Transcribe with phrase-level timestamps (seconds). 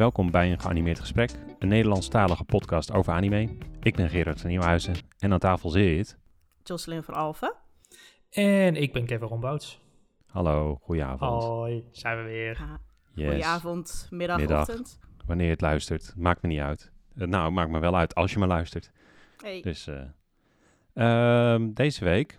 [0.00, 3.56] Welkom bij een geanimeerd gesprek, een Nederlandstalige podcast over anime.
[3.80, 6.18] Ik ben Gerard van Nieuwhuizen en aan tafel zit...
[6.62, 7.54] Jocelyn van Alphen.
[8.30, 9.80] En ik ben Kevin Rombouts.
[10.26, 11.42] Hallo, goedenavond.
[11.42, 12.78] Hoi, zijn we weer.
[13.14, 13.28] Yes.
[13.28, 14.68] Goedenavond, middag, Middag.
[14.68, 14.98] ochtend.
[15.26, 16.92] Wanneer je het luistert, maakt me niet uit.
[17.16, 18.92] Eh, nou, het maakt me wel uit als je me luistert.
[19.36, 19.60] Hey.
[19.62, 20.02] Dus eh,
[21.54, 22.38] ehm, deze week,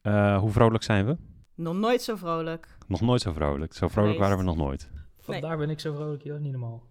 [0.00, 1.16] eh, hoe vrolijk zijn we?
[1.54, 2.76] Nog nooit zo vrolijk.
[2.86, 3.74] Nog nooit zo vrolijk.
[3.74, 4.18] Zo vrolijk Geweest.
[4.18, 4.90] waren we nog nooit.
[5.22, 6.82] Vandaar ben ik zo vrolijk, joh, niet normaal.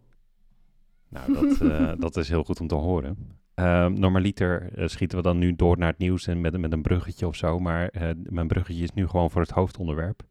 [1.09, 3.17] Nou, dat, eh, dat is heel goed om te horen.
[3.53, 6.81] Ehm, normaliter eh, schieten we dan nu door naar het nieuws en met, met een
[6.81, 7.59] bruggetje of zo.
[7.59, 10.23] Maar eh, mijn bruggetje is nu gewoon voor het hoofdonderwerp.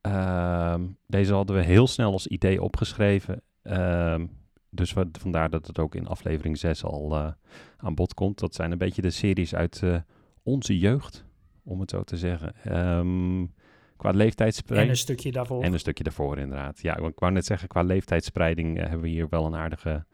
[0.00, 3.42] Ehm, deze hadden we heel snel als idee opgeschreven.
[3.62, 4.26] Ehm,
[4.70, 7.32] dus we- vandaar dat het ook in aflevering 6 al eh,
[7.76, 8.38] aan bod komt.
[8.38, 9.96] Dat zijn een beetje de series uit eh,
[10.42, 11.24] onze jeugd,
[11.62, 12.54] om het zo te zeggen.
[12.64, 13.46] Ehm,
[13.96, 14.90] qua En leeftijdsspreining.
[14.90, 15.62] een stukje daarvoor.
[15.62, 16.82] En een stukje daarvoor inderdaad.
[16.82, 20.04] Ja, ik wou net zeggen, qua leeftijdspreiding eh, hebben we hier wel een aardige...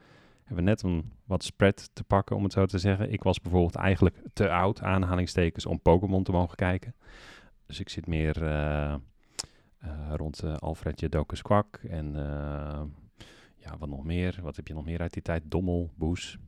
[0.44, 3.12] Hebben we net een wat spread te pakken, om het zo te zeggen.
[3.12, 6.94] Ik was bijvoorbeeld eigenlijk te oud, aanhalingstekens, om Pokémon te mogen kijken.
[7.66, 8.94] Dus ik zit meer eh,
[9.80, 12.82] eh, rond eh, Alfred Jodokus Kwak en eh,
[13.56, 14.38] ja, wat nog meer.
[14.42, 15.42] Wat heb je nog meer uit die tijd?
[15.46, 16.38] Dommel, Boes.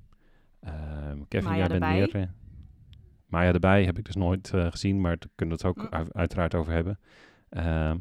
[0.61, 2.09] Ehm, Kevin, Maya jij bent erbij.
[2.13, 2.33] meer...
[3.33, 6.11] Maya erbij heb ik dus nooit eh, gezien, maar daar kunnen we het ook u-
[6.13, 6.99] uiteraard over hebben.
[7.49, 7.99] Ehm,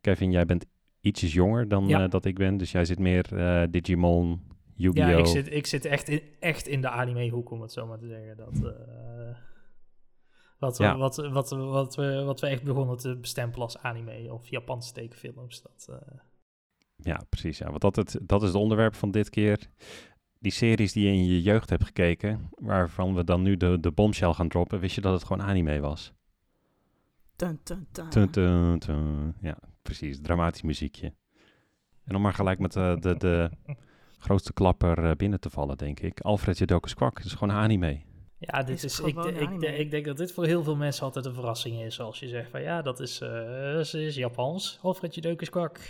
[0.00, 0.66] Kevin, jij bent
[1.00, 2.02] ietsjes jonger dan Ja.
[2.04, 4.42] eh, dat ik ben, dus jij zit meer eh, Digimon,
[4.74, 5.08] Yu-Gi-Oh!
[5.08, 7.98] ja, ik zit, ik zit echt, in, echt in de anime-hoek, om het zo maar
[7.98, 8.36] te zeggen.
[8.36, 8.74] Dat,
[10.58, 10.96] wat, Ja.
[10.96, 15.62] wat, wat, wat, we, wat we echt begonnen te bestempelen als anime of Japanse tekenfilms.
[15.62, 16.00] Dat,
[16.96, 17.58] Ja, precies.
[17.58, 17.68] Ja.
[17.68, 19.68] Want dat, het, dat is het onderwerp van dit keer.
[20.42, 23.90] Die series die je in je jeugd hebt gekeken, waarvan we dan nu de, de
[23.90, 26.12] bombshell gaan droppen, wist je dat het gewoon anime was?
[27.36, 29.34] Dun, dun, dun.
[29.40, 30.20] Ja, precies.
[30.20, 31.12] Dramatisch muziekje.
[32.04, 33.50] En om maar gelijk met de, de, de
[34.18, 36.20] grootste klapper eh, binnen te vallen, denk ik.
[36.20, 38.00] Alfred Jodokus Kwak, dat is gewoon anime.
[38.38, 41.34] ja, dit Is ik, ik, ik denk dat dit voor heel veel mensen altijd een
[41.34, 42.00] verrassing is.
[42.00, 44.78] Als je zegt van ja, dat is, eh, dat is Japans.
[44.82, 45.80] Alfred Jodokus Kwak.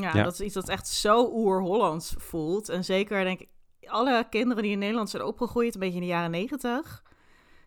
[0.00, 0.22] Ja, Ja.
[0.22, 2.68] dat is iets dat echt zo oer-Hollands voelt.
[2.68, 3.48] En zeker, denk ik,
[3.86, 7.02] alle kinderen die in Nederland zijn opgegroeid, een beetje in de jaren negentig,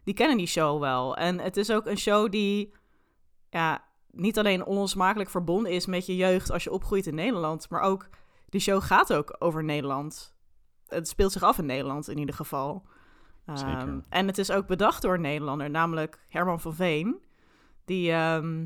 [0.03, 1.15] die kennen die show wel.
[1.17, 2.73] En het is ook een show die
[3.49, 7.81] ja, niet alleen onlosmakelijk verbonden is met je jeugd als je opgroeit in Nederland, maar
[7.81, 8.09] ook,
[8.49, 10.35] die show gaat ook over Nederland.
[10.87, 12.83] Het speelt zich af in Nederland in ieder geval.
[13.45, 17.21] Ehm, en het is ook bedacht door een Nederlander, namelijk Herman van Veen.
[17.85, 18.65] Die ehm,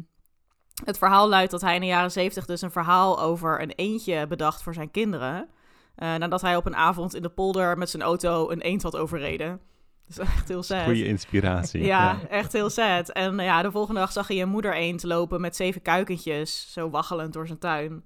[0.85, 4.27] het verhaal luidt dat hij in de jaren zeventig dus een verhaal over een eendje
[4.27, 5.49] bedacht voor zijn kinderen.
[5.95, 8.95] eh, nadat hij op een avond in de polder met zijn auto een eend had
[8.95, 9.59] overreden.
[10.07, 10.83] Dat is echt heel sad.
[10.83, 11.83] Goede inspiratie.
[11.85, 13.09] Ja, echt heel sad.
[13.09, 16.89] En ja, de volgende dag zag hij een moeder eend lopen met zeven kuikentjes, zo
[16.89, 18.05] waggelend door zijn tuin.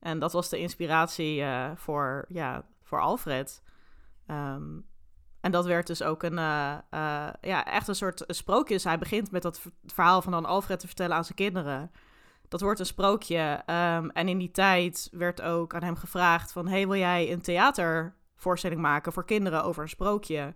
[0.00, 3.62] En dat was de inspiratie eh, voor, ja, voor Alfred.
[4.26, 4.62] Ehm,
[5.40, 6.74] en dat werd dus ook een, eh,
[7.40, 8.74] ja, echt een soort sprookje.
[8.74, 11.90] Dus hij begint met dat verhaal van dan Alfred te vertellen aan zijn kinderen.
[12.48, 13.62] Dat wordt een sprookje.
[13.66, 16.68] Ehm, en in die tijd werd ook aan hem gevraagd van...
[16.68, 20.54] hey, wil jij een theatervoorstelling maken voor kinderen over een sprookje?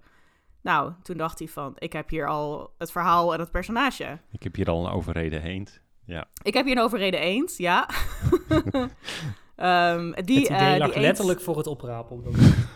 [0.63, 4.19] Nou, toen dacht hij van, ik heb hier al het verhaal en het personage.
[4.31, 5.81] Ik heb hier al een overreden heend.
[6.05, 6.29] Ja.
[6.43, 7.89] Ik heb hier een overreden eend, ja.
[9.57, 12.23] Ehm, die, het idee eh, lag die eend- letterlijk voor het oprapen.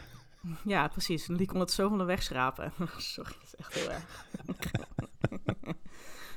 [0.64, 1.26] Ja, precies.
[1.26, 2.72] Die kon het zo van de weg schrapen.
[2.96, 4.26] Sorry, dat is echt heel erg.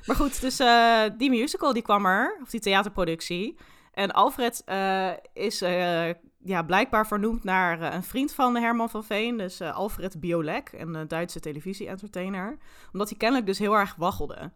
[0.08, 3.58] Maar goed, dus eh, die musical die kwam er, of die theaterproductie.
[3.94, 9.38] En Alfred eh, is eh, ja, blijkbaar vernoemd naar een vriend van Herman van Veen.
[9.38, 12.58] Dus Alfred Biolek, een Duitse televisie-entertainer.
[12.94, 14.52] Omdat hij kennelijk dus heel erg waggelde.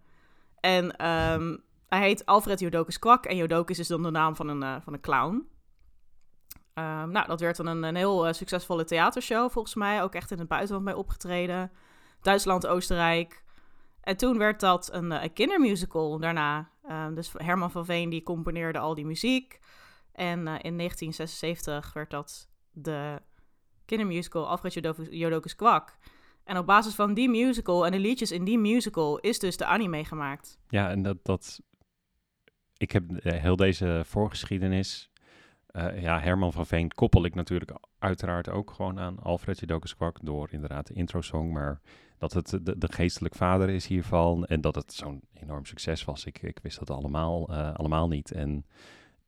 [0.60, 1.58] En ehm,
[1.88, 3.26] hij heet Alfred Jodokus Kwak.
[3.26, 5.48] En Jodokus is dan de naam van een, van een clown.
[6.74, 10.04] Ehm, nou, dat werd dan een, een heel succesvolle theatershow volgens mij.
[10.04, 11.72] Ook echt in het buitenland bij opgetreden.
[12.22, 13.44] Duitsland, Oostenrijk.
[14.02, 16.70] En toen werd dat een, eh, een kindermusical daarna.
[16.84, 19.60] Ehm, dus Herman van Veen die componeerde al die muziek.
[20.12, 23.22] En eh, in 1976 werd dat de
[23.86, 24.74] kindermusical Alfred
[25.10, 25.98] Jodokus Kwak.
[26.44, 29.66] En op basis van die musical en de liedjes in die musical is dus de
[29.66, 30.60] anime gemaakt.
[30.68, 31.60] Ja, en dat, dat
[32.78, 35.10] ik heb eh, heel deze voorgeschiedenis.
[35.96, 37.72] ja, Herman van Veen koppel ik natuurlijk
[38.02, 41.82] uiteraard ook gewoon aan Alfred Jodokus Kwak door inderdaad de intro-song, maar
[42.18, 46.26] dat het de, geestelijk vader is hiervan en dat het zo'n enorm succes was.
[46.26, 48.32] Ik, ik wist dat allemaal, eh, allemaal niet.
[48.32, 48.66] En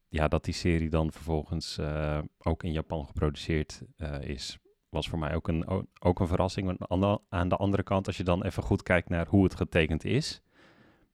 [0.07, 4.57] ja, dat die serie dan vervolgens eh, ook in Japan geproduceerd eh, is,
[4.89, 6.87] was voor mij ook een, ook een verrassing.
[7.29, 10.41] Aan de, andere kant, als je dan even goed kijkt naar hoe het getekend is,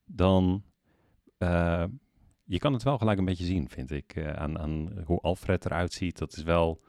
[0.06, 0.64] dan,
[2.44, 5.94] je kan het wel gelijk een beetje zien, vind ik, aan, aan hoe Alfred eruit
[5.94, 6.18] ziet.
[6.18, 6.82] Dat is wel,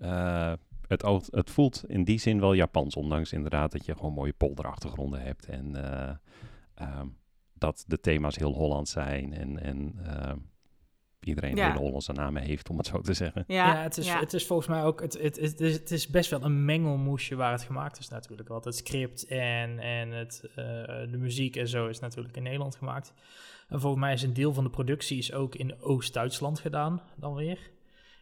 [0.00, 0.52] eh,
[0.86, 5.22] het, het voelt in die zin wel Japans, ondanks inderdaad dat je gewoon mooie polderachtergronden
[5.22, 6.14] hebt en eh,
[6.74, 7.06] ehm,
[7.54, 10.32] dat de thema's heel Hollands zijn en, en eh,
[11.20, 11.66] iedereen Ja.
[11.66, 13.44] hele Hollandse namen heeft, om het zo te zeggen.
[13.46, 14.18] Ja, Ja, het, is, ja.
[14.18, 17.34] het is volgens mij ook, het, het, het, is, het is best wel een mengelmoesje
[17.34, 18.48] waar het gemaakt is natuurlijk.
[18.48, 20.54] Want het script en, en het, eh,
[21.10, 23.12] de muziek en zo is natuurlijk in Nederland gemaakt.
[23.68, 27.34] En volgens mij is een deel van de productie is ook in Oost-Duitsland gedaan dan
[27.34, 27.58] weer.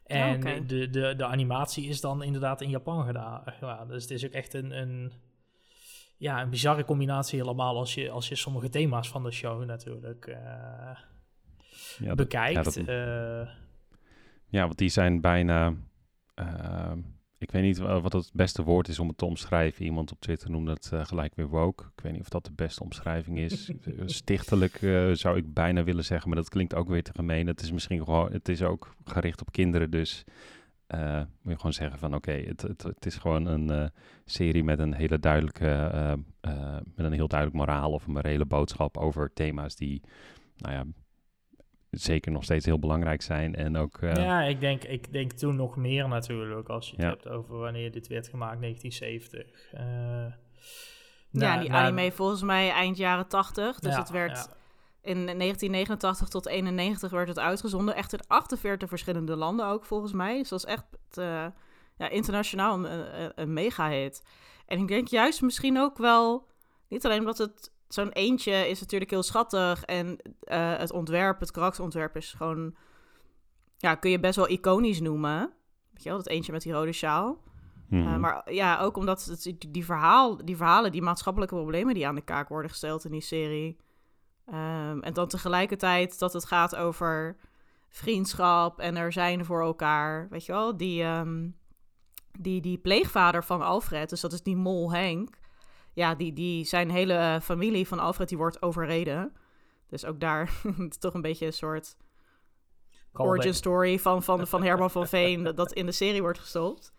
[0.07, 0.67] En Oh, oké.
[0.67, 3.43] de, de, de animatie is dan inderdaad in Japan gedaan.
[3.47, 3.89] gedaan.
[3.89, 5.13] Dus het is ook echt een, een,
[6.17, 10.27] ja, een bizarre combinatie helemaal als je, als je sommige thema's van de show natuurlijk
[10.27, 10.37] eh,
[11.99, 12.55] Ja, dat- bekijkt.
[12.57, 13.55] ja, dat- Eh,
[14.49, 15.75] Ja, want die zijn bijna.
[16.35, 16.99] ehm,
[17.39, 19.85] ik weet niet wa- wat het beste woord is om het te omschrijven.
[19.85, 21.85] Iemand op Twitter noemde het eh, gelijk weer woke.
[21.97, 23.71] Ik weet niet of dat de beste omschrijving is.
[23.85, 27.47] Eh, Stichtelijk eh, zou ik bijna willen zeggen, maar dat klinkt ook weer te gemeen.
[27.47, 28.33] Het is misschien gewoon.
[28.33, 30.25] Het is ook gericht op kinderen, dus.
[30.87, 33.89] eh, moet je gewoon zeggen van oké, het, het, het is gewoon een eh,
[34.25, 38.45] serie met een hele duidelijke, eh, eh, met een heel duidelijk moraal of een morele
[38.47, 40.01] boodschap over thema's die,
[40.57, 40.85] nou ja,
[42.01, 45.57] zeker nog steeds heel belangrijk zijn en ook eh, Ja, ik denk, ik denk toen
[45.57, 47.09] nog meer natuurlijk, als je het Ja.
[47.09, 49.73] hebt over wanneer dit werd gemaakt, 1970.
[49.73, 49.83] Eh,
[51.31, 53.79] ja, nou, die nou, anime volgens mij eind jaren 80.
[53.79, 54.47] Dus ja, het werd ja.
[55.01, 57.95] in 1989 tot 91 werd het uitgezonden.
[57.95, 60.39] Echt in 48 verschillende landen ook volgens mij.
[60.39, 60.85] Dus dat is echt
[61.15, 61.47] eh,
[61.99, 64.23] ja, internationaal een, een, een mega hit.
[64.67, 66.49] En ik denk juist misschien ook wel,
[66.89, 71.51] niet alleen omdat het zo'n eentje is natuurlijk heel schattig en eh, het ontwerp, het
[71.51, 72.75] karakterontwerp is gewoon,
[73.77, 75.53] ja, kun je best wel iconisch noemen.
[75.93, 77.43] Weet je wel, dat eentje met die rode sjaal.
[77.89, 78.03] mhm.
[78.03, 82.07] Uh, maar ja, ook omdat het, die, die, verhaal, die verhalen, die maatschappelijke problemen die
[82.07, 83.77] aan de kaak worden gesteld in die serie.
[84.49, 87.37] Um, en dan tegelijkertijd dat het gaat over
[87.89, 90.29] vriendschap en er zijn voor elkaar.
[90.31, 91.57] Weet je wel, die, um,
[92.39, 95.39] die, die pleegvader van Alfred, dus dat is die mol Henk.
[95.97, 99.33] Ja, die, die zijn hele familie van Alfred die wordt overreden.
[99.89, 100.51] Dus ook daar
[100.99, 101.97] toch een beetje een soort
[103.13, 106.93] origin story van, van, van Herman van Veen dat, dat in de serie wordt gestopt.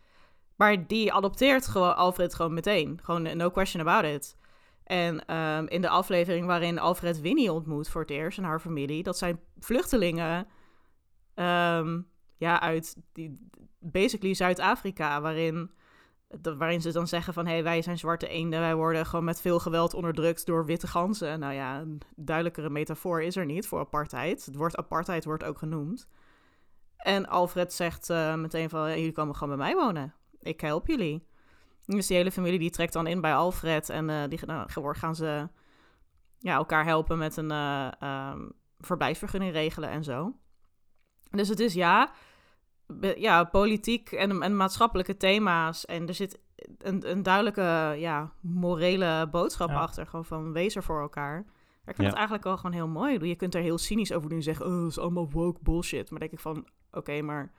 [0.56, 3.00] Maar die adopteert gewoon Alfred gewoon meteen.
[3.04, 4.36] Gewoon no question about it.
[4.84, 9.04] En um, in de aflevering waarin Alfred Winnie ontmoet voor het eerst en haar familie,
[9.04, 10.48] dat zijn vluchtelingen
[11.36, 12.08] um,
[12.38, 13.50] ja, uit die,
[13.80, 15.72] basically Zuid-Afrika, waarin,
[16.58, 19.42] waarin ze dan zeggen van hé, hey, wij zijn zwarte eenden, wij worden gewoon met
[19.42, 21.40] veel geweld onderdrukt door witte ganzen.
[21.40, 24.46] Nou ja, een duidelijkere metafoor is er niet voor apartheid.
[24.46, 26.08] Het woord apartheid wordt ook genoemd.
[26.98, 30.14] En Alfred zegt uh, meteen van, jullie komen gewoon bij mij wonen.
[30.40, 31.28] Ik help jullie.
[31.86, 35.16] Dus die hele familie die trekt dan in bij Alfred en uh, die nou, gaan
[35.16, 35.50] ze
[36.40, 37.92] ja, elkaar helpen met een uh,
[38.32, 40.36] um, verblijfsvergunning regelen en zo.
[41.30, 42.12] Dus het is ja,
[43.18, 45.86] ja politiek en, en maatschappelijke thema's.
[45.86, 46.40] En er zit
[46.78, 49.80] een, een duidelijke ja, morele boodschap ja.
[49.80, 50.08] achter.
[50.08, 51.46] Gewoon van wees er voor elkaar.
[51.86, 52.04] Ik vind ja.
[52.04, 53.28] het eigenlijk wel gewoon heel mooi.
[53.28, 54.66] Je kunt er heel cynisch over doen en zeggen...
[54.66, 56.10] oh, dat is allemaal woke bullshit.
[56.10, 57.52] Maar denk ik van, oké, okay, maar...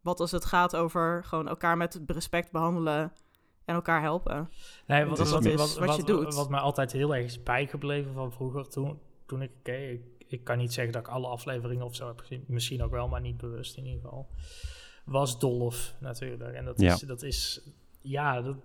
[0.00, 3.12] wat als het gaat over gewoon elkaar met respect behandelen...
[3.64, 4.50] en elkaar helpen?
[4.86, 6.34] Nee, wat, dat is wat, wat, wat, je doet.
[6.34, 8.68] Wat mij altijd heel erg is bijgebleven van vroeger...
[8.68, 9.90] toen, toen ik keek...
[9.90, 12.44] Ik, ik kan niet zeggen dat ik alle afleveringen of zo heb gezien.
[12.46, 14.28] Misschien ook wel, maar niet bewust in ieder geval.
[15.04, 16.54] Was Dolph natuurlijk.
[16.54, 17.00] En dat is...
[17.00, 17.06] Ja.
[17.06, 17.60] Dat is
[18.00, 18.56] ja, dat,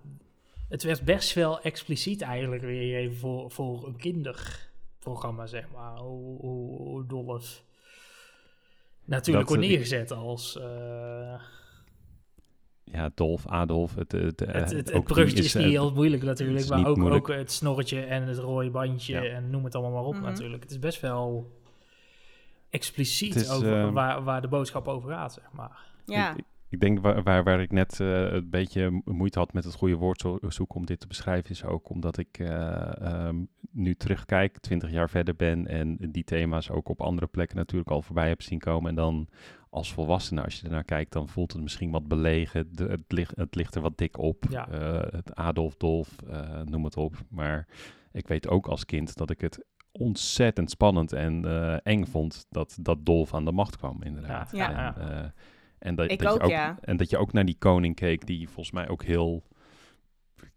[0.68, 5.98] het werd best wel expliciet eigenlijk weer even voor, voor een kinderprogramma, zeg maar.
[5.98, 7.62] Hoe, hoe, hoe Dolph
[9.04, 10.56] natuurlijk Dat, wordt eh, neergezet als...
[10.56, 11.40] Uh,
[12.84, 13.94] ja, Dolf, Adolf.
[13.94, 17.28] Het, het, het, het, het bruggetje is, eh, niet heel moeilijk natuurlijk, maar ook, moeilijk.
[17.28, 19.22] ook het snorretje en het rode bandje Ja.
[19.22, 20.22] en noem het allemaal maar op Mhm.
[20.24, 20.62] natuurlijk.
[20.62, 21.52] Het is best wel
[22.70, 25.86] expliciet is, over ehm, waar, waar de boodschap over gaat, zeg maar.
[26.04, 29.52] Ja, Ik, ik denk waar, waar, waar ik net eh, een beetje mo- moeite had
[29.52, 33.00] met het goede woord zo- zoeken om dit te beschrijven, is ook omdat ik eh,
[33.02, 33.36] ehm,
[33.70, 38.02] nu terugkijk, twintig jaar verder ben en die thema's ook op andere plekken natuurlijk al
[38.02, 38.88] voorbij heb zien komen.
[38.90, 39.28] En dan
[39.70, 42.68] als volwassene, als je ernaar kijkt, dan voelt het misschien wat belegen.
[42.72, 44.44] De, het, ligt, het ligt er wat dik op.
[44.50, 44.68] Ja.
[44.68, 47.14] Eh, het Adolf, Dolf, eh, noem het op.
[47.28, 47.66] Maar
[48.12, 49.64] ik weet ook als kind dat ik het
[49.98, 54.50] ontzettend spannend en eh, eng vond dat, dat Dolf aan de macht kwam, inderdaad.
[54.52, 54.68] Ja.
[54.68, 54.96] En, Ja.
[55.22, 55.28] eh,
[55.78, 56.78] en dat, Ik dat je ook, ook, ja.
[56.80, 59.42] en dat je ook naar die koning keek, die volgens mij ook heel,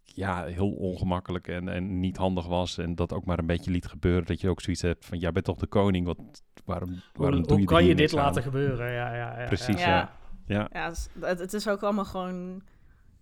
[0.04, 2.78] ja, heel ongemakkelijk en, en niet handig was.
[2.78, 4.26] En dat ook maar een beetje liet gebeuren.
[4.26, 6.18] Dat je ook zoiets hebt van, jij bent toch de koning, wat,
[6.64, 8.24] waarom, waarom hoe doe hoe je kan je dit aan?
[8.24, 8.92] laten gebeuren?
[8.92, 9.88] Ja, ja, ja, Precies, ja.
[9.88, 10.12] ja.
[10.46, 12.62] Ja, ja het, is- het, het is ook allemaal gewoon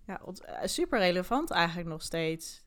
[0.07, 2.65] ja, eh, super relevant eigenlijk nog steeds.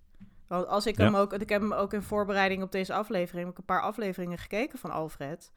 [0.49, 1.05] Want als ik Ja.
[1.05, 3.83] hem ook, ik heb hem ook in voorbereiding op deze aflevering, heb ik een paar
[3.83, 5.53] afleveringen gekeken van Alfred.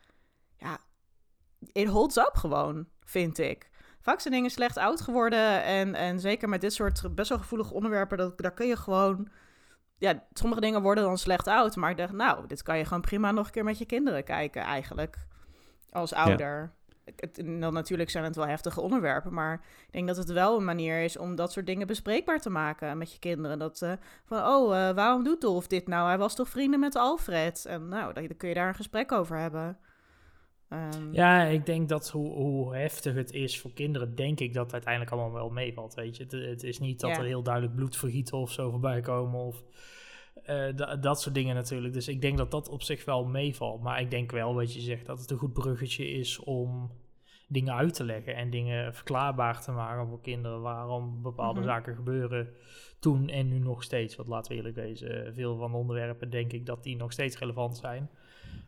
[0.58, 0.78] ja,
[1.72, 3.70] it holds up gewoon, vind ik.
[4.02, 7.74] Vaak zijn dingen slecht oud geworden en, en zeker met dit soort best wel gevoelige
[7.74, 9.30] onderwerpen, dat, daar kun je gewoon,
[9.98, 13.02] ja, sommige dingen worden dan slecht oud, maar ik dacht, nou, dit kan je gewoon
[13.02, 15.18] prima nog een keer met je kinderen kijken eigenlijk,
[15.90, 16.74] als ouder.
[17.16, 19.54] Het, dan natuurlijk zijn het wel heftige onderwerpen, maar
[19.86, 22.98] ik denk dat het wel een manier is om dat soort dingen bespreekbaar te maken
[22.98, 23.60] met je kinderen.
[23.60, 23.92] Dat uh,
[24.26, 26.08] van, oh, uh, waarom doet Dolf dit nou?
[26.08, 27.66] Hij was toch vrienden met Alfred?
[27.66, 29.78] En nou, dan kun je daar een gesprek over hebben.
[30.70, 34.64] Um, ja, ik denk dat hoe, hoe, heftig het is voor kinderen, denk ik dat
[34.64, 35.94] het uiteindelijk allemaal wel meevalt.
[35.94, 39.40] Weet je, het, het is niet dat er heel duidelijk bloedvergieten of zo voorbij komen
[39.40, 39.64] of
[40.50, 41.94] uh, dat soort dingen natuurlijk.
[41.94, 43.82] Dus ik denk dat dat op zich wel meevalt.
[43.82, 46.92] Maar ik denk wel, wat je zegt, dat het een goed bruggetje is om
[47.48, 51.70] dingen uit te leggen en dingen verklaarbaar te maken voor kinderen waarom bepaalde mhm.
[51.70, 52.50] zaken gebeuren
[53.00, 54.16] toen en nu nog steeds.
[54.16, 57.40] Want laten we eerlijk wezen, veel van de onderwerpen denk ik dat die nog steeds
[57.40, 58.10] relevant zijn.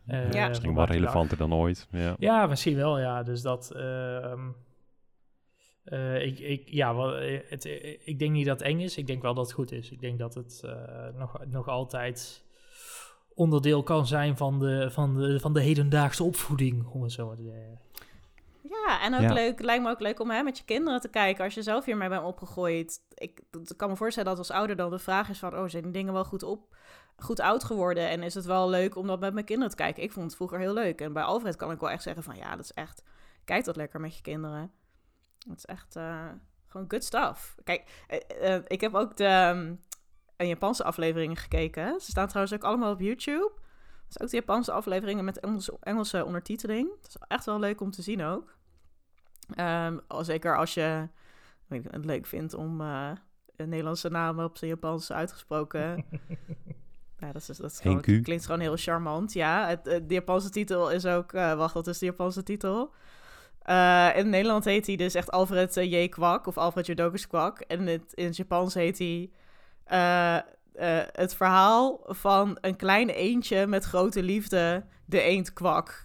[0.06, 0.48] Uh, ja.
[0.48, 1.88] Misschien wel relevanter dan ooit.
[1.90, 2.16] Ja.
[2.18, 3.22] ja, misschien wel, ja.
[3.22, 3.72] Dus dat...
[3.76, 4.48] Uh,
[5.84, 7.64] uh, ik, ik, ja, wel, eh, het,
[8.04, 8.96] ik denk niet dat het eng is.
[8.96, 9.90] Ik denk wel dat het goed is.
[9.90, 10.62] Ik denk dat het
[11.14, 12.44] nog, nog altijd
[13.34, 17.36] onderdeel kan zijn van de, van de, van de hedendaagse opvoeding, om het zo maar
[17.36, 17.80] te zeggen.
[18.62, 21.44] Ja, en ook leuk, lijkt me ook leuk om hè, met je kinderen te kijken
[21.44, 23.00] als je zelf hiermee bent opgegroeid.
[23.14, 25.82] Ik, ik kan me voorstellen dat als ouder dan de vraag is van, oh, zijn
[25.82, 26.76] die dingen wel goed op,
[27.16, 28.08] goed oud geworden?
[28.08, 30.02] En is het wel leuk om dat met mijn kinderen te kijken?
[30.02, 31.00] Ik vond het vroeger heel leuk.
[31.00, 33.02] En bij Alfred kan ik wel echt zeggen van, ja, dat is echt,
[33.44, 34.72] kijk dat lekker met je kinderen.
[35.46, 36.26] Dat is echt uh,
[36.66, 37.56] gewoon good stuff.
[37.64, 39.80] Kijk, uh, uh, ik heb ook de um,
[40.36, 42.00] een Japanse afleveringen gekeken.
[42.00, 43.52] Ze staan trouwens ook allemaal op YouTube.
[44.08, 46.88] Dat is ook de Japanse afleveringen met Engelse, Engelse ondertiteling.
[47.00, 48.58] Dat is echt wel leuk om te zien ook.
[49.56, 51.08] Um, zeker als je
[51.68, 56.04] het leuk vindt om een Nederlandse namen op zijn Japans uitgesproken.
[57.20, 59.32] ja, dat, is, dat is gewoon, klinkt gewoon heel charmant.
[59.32, 61.32] Ja, het, de Japanse titel is ook...
[61.32, 62.94] Wacht, wat is de Japanse titel?
[63.70, 66.08] Uh, in Nederland heet hij dus echt Alfred J.
[66.08, 67.60] Kwak of Alfred Jodokus Kwak.
[67.60, 69.30] En het, in het Japans heet hij
[69.92, 70.38] uh,
[71.12, 76.04] het verhaal van een klein eendje met grote liefde, de eend kwak.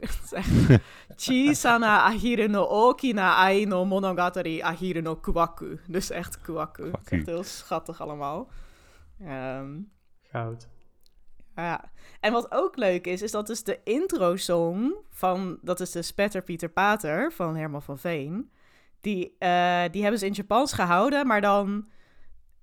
[1.15, 5.79] Chisana ahire no okina ai no monogatari ahire no kwaku.
[5.87, 6.83] Dus echt kwaku.
[6.91, 8.49] Het is echt heel schattig allemaal.
[9.21, 9.91] Um,
[10.21, 10.67] Goud.
[11.55, 11.91] Ja.
[12.19, 15.57] En wat ook leuk is, is dat dus de intro-song van...
[15.61, 18.51] Dat is de Spetter Pieter Pater van Herman van Veen.
[19.01, 21.87] Die, uh, die hebben ze in Japans gehouden, maar dan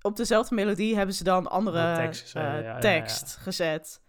[0.01, 4.01] op dezelfde melodie hebben ze dan andere tekst, uh, tekst gezet.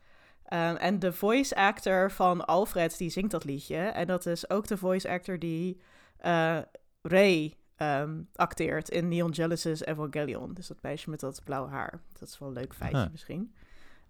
[0.53, 3.77] Um, en de voice actor van Alfred, die zingt dat liedje.
[3.77, 5.81] En dat is ook de voice actor die
[6.25, 6.59] uh,
[7.03, 10.55] Ray um, acteert in Neon Genesis Evangelion.
[10.55, 12.01] Dus dat meisje met dat blauwe haar.
[12.19, 13.55] Dat is wel een leuk feitje misschien.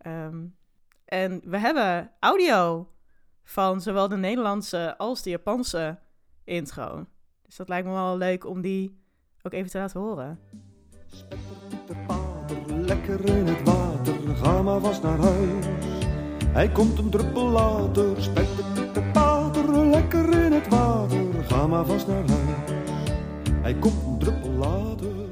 [0.06, 0.54] Um,
[1.04, 2.88] en we hebben audio
[3.42, 5.98] van zowel de Nederlandse als de Japanse
[6.44, 7.06] intro.
[7.42, 9.02] Dus dat lijkt me wel leuk om die
[9.42, 10.40] ook even te laten horen.
[11.06, 15.66] Spetter pater, lekker in het water, ga maar vast naar huis.
[16.46, 22.06] Hij komt een druppel later, spetter de pater, lekker in het water, ga maar vast
[22.06, 22.70] naar huis.
[23.62, 25.24] Hij komt een druppel later.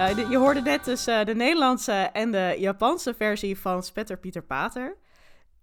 [0.00, 4.42] Uh, je hoorde net dus uh, de Nederlandse en de Japanse versie van Spetter Pieter
[4.42, 4.96] Pater.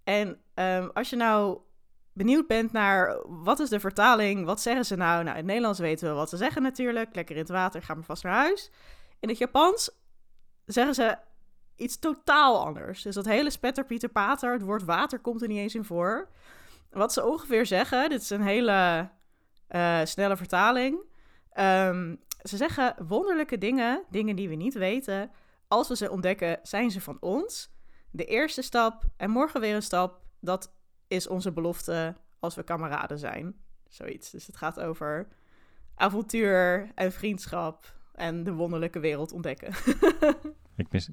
[0.04, 1.58] En um, als je nou
[2.12, 5.22] benieuwd bent naar wat is de vertaling, wat zeggen ze nou?
[5.22, 7.14] Nou, in het Nederlands weten we wat ze zeggen natuurlijk.
[7.14, 8.70] Lekker in het water, ga maar vast naar huis.
[9.20, 9.90] In het Japans
[10.64, 11.16] zeggen ze
[11.76, 13.02] iets totaal anders.
[13.02, 16.28] Dus dat hele Spetter Pieter Pater, het woord water komt er niet eens in voor.
[16.90, 19.08] Wat ze ongeveer zeggen, dit is een hele
[19.70, 20.98] uh, snelle vertaling.
[21.54, 25.30] Um, ze zeggen wonderlijke dingen, dingen die we niet weten.
[25.68, 27.70] Als we ze ontdekken, zijn ze van ons.
[28.10, 30.72] De eerste stap en morgen weer een stap, dat
[31.08, 33.54] is onze belofte als we kameraden zijn.
[33.88, 34.30] Zoiets.
[34.30, 35.28] Dus het gaat over
[35.94, 39.68] avontuur en vriendschap en de wonderlijke wereld ontdekken.
[40.76, 41.10] ik mis,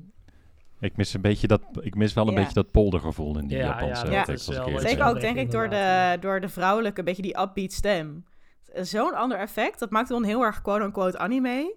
[0.80, 3.66] ik mis een beetje dat, ik mis wel een beetje dat poldergevoel in die ja,
[3.66, 4.46] Japanse ja, tekst.
[4.78, 8.26] Zeker ook denk ik door de, door de vrouwelijke, beetje die upbeat stem
[8.82, 9.80] zo'n ander effect.
[9.80, 11.76] Dat maakt dan heel erg quote-unquote anime.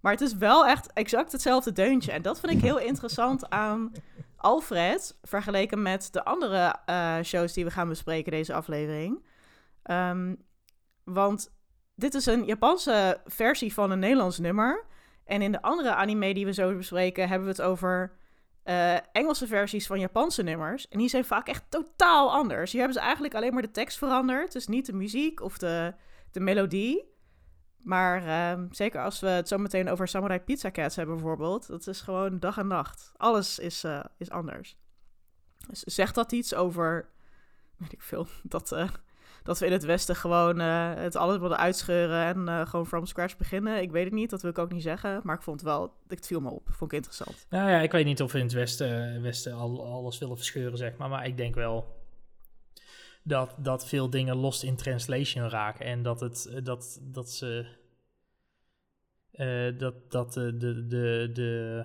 [0.00, 2.12] Maar het is wel echt exact hetzelfde deuntje.
[2.12, 3.92] En dat vind ik heel interessant aan
[4.36, 9.26] Alfred, vergeleken met de andere uh, shows die we gaan bespreken deze aflevering.
[9.90, 10.44] Um,
[11.04, 11.52] want
[11.94, 14.84] dit is een Japanse versie van een Nederlands nummer.
[15.24, 18.18] En in de andere anime die we zo bespreken, hebben we het over
[18.62, 20.88] eh, Engelse versies van Japanse nummers.
[20.88, 22.72] En die zijn vaak echt totaal anders.
[22.72, 24.52] Hier hebben ze eigenlijk alleen maar de tekst veranderd.
[24.52, 25.94] Dus niet de muziek of de,
[26.32, 27.08] de melodie.
[27.82, 31.66] Maar ehm, zeker als we het zo meteen over Samurai Pizza Cats hebben bijvoorbeeld.
[31.66, 33.12] Dat is gewoon dag en nacht.
[33.16, 34.76] Alles is, eh, is anders.
[35.68, 37.08] Dus zegt dat iets over,
[37.76, 38.88] weet ik veel, dat, eh,
[39.42, 43.36] dat we in het Westen gewoon eh, het alles willen uitscheuren en gewoon from scratch
[43.36, 43.80] beginnen?
[43.80, 45.20] Ik weet het niet, dat wil ik ook niet zeggen.
[45.24, 47.46] Maar ik vond wel, het viel me op, vond ik interessant.
[47.48, 50.78] Nou ja, ik weet niet of we in het Westen, Westen al, alles willen verscheuren,
[50.78, 51.08] zeg maar.
[51.08, 51.99] Maar ik denk wel
[53.30, 55.86] dat, dat veel dingen lost in translation raken.
[55.86, 57.66] En dat, het, dat, dat ze.
[59.32, 61.84] eh, dat dat de, de, de, de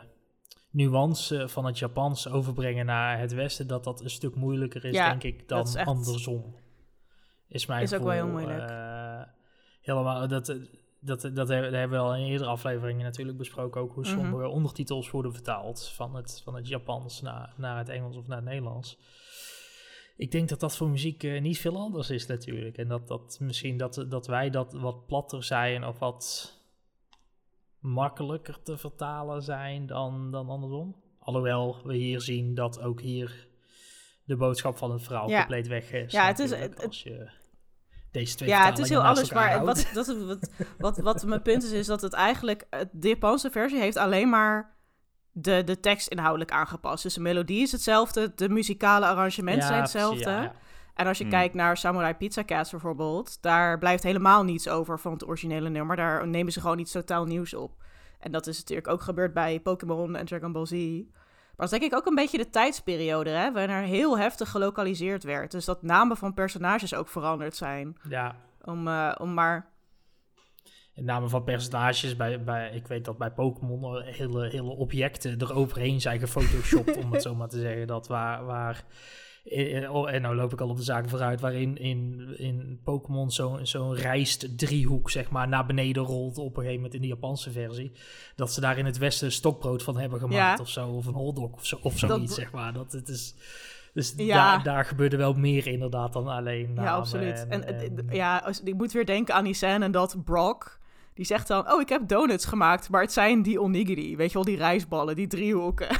[0.69, 5.09] nuance van het Japans overbrengen naar het Westen, dat dat een stuk moeilijker is, Ja,
[5.09, 6.55] denk ik, dan dat is echt- andersom.
[7.47, 8.69] Is mijn Is ook wel heel gevoel, moeilijk.
[8.69, 9.21] eh,
[9.81, 10.55] helemaal, dat,
[10.99, 14.13] dat, dat hebben we al in eerdere afleveringen natuurlijk besproken, ook hoe Mhm.
[14.13, 18.37] sommige ondertitels worden vertaald van het, van het Japans naar, naar het Engels of naar
[18.37, 18.97] het Nederlands.
[20.17, 22.77] Ik denk dat dat voor muziek eh, niet veel anders is natuurlijk.
[22.77, 26.53] En dat, dat misschien dat, dat wij dat wat platter zijn of wat
[27.79, 30.95] makkelijker te vertalen zijn dan, dan andersom.
[31.19, 33.48] Alhoewel we hier zien dat ook hier
[34.24, 35.38] de boodschap van het verhaal Ja.
[35.38, 36.12] compleet weg is.
[36.12, 37.29] Ja, het is- het- Als je
[38.12, 41.63] deze twee Ja, het is heel anders, maar wat, dat, wat, wat, wat mijn punt
[41.63, 44.75] is, is dat het eigenlijk, het- de Japanse versie heeft alleen maar
[45.37, 47.03] de, de tekst inhoudelijk aangepast.
[47.03, 50.29] Dus de melodie is hetzelfde, de muzikale arrangementen Ja, zijn precies, hetzelfde.
[50.29, 50.53] ja, ja.
[50.93, 51.33] En als je Hmm.
[51.33, 55.95] kijkt naar Samurai Pizza Cats bijvoorbeeld, daar blijft helemaal niets over van het originele nummer.
[55.95, 57.71] Daar nemen ze gewoon iets totaal nieuws op.
[58.19, 60.71] En dat is natuurlijk ook gebeurd bij Pokémon en Dragon Ball Z.
[60.71, 64.49] Maar dat is denk ik ook een beetje de tijdsperiode, hè, waarin er heel heftig
[64.49, 65.51] gelokaliseerd werd.
[65.51, 67.97] Dus dat namen van personages ook veranderd zijn.
[68.09, 69.67] Ja, Om, eh, om maar
[70.95, 72.15] in name van personages.
[72.15, 77.11] Bij, bij, ik weet dat bij Pokémon er hele, hele objecten eroverheen zijn gefotoshopt, om
[77.11, 77.87] het zo maar te zeggen.
[77.87, 78.45] Dat waar...
[78.45, 78.83] waar
[79.45, 83.31] eh, oh, en nou loop ik al op de zaken vooruit, waarin in, in Pokémon
[83.31, 87.07] zo'n zo'n rijst driehoek zeg maar naar beneden rolt op een gegeven moment in de
[87.07, 87.91] Japanse versie.
[88.35, 90.63] Dat ze daar in het westen stokbrood van hebben gemaakt Ja.
[90.63, 92.74] of zo, of een hotdog of, zo, of Dat- zoiets zeg maar.
[92.74, 93.35] Dat het is...
[93.93, 94.35] Dus Ja.
[94.55, 97.46] daar, daar gebeurde wel meer inderdaad dan alleen namen Ja, absoluut.
[97.50, 100.79] En, En, eh, en- ja, als, ik moet weer denken aan die scène dat Brock,
[101.15, 104.15] die zegt dan, oh, ik heb donuts gemaakt, maar het zijn die onigiri.
[104.17, 105.89] Weet je wel, die rijstballen, die driehoeken.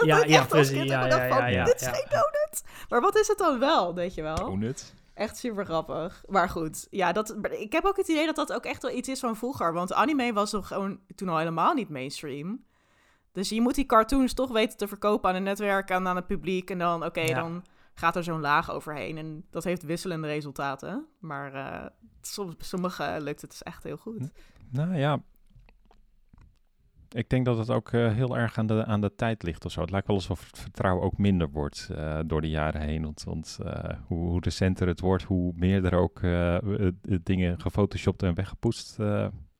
[0.00, 0.82] En Ja, ja, precies.
[0.82, 1.92] Ja, ja, ja, ja, dit is ja.
[1.92, 2.62] geen donut.
[2.88, 4.36] Maar wat is het dan wel, weet je wel?
[4.36, 4.94] Donut.
[5.14, 6.24] Echt super grappig.
[6.28, 9.08] Maar goed, ja, dat, ik heb ook het idee dat dat ook echt wel iets
[9.08, 9.72] is van vroeger.
[9.72, 12.64] Want anime was toch gewoon toen al helemaal niet mainstream.
[13.32, 16.26] Dus je moet die cartoons toch weten te verkopen aan een netwerk en aan het
[16.26, 16.70] publiek.
[16.70, 17.40] En dan, oké, Ja.
[17.40, 17.64] dan
[17.98, 19.18] gaat er zo'n laag overheen.
[19.18, 21.06] En dat heeft wisselende resultaten.
[21.18, 21.86] Maar eh
[22.20, 24.30] soms, sommige lukt het dus echt heel goed.
[24.70, 25.22] Nou ja,
[27.08, 29.72] ik denk dat het ook eh, heel erg aan de, aan de tijd ligt of
[29.72, 29.80] zo.
[29.80, 33.14] Het lijkt wel alsof het vertrouwen ook minder wordt eh, door de jaren heen.
[33.24, 33.58] Want,
[34.06, 36.20] hoe, hoe recenter het wordt, hoe meer er ook
[37.22, 38.96] dingen gefotoshopt en weggepoetst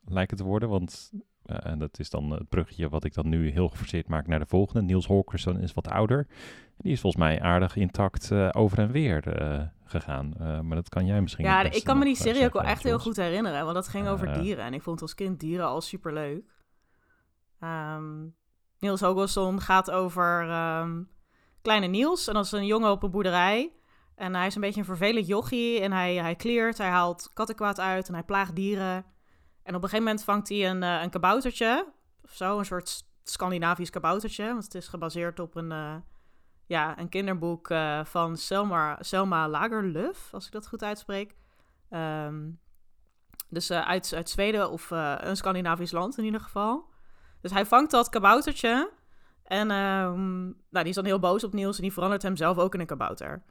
[0.04, 0.68] lijken te worden.
[0.68, 1.12] Want
[1.48, 4.46] en dat is dan het bruggetje wat ik dan nu heel geforceerd maak naar de
[4.46, 4.82] volgende.
[4.82, 6.26] Niels Holgersson is wat ouder.
[6.76, 10.34] Die is volgens mij aardig intact eh, over en weer eh, gegaan.
[10.38, 12.62] Eh, maar dat kan jij misschien Ja, ik kan me die eh, serie ook wel
[12.62, 13.62] echt heel goed herinneren.
[13.62, 14.40] Want dat ging over Eh.
[14.40, 14.64] dieren.
[14.64, 16.44] En ik vond als kind dieren al super leuk.
[18.78, 21.02] Niels Hogelson gaat over ehm,
[21.62, 22.28] kleine Niels.
[22.28, 23.72] En dat is een jongen op een boerderij.
[24.14, 25.80] En hij is een beetje een vervelend jochie.
[25.80, 29.04] En hij, hij kleert, hij haalt kattenkwaad uit en hij plaagt dieren.
[29.68, 31.86] En op een gegeven moment vangt hij een, eh, een kaboutertje.
[32.24, 34.46] Of zo, een soort Scandinavisch kaboutertje.
[34.46, 35.94] Want het is gebaseerd op een, eh,
[36.66, 41.34] ja, een kinderboek eh, van Selma, Selma Lagerlöf, als ik dat goed uitspreek.
[41.88, 42.50] Ehm,
[43.48, 46.90] dus uit, uit Zweden of een Scandinavisch land in ieder geval.
[47.40, 48.90] Dus hij vangt dat kaboutertje.
[49.42, 52.58] En ehm, nou, die is dan heel boos op Niels en die verandert hem zelf
[52.58, 53.42] ook in een kabouter.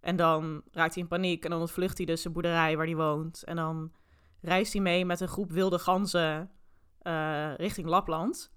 [0.00, 2.96] En dan raakt hij in paniek en dan ontvlucht hij dus de boerderij waar hij
[2.96, 3.42] woont.
[3.42, 3.92] En dan
[4.42, 6.50] reist hij mee met een groep wilde ganzen
[6.98, 8.52] eh, richting Lapland.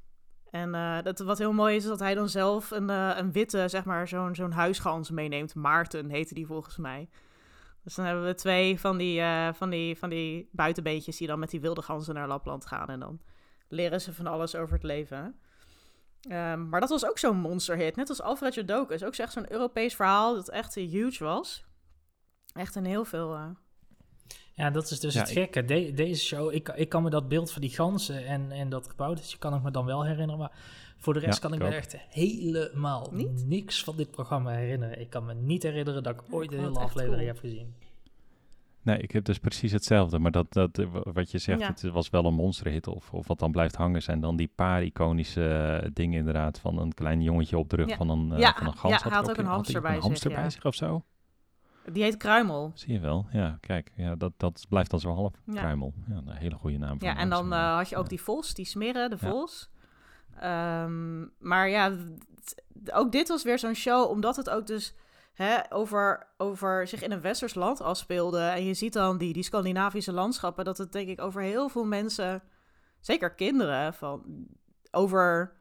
[0.49, 3.31] En eh, dat, wat heel mooi is, is dat hij dan zelf een, eh, een
[3.31, 5.55] witte, zeg maar, zo'n zo'n huisgans meeneemt.
[5.55, 7.09] Maarten heette die volgens mij.
[7.83, 9.21] Dus dan hebben we twee van die,
[9.53, 12.87] van die, van die buitenbeetjes die dan met die wilde ganzen naar Lapland gaan.
[12.87, 13.21] En dan
[13.67, 15.39] leren ze van alles over het leven.
[16.21, 17.95] Ehm, maar dat was ook zo'n monsterhit.
[17.95, 19.03] Net als Alfred Jodocus.
[19.03, 21.65] Ook echt zo'n Europees verhaal dat echt huge was.
[22.53, 23.55] Echt in heel veel...
[24.55, 25.65] eh, Ja, dat is dus Ja, het gekke.
[25.65, 28.87] De- deze show, ik, ik kan me dat beeld van die ganzen en, en dat
[28.87, 30.37] kaboutertje kan ik me dan wel herinneren.
[30.37, 30.51] Maar
[30.97, 31.79] voor de rest Ja, kan ik ik me ook.
[31.79, 33.45] echt helemaal Niet?
[33.47, 34.99] niks van dit programma herinneren.
[34.99, 37.27] Ik kan me niet herinneren dat ik ooit Ik de vond hele aflevering cool.
[37.33, 37.73] heb gezien.
[38.81, 40.19] Nee, ik heb dus precies hetzelfde.
[40.19, 41.67] Maar dat, dat eh, wa- wat je zegt, Ja.
[41.67, 42.87] het was wel een monsterhit.
[42.87, 45.47] Of, of wat dan blijft hangen, zijn dan die paar iconische
[45.83, 46.59] eh, dingen inderdaad.
[46.59, 47.95] Van een klein jongetje op de rug Ja.
[47.95, 48.93] van een, eh, Ja, van een gans.
[48.93, 50.35] ja, hij er had ook een hamster bij een zich, hamster ja.
[50.41, 51.03] bij zich of zo?
[51.91, 52.71] Die heet Kruimel.
[52.75, 53.25] Zie je wel.
[53.31, 53.91] Ja, kijk.
[53.95, 55.53] Ja, dat, dat blijft dan zo half Ja.
[55.53, 55.93] kruimel.
[56.07, 56.99] Ja, een hele goede naam.
[56.99, 58.09] voor Ja, en dan eh, had je ook Ja.
[58.09, 59.69] die vos, die smeren, de vos.
[60.39, 61.91] Ehm, maar ja,
[62.93, 64.95] ook dit was weer zo'n show, omdat het ook dus
[65.33, 68.39] hè, over, over zich in een westers land afspeelde.
[68.41, 71.85] En je ziet dan die, die Scandinavische landschappen, dat het denk ik over heel veel
[71.85, 72.43] mensen,
[72.99, 74.47] zeker kinderen, van,
[74.91, 75.53] over...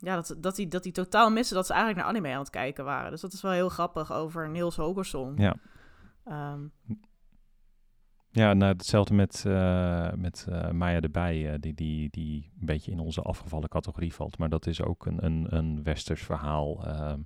[0.00, 2.50] Ja, dat, dat, die, dat die totaal missen dat ze eigenlijk naar anime aan het
[2.50, 3.10] kijken waren.
[3.10, 5.34] Dus dat is wel heel grappig over Niels Hogerson.
[5.36, 5.56] Ja.
[6.24, 6.60] Ehm,
[8.32, 12.90] Ja, nou, hetzelfde met, eh, met eh, Maya erbij, eh, die, die, die een beetje
[12.90, 14.38] in onze afgevallen categorie valt.
[14.38, 17.20] Maar dat is ook een, een, een westers verhaal, ehm,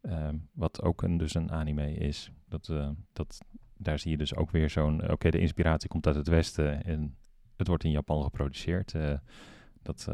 [0.00, 2.30] ehm, wat ook een, dus een anime is.
[2.48, 2.72] Dat,
[3.12, 3.38] dat,
[3.76, 7.16] daar zie je dus ook weer zo'n, oké, de inspiratie komt uit het westen en
[7.56, 8.94] het wordt in Japan geproduceerd.
[9.82, 10.08] dat,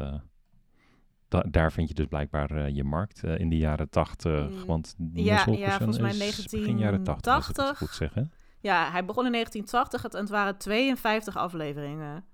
[1.27, 4.49] da- daar vind je dus blijkbaar eh, je markt eh, in de jaren tachtig.
[4.49, 7.77] Mm, want ja, ja, volgens mij is begin jaren tachtig, als ik het 1980.
[7.77, 8.21] goed zeg, hè?
[8.59, 12.25] Ja, hij begon in 1980 het- en het waren 52 afleveringen.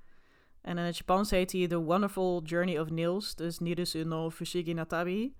[0.61, 4.73] En in het Japans heet hij The Wonderful Journey of Niels, dus Nirusu no Fushigi
[4.73, 5.33] Natabi.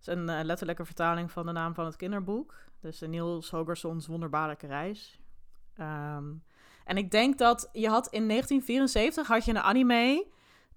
[0.00, 2.54] Dat is een eh, letterlijke vertaling van de naam van het kinderboek.
[2.80, 5.18] Dus Niels Hogersons wonderbaarlijke reis.
[5.74, 6.24] Ehm,
[6.84, 10.26] en ik denk dat je had in 1974 had je een anime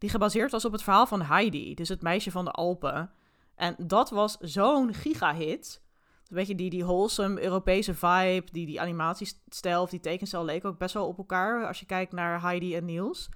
[0.03, 3.11] die gebaseerd was op het verhaal van Heidi, dus het meisje van de Alpen.
[3.55, 5.81] En dat was zo'n gigahit.
[6.27, 10.77] Een beetje die, die wholesome Europese vibe, die, die animatiestijl of die tekenstijl leek ook
[10.77, 13.29] best wel op elkaar als je kijkt naar Heidi en Niels.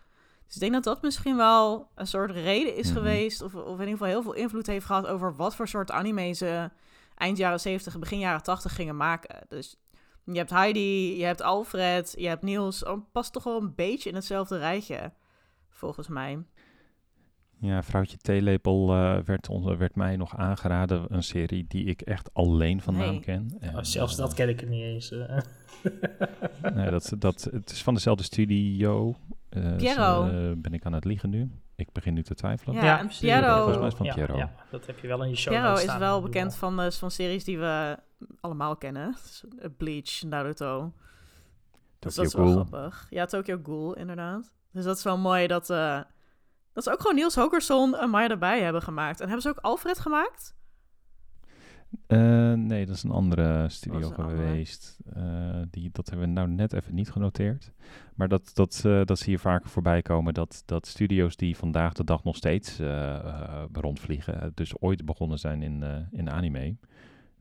[0.45, 2.97] Dus ik denk dat dat misschien wel een soort reden is Mhm.
[2.97, 5.91] geweest, of, of in ieder geval heel veel invloed heeft gehad over wat voor soort
[5.91, 6.69] anime ze
[7.15, 9.45] eind jaren 70, begin jaren 80 gingen maken.
[9.47, 9.75] Dus
[10.23, 14.09] je hebt Heidi, je hebt Alfred, je hebt Niels, oh, past toch wel een beetje
[14.09, 15.13] in hetzelfde rijtje,
[15.69, 16.45] volgens mij.
[17.59, 21.05] Ja, Vrouwtje Theelepel eh, werd, werd mij nog aangeraden.
[21.09, 23.19] Een serie die ik echt alleen van naam Nee.
[23.19, 23.55] ken.
[23.59, 25.11] En, Oh, zelfs eh, dat ken ik er niet eens.
[25.11, 25.37] eh.
[26.75, 29.15] Nee, dat, dat, het is van dezelfde studio.
[29.49, 30.23] Eh, Piero.
[30.23, 31.51] eh, ben ik aan het liegen nu?
[31.75, 32.75] Ik begin nu te twijfelen.
[32.75, 33.21] Ja, en precies.
[33.21, 34.37] Piero- Volgens mij is van ja, Piero.
[34.37, 35.53] Ja, dat heb je wel in je show.
[35.53, 37.97] Piero is wel bekend van, eh, van series die we
[38.39, 39.15] allemaal kennen.
[39.59, 40.93] Eh, Bleach, Naruto.
[41.99, 42.65] Dus dat Tokyo is wel Ghoul.
[42.65, 43.07] grappig.
[43.09, 44.53] Ja, Tokyo Ghoul, inderdaad.
[44.71, 45.99] Dus dat is wel mooi dat, eh,
[46.77, 49.19] dat ze ook gewoon Niels Hogerson en Maya erbij hebben gemaakt.
[49.19, 50.55] En hebben ze ook Alfred gemaakt?
[52.07, 54.27] Eh, nee, dat is een andere studio andere.
[54.27, 54.99] geweest.
[55.13, 57.71] Eh, die, dat hebben we nou net even niet genoteerd.
[58.15, 60.33] Maar dat, dat, eh, dat zie je vaker voorbij komen.
[60.33, 62.79] Dat, dat studio's die vandaag de dag nog steeds
[63.71, 64.51] rondvliegen.
[64.53, 66.75] Dus ooit begonnen zijn in, in anime.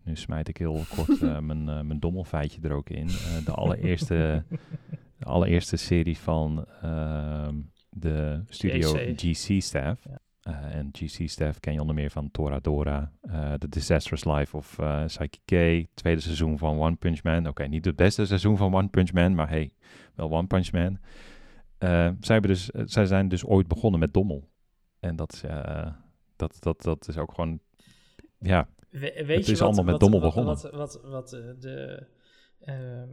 [0.03, 3.07] Nu smijt ik heel kort mijn, mijn dommelfeitje er ook in.
[3.45, 4.45] De, allereerste,
[5.19, 7.55] de allereerste serie van ehm,
[7.99, 9.21] de studio GC.
[9.21, 10.05] GC-staff.
[10.05, 10.19] Ja.
[10.43, 15.05] Eh, en GC-staff ken je onder meer van Toradora, eh The Disastrous Life of eh
[15.05, 17.49] Psyche K, tweede seizoen van One Punch Man.
[17.49, 19.73] Oké, niet het beste seizoen van One Punch Man, maar hey,
[20.15, 20.99] wel One Punch Man.
[21.79, 24.49] Eh, zij, hebben dus, zij zijn dus ooit begonnen met Dommel.
[25.01, 25.41] En dat, is,
[26.37, 27.61] dat, dat, dat is ook gewoon,
[28.39, 30.55] ja, We- weet Het je is wat, allemaal met wat, dommel wat, begonnen.
[30.55, 32.07] Wat, wat, wat, de,
[32.61, 33.09] ehm,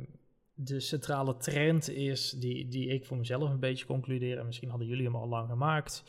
[0.55, 4.87] de centrale trend is, die, die ik voor mezelf een beetje concludeer, en misschien hadden
[4.87, 6.03] jullie hem al lang gemaakt.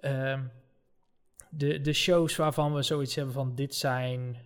[0.00, 0.42] Ehm,
[1.50, 4.36] de, de shows waarvan we zoiets hebben van dit zijn,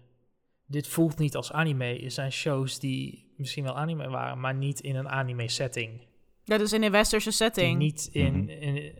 [0.66, 4.96] dit voelt niet als anime, zijn shows die misschien wel anime waren, maar niet in
[4.96, 6.06] een anime setting.
[6.44, 7.78] Ja, dus in een westerse Die setting.
[7.78, 8.48] niet in, Mhm.
[8.48, 8.98] in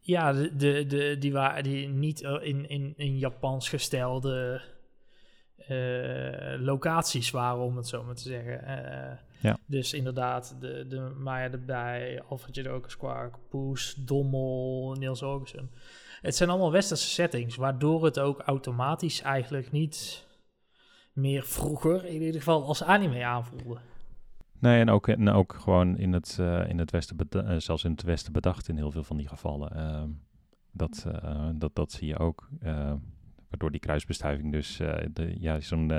[0.00, 4.62] ja, de, de, de, die, waren die niet eh, in, in, in Japans gestelde
[6.60, 8.64] locaties waren, om het zo maar te zeggen.
[8.64, 9.58] Eh, Ja.
[9.66, 15.70] Dus inderdaad, de, de Maya erbij, Alfred Jodocus Quark, Poes, Dommel, Niels Holgersson.
[16.20, 20.26] Het zijn allemaal westerse settings, waardoor het ook automatisch eigenlijk niet
[21.12, 23.78] meer vroeger, in ieder geval als anime aanvoelde.
[24.58, 27.90] Nee, en ook, en ook gewoon in het, eh, in het Westen, eh, zelfs in
[27.90, 29.76] het Westen bedacht in heel veel van die gevallen.
[29.76, 30.08] Ehm,
[30.72, 32.48] dat, eh, dat, dat zie je ook.
[33.52, 35.98] Waardoor die kruisbestuiving dus, eh, de, ja, zo'n, eh,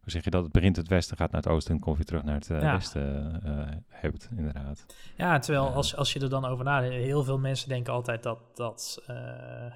[0.00, 0.42] hoe zeg je dat?
[0.42, 2.60] Het begint het Westen, gaat naar het Oosten en komt weer terug naar het eh,
[2.60, 2.72] Ja.
[2.72, 4.86] Westen eh, hebt, inderdaad.
[5.16, 8.38] Ja, terwijl als, als je er dan over nadenkt, heel veel mensen denken altijd dat,
[8.54, 9.72] dat eh,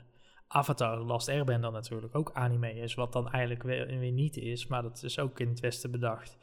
[0.48, 4.83] Avatar, Last Airbender natuurlijk ook anime is, wat dan eigenlijk weer, weer niet is, maar
[4.83, 6.38] dat is ook in het westen bedacht.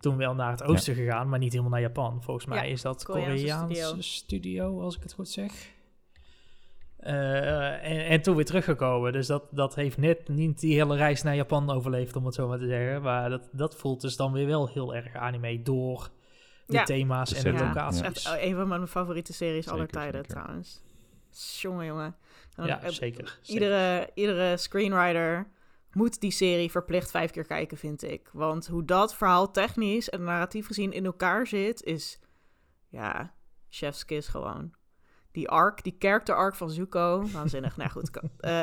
[0.00, 2.22] Toen wel naar het oosten gegaan, maar niet helemaal naar Japan.
[2.22, 4.00] Volgens mij Ja, is dat studio.
[4.00, 4.80] studio.
[4.80, 5.72] als ik het goed zeg.
[7.04, 9.12] Eh, en, en toen weer teruggekomen.
[9.12, 12.48] Dus dat, dat heeft net niet die hele reis naar Japan overleefd, om het zo
[12.48, 13.02] maar te zeggen.
[13.02, 16.10] Maar dat, dat voelt dus dan weer wel heel erg anime door
[16.66, 16.84] de Ja.
[16.84, 18.00] thema's De en de locaties.
[18.00, 18.06] ja.
[18.06, 20.36] Echt een van mijn favoriete series aller Zeker, tijden zeker.
[20.40, 20.82] trouwens.
[21.60, 22.16] Jongen, jongen.
[22.56, 22.92] Ja, zeker.
[22.92, 23.38] zeker.
[23.42, 25.46] Iedere, iedere screenwriter
[25.92, 28.28] moet die serie verplicht vijf keer kijken, vind ik.
[28.32, 32.18] Want hoe dat verhaal technisch en narratief gezien in elkaar zit, is...
[32.88, 33.34] Ja,
[33.68, 34.72] chef's kiss gewoon.
[35.34, 37.24] Die arc, die character arc van Zuko.
[37.32, 37.76] Waanzinnig.
[37.76, 38.62] nou goed, ik- eh,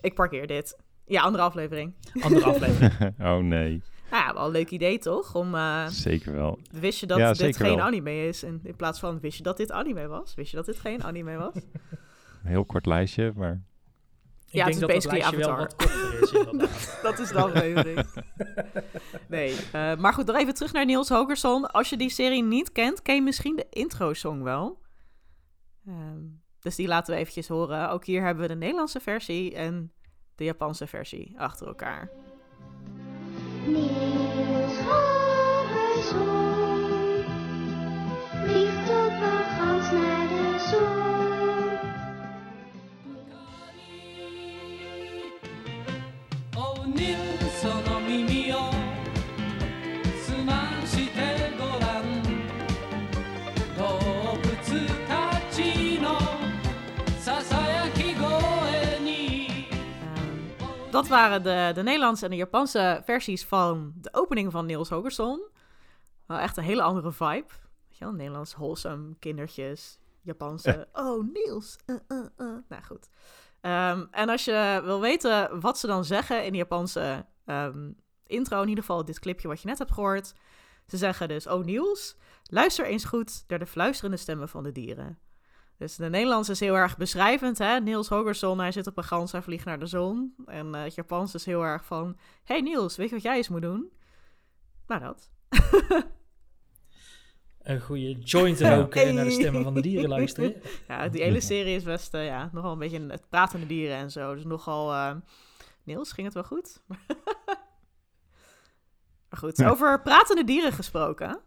[0.00, 0.76] ik parkeer dit.
[1.06, 1.94] Ja, andere aflevering.
[2.20, 2.92] Andere aflevering.
[3.30, 5.34] oh nee, Nou ja, wel een leuk idee toch?
[5.34, 6.58] Om, eh, zeker wel.
[6.70, 7.84] wist je dat Ja, dit geen wel.
[7.84, 8.42] anime is?
[8.42, 10.34] En in plaats van, wist je dat dit anime was?
[10.34, 11.54] Wist je dat dit geen anime was?
[11.54, 13.60] Een heel kort lijstje, maar Ik
[14.46, 15.66] het denk is dat dat basically lijstje wel Avatar.
[15.66, 17.00] wat korter is.
[17.02, 18.06] Dat is de aflevering.
[19.28, 21.66] Nee, eh, maar goed, nog even terug naar Niels Hogerson.
[21.66, 24.82] Als je die serie niet kent, ken je misschien de intro-song wel.
[25.86, 26.22] Ehm,
[26.60, 27.90] dus die laten we eventjes horen.
[27.90, 29.92] Ook hier hebben we de Nederlandse versie en
[30.34, 32.10] de Japanse versie achter elkaar.
[33.66, 34.78] Niels
[38.88, 39.10] op
[39.92, 41.04] naar de zon.
[46.56, 47.33] おに
[60.94, 65.42] dat waren de, de Nederlandse en de Japanse versies van de opening van Niels Hogerson.
[66.26, 67.46] Wel echt een hele andere vibe.
[67.88, 69.98] Weet je wel, Nederlands wholesome, kindertjes.
[70.22, 71.76] Japanse, oh Niels.
[71.86, 72.56] uh, uh, uh.
[72.68, 73.08] Nou goed.
[73.60, 77.90] Ehm, en als je wil weten wat ze dan zeggen in de Japanse ehm,
[78.26, 80.34] intro, in ieder geval dit clipje wat je net hebt gehoord.
[80.86, 85.18] Ze zeggen dus, oh Niels, luister eens goed naar de fluisterende stemmen van de dieren.
[85.84, 87.80] Dus de Nederlands is heel erg beschrijvend, hè.
[87.80, 90.34] Niels Hogerson, hij zit op een gans, hij vliegt naar de zon.
[90.46, 93.48] En eh, het Japans is heel erg van, hey Niels, weet je wat jij eens
[93.48, 93.90] moet doen?
[94.86, 95.30] Nou, dat.
[97.62, 100.62] Een goede joint roken en naar de stemmen van de dieren luisteren.
[100.88, 103.96] Ja, die hele serie is best, eh, ja, nogal een beetje een- het pratende dieren
[103.96, 104.34] en zo.
[104.34, 105.14] Dus nogal, eh,
[105.82, 106.82] Niels, ging het wel goed?
[109.28, 109.68] maar goed, Ja.
[109.70, 111.40] over pratende dieren gesproken.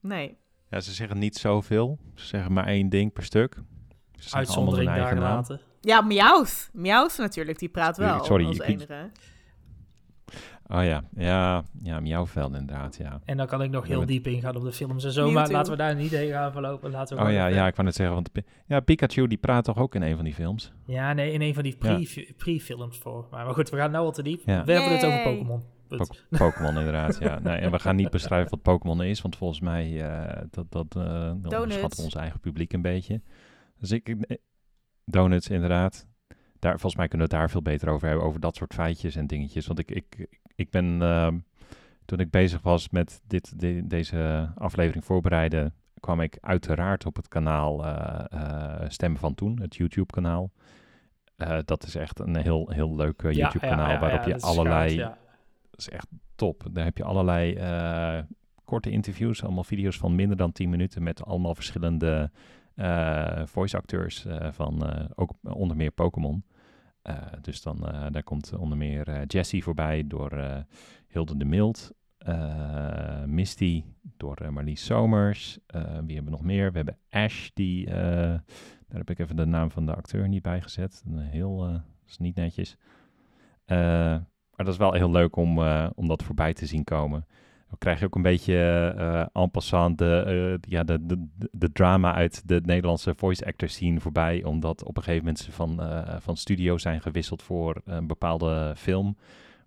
[0.00, 0.38] Nee.
[0.70, 1.98] Ja, ze zeggen niet zoveel.
[2.14, 3.56] Ze zeggen maar één ding per stuk.
[4.18, 5.44] Ze Uitzondering eigen daar naam.
[5.44, 5.60] gelaten.
[5.80, 6.70] Ja, Meowth.
[6.72, 9.10] Meowth natuurlijk, die praat wel Sorry, als enige.
[10.70, 13.20] Oh ja, ja, ja, miauwvel inderdaad, ja.
[13.24, 14.06] En dan kan ik nog heel Ja.
[14.06, 15.30] diep ingaan op de films en zo.
[15.30, 16.90] Maar laten we daar niet heen gaan verlopen.
[16.90, 18.30] Laten we Oh ja, ja, ik wou net zeggen, want
[18.66, 20.72] ja, Pikachu die praat toch ook in een van die films?
[20.86, 23.26] Ja, nee, in een van die pre- pre-films voor.
[23.30, 24.42] Maar, maar goed, we gaan nou al te diep.
[24.44, 24.64] Ja.
[24.64, 25.22] We hebben het over.
[25.22, 25.62] Pokémon.
[26.38, 27.38] Pokémon inderdaad, ja.
[27.42, 30.94] Nee, en we gaan niet beschrijven wat Pokémon is, want volgens mij eh dat, dat
[31.96, 33.20] we ons eigen publiek een beetje.
[33.78, 34.36] Dus ik, eh,
[35.04, 36.06] donuts inderdaad.
[36.58, 39.16] Daar, volgens mij kunnen we het daar veel beter over hebben, over dat soort feitjes
[39.16, 39.66] en dingetjes.
[39.66, 41.38] Want ik, ik, ik ben, ehm,
[42.04, 47.28] toen ik bezig was met dit, de- deze aflevering voorbereiden, kwam ik uiteraard op het
[47.28, 50.50] kanaal eh eh, Stem van Toen, het YouTube-kanaal.
[51.64, 54.96] Dat is echt een heel, heel leuk Ja, YouTube-kanaal ja, ja, waarop je allerlei
[55.78, 56.64] is echt top.
[56.72, 58.18] Daar heb je allerlei eh,
[58.64, 62.30] korte interviews, allemaal video's van minder dan 10 minuten met allemaal verschillende
[62.74, 66.44] eh, voice acteurs eh, van ook onder meer Pokémon.
[67.40, 70.64] Dus dan daar komt onder meer Jessie voorbij door
[71.06, 71.92] Hilde de Mild.
[73.26, 73.84] Misty
[74.16, 75.58] door Marlies Somers.
[75.66, 76.70] Wie hebben we nog meer?
[76.70, 78.42] We hebben Ash, die, daar
[78.88, 81.02] heb ik even de naam van de acteur niet bij gezet.
[81.06, 82.76] Een heel, is niet netjes.
[83.68, 84.16] Eh,
[84.58, 87.26] maar dat is wel heel leuk om, eh, om dat voorbij te zien komen.
[87.68, 88.54] Dan krijg je ook een beetje
[88.98, 90.22] eh en passant de,
[90.62, 94.44] eh, ja, de, de, de- drama uit de Nederlandse voice actor scene voorbij.
[94.44, 95.80] Omdat op een gegeven moment ze van,
[96.18, 99.16] van studio zijn gewisseld voor een bepaalde film.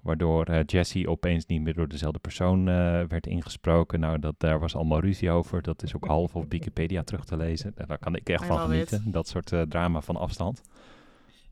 [0.01, 2.65] Waardoor eh, Jesse opeens niet meer door dezelfde persoon
[3.07, 3.99] werd ingesproken.
[3.99, 5.61] Nou, dat, daar was allemaal ruzie over.
[5.61, 7.73] Dat is ook half op Wikipedia terug te lezen.
[7.87, 9.11] Daar kan ik echt van genieten.
[9.11, 10.61] Dat soort drama van afstand.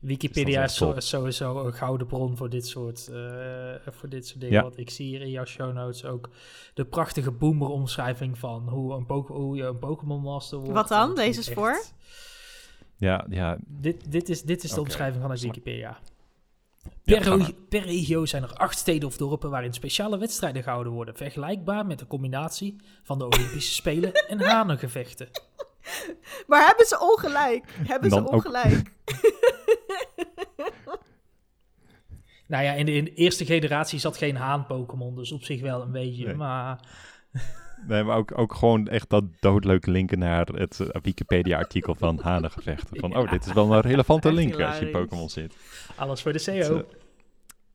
[0.00, 4.54] Wikipedia is sowieso een gouden bron voor dit soort, eh, voor dit soort dingen.
[4.56, 4.62] Ja.
[4.62, 6.28] Want ik zie hier in jouw show notes ook
[6.74, 10.72] de prachtige boomer-omschrijving van hoe, een hoe je een Pokémon Master wordt.
[10.72, 11.14] Wat dan?
[11.14, 11.82] Deze echt- is voor?
[12.96, 15.98] Ja, ja, Dit, dit, is, dit is de omschrijving van het Wikipedia.
[17.04, 21.16] Per, per regio zijn er acht steden of dorpen waarin speciale wedstrijden gehouden worden.
[21.16, 25.28] Vergelijkbaar met de combinatie van de Olympische Spelen en hanengevechten.
[26.48, 27.64] Maar hebben ze ongelijk?
[27.86, 28.82] Hebben ze ongelijk?
[32.46, 35.82] Nou ja, in de, in de eerste generatie zat geen haan-Pokémon, dus op zich wel
[35.82, 36.26] een beetje.
[36.26, 36.34] Nee.
[36.34, 36.80] Maar
[37.86, 43.00] Nee, maar ook, ook gewoon echt dat doodleuke linken naar het Wikipedia-artikel van hanengevechten.
[43.00, 43.20] Van, Ja.
[43.20, 44.92] oh, dit is wel een relevante link als je in.
[44.92, 45.56] Pokémon zit.
[45.96, 46.78] alles voor de eh,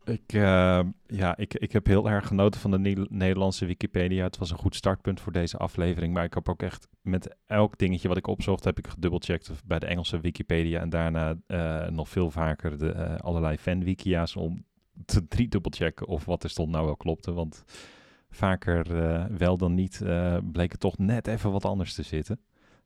[0.05, 4.23] Ik, eh, ja, ik, ik heb heel erg genoten van de Ne- Nederlandse Wikipedia.
[4.23, 6.13] Het was een goed startpunt voor deze aflevering.
[6.13, 9.79] Maar ik heb ook echt met elk dingetje wat ik opzocht, heb ik gedubbelcheckt bij
[9.79, 10.79] de Engelse Wikipedia.
[10.79, 14.65] En daarna eh, nog veel vaker de eh, allerlei fanwikia's om
[15.05, 17.33] te drie dubbelchecken of wat er stond nou wel klopte.
[17.33, 17.63] Want
[18.29, 18.87] vaker
[19.37, 20.01] wel dan niet
[20.51, 22.39] bleek het toch net even wat anders te zitten.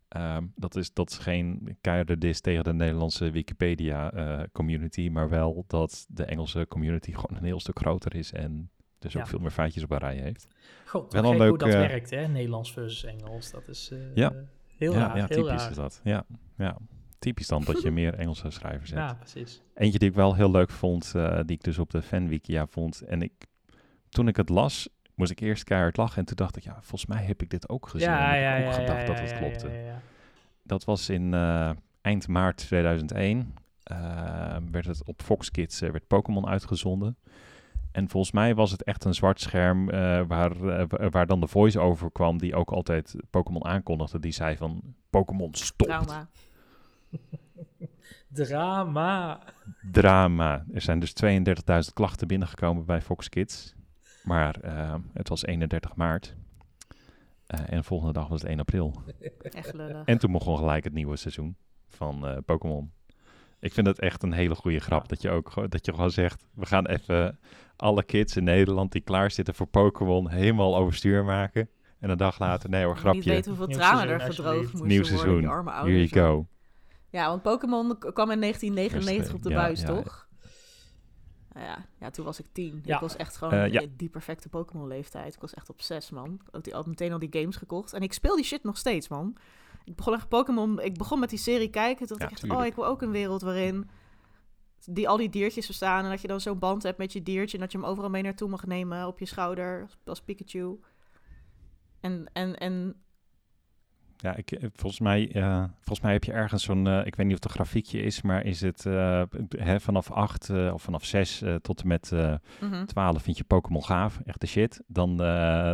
[0.10, 6.06] Ehm, dat, is, dat is geen keiharde dis tegen de Nederlandse Wikipedia-community, maar wel dat
[6.10, 8.69] de Engelse community gewoon een heel stuk groter is en
[9.00, 10.48] dus ook veel meer feitjes op een rij heeft.
[10.86, 12.28] God, Wel een hoe leuk, dat eh, werkt, hè?
[12.28, 13.52] Nederlands versus Engels.
[13.52, 14.34] Dat is eh, Ja.
[14.78, 15.17] heel ja, raar.
[15.17, 15.69] ja, heel typisch raar.
[15.69, 16.02] is dat.
[16.04, 16.26] Ja,
[16.58, 16.78] ja.
[17.19, 19.02] Typisch dan dat je meer Engelse schrijvers hebt.
[19.02, 19.62] Ja, precies.
[19.74, 23.02] Eentje die ik wel heel leuk vond, eh, die ik dus op de fanwikia vond.
[23.02, 23.34] En ik,
[24.10, 26.17] toen ik het las, moest ik eerst keihard lachen.
[26.17, 28.08] En toen dacht ik, ja, volgens mij heb ik dit ook gezien.
[28.10, 29.69] ja, en ja, heb ik ja, ook gedacht ja, dat het ja, klopte.
[29.69, 30.01] ja, ja.
[30.63, 33.53] Dat was in eh, eind maart 2001.
[33.84, 37.17] eh, werd het op Fox Kids eh, werd Pokémon uitgezonden.
[37.91, 41.47] En volgens mij was het echt een zwart scherm eh, waar, wa- waar dan de
[41.47, 42.38] voice-over kwam...
[42.38, 44.19] die ook altijd Pokémon aankondigde.
[44.19, 45.84] Die zei van, Pokémon stopt.
[45.91, 46.29] Trauma.
[48.27, 49.39] Drama.
[49.91, 50.65] Drama.
[50.73, 53.73] Er zijn dus 32.000 klachten binnengekomen bij Fox Kids.
[54.23, 56.36] Maar eh, het was 31 maart.
[57.47, 59.01] Eh, en de volgende dag was het 1 april.
[59.41, 60.05] Echt lullig.
[60.05, 61.55] En toen begon gelijk het nieuwe seizoen
[61.89, 62.91] van eh, Pokémon.
[63.60, 65.10] Ik vind het echt een hele goede grap.
[65.10, 67.39] Dat je ook gewoon- dat je gewoon zegt: we gaan even
[67.75, 71.69] alle kids in Nederland die klaarzitten voor Pokémon helemaal overstuur maken.
[71.99, 73.29] En een dag later, nee hoor, grapje.
[73.29, 75.43] weten hoeveel Nieuw tranen er gedroogd moesten Nieuw seizoen.
[75.43, 76.47] Here you go.
[77.10, 79.88] Ja, want Pokémon kwam in 1999 op de Ja, buis, ja.
[79.88, 80.27] toch?
[81.53, 82.81] Nou ja, ja, toen was ik tien.
[82.83, 82.95] Ja.
[82.95, 83.83] Ik was echt gewoon Eh, ja.
[83.97, 85.33] die perfecte Pokémon-leeftijd.
[85.33, 86.39] Ik was echt op zes, man.
[86.51, 87.93] Ook die, had meteen al die games gekocht.
[87.93, 89.35] En ik speel die shit nog steeds, man.
[89.83, 90.79] Ik begon echt Pokémon...
[90.79, 92.07] Ik begon met die serie kijken.
[92.07, 92.62] Toen dacht Ja, ik echt, tuurlijk.
[92.62, 93.89] oh, ik wil ook een wereld waarin...
[94.85, 96.03] Die, al die diertjes verstaan.
[96.03, 97.57] En dat je dan zo'n band hebt met je diertje.
[97.57, 99.81] En dat je hem overal mee naartoe mag nemen op je schouder.
[99.81, 100.79] Als, als Pikachu.
[101.99, 102.95] En, en, en
[104.21, 107.25] Ja, ik, eh, volgens, mij, eh, volgens mij heb je ergens zo'n, eh, ik weet
[107.25, 108.84] niet of het een grafiekje is, maar is het
[109.58, 112.12] hè, vanaf 8 eh, of vanaf 6 eh, tot en met
[112.62, 112.86] mhm.
[112.86, 114.84] 12 vind je Pokémon gaaf, echt de shit.
[114.88, 115.17] Dan,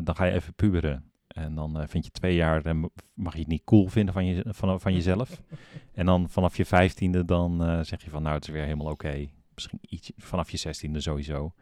[0.03, 1.10] dan ga je even puberen.
[1.27, 4.45] En dan vind je twee jaar, m- mag je het niet cool vinden van, je,
[4.47, 5.41] van, van jezelf.
[5.93, 9.25] en dan vanaf je vijftiende dan zeg je van, nou, het is weer helemaal oké.
[9.53, 11.53] Misschien iets vanaf je zestiende sowieso.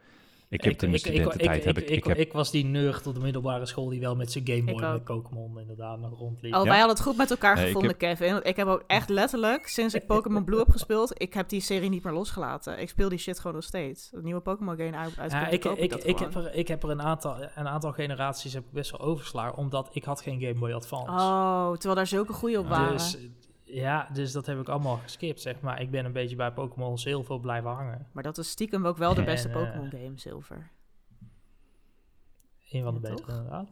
[0.48, 3.66] Ik heb mijn studententijd, heb ik, ik, heb ik was die nerd op de middelbare
[3.66, 5.04] school die wel met zijn Game Boy Ik met.
[5.04, 6.54] Pokémon inderdaad nog rondliep.
[6.54, 6.68] Oh, Ja.
[6.68, 8.40] wij hadden het goed met elkaar Nee, ik gevonden, Kevin.
[8.42, 11.88] Ik heb ook echt letterlijk, sinds ik Pokémon Blue heb gespeeld, ik heb die serie
[11.88, 12.80] niet meer losgelaten.
[12.80, 14.08] Ik speel die shit gewoon nog steeds.
[14.10, 17.02] Het nieuwe Pokémon game uit, Ja, ik, ik, ik, heb er, ik heb er een
[17.02, 20.72] aantal, een aantal generaties heb ik best wel overgeslagen, omdat ik had geen Game Boy
[20.72, 21.10] Advance.
[21.10, 22.92] Oh, terwijl daar zulke goede op waren.
[22.92, 23.18] Dus
[23.64, 25.80] ja, dus dat heb ik allemaal geskipt, zeg maar.
[25.80, 28.06] Ik ben een beetje bij Pokémon veel blijven hangen.
[28.12, 30.70] Maar dat is stiekem ook wel de beste eh, Pokémon game, Silver.
[32.70, 33.68] Een van de Ja, betere, inderdaad.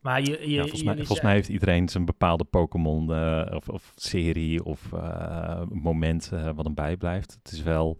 [0.00, 3.54] Maar je, je, ja, volgens, mij, jullie volgens mij heeft iedereen zijn bepaalde Pokémon eh,
[3.54, 7.38] of, of serie of eh, moment wat hem bijblijft.
[7.42, 7.96] Het is wel,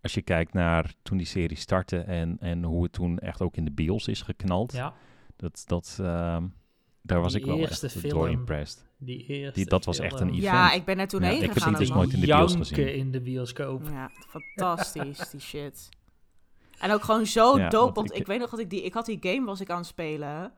[0.00, 3.56] als je kijkt naar toen die serie startte en, en hoe het toen echt ook
[3.56, 4.72] in de bios is geknald.
[4.72, 4.94] Ja,
[5.36, 6.46] Dat, dat, ehm,
[7.08, 8.12] daar was Die ik wel echt film.
[8.12, 8.86] door impressed.
[8.96, 10.28] die eerste Die- dat was echt een film.
[10.30, 10.42] event.
[10.44, 11.68] Ja, ik ben er toen Ja, heen ik heb gegaan.
[11.70, 12.94] die dus nooit in de bios gezien.
[12.94, 13.82] in de bioscoop.
[13.90, 14.10] Ja,
[14.56, 15.88] fantastisch, die shit.
[16.78, 18.82] En ook gewoon zo Ja, dope, want want ik- ik, weet nog dat ik die...
[18.82, 20.52] Ik had die game, was ik aan het spelen.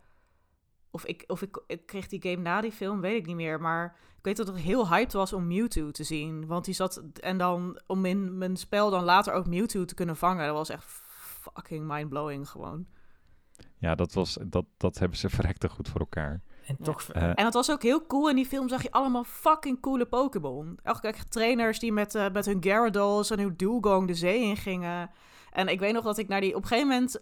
[0.90, 3.60] Of ik, of ik, ik kreeg die game na die film, weet ik niet meer.
[3.60, 6.46] Maar ik weet dat het heel hyped was om Mewtwo te zien.
[6.46, 7.02] Want die zat...
[7.20, 10.46] En dan om in mijn spel dan later ook Mewtwo te kunnen vangen.
[10.46, 12.86] Dat was echt fucking mindblowing gewoon.
[13.80, 16.40] Ja, dat, was, dat, dat hebben ze verrekte goed voor elkaar.
[16.66, 16.84] En Ja.
[16.84, 18.28] toch, Eh, En het was ook heel cool.
[18.28, 20.78] In die film zag je allemaal fucking coole Pokémon.
[21.00, 25.10] Keer trainers die met, eh, met hun Gyarados en hun Dugong de zee in gingen.
[25.52, 26.54] En ik weet nog dat ik naar die...
[26.56, 27.18] Op een gegeven moment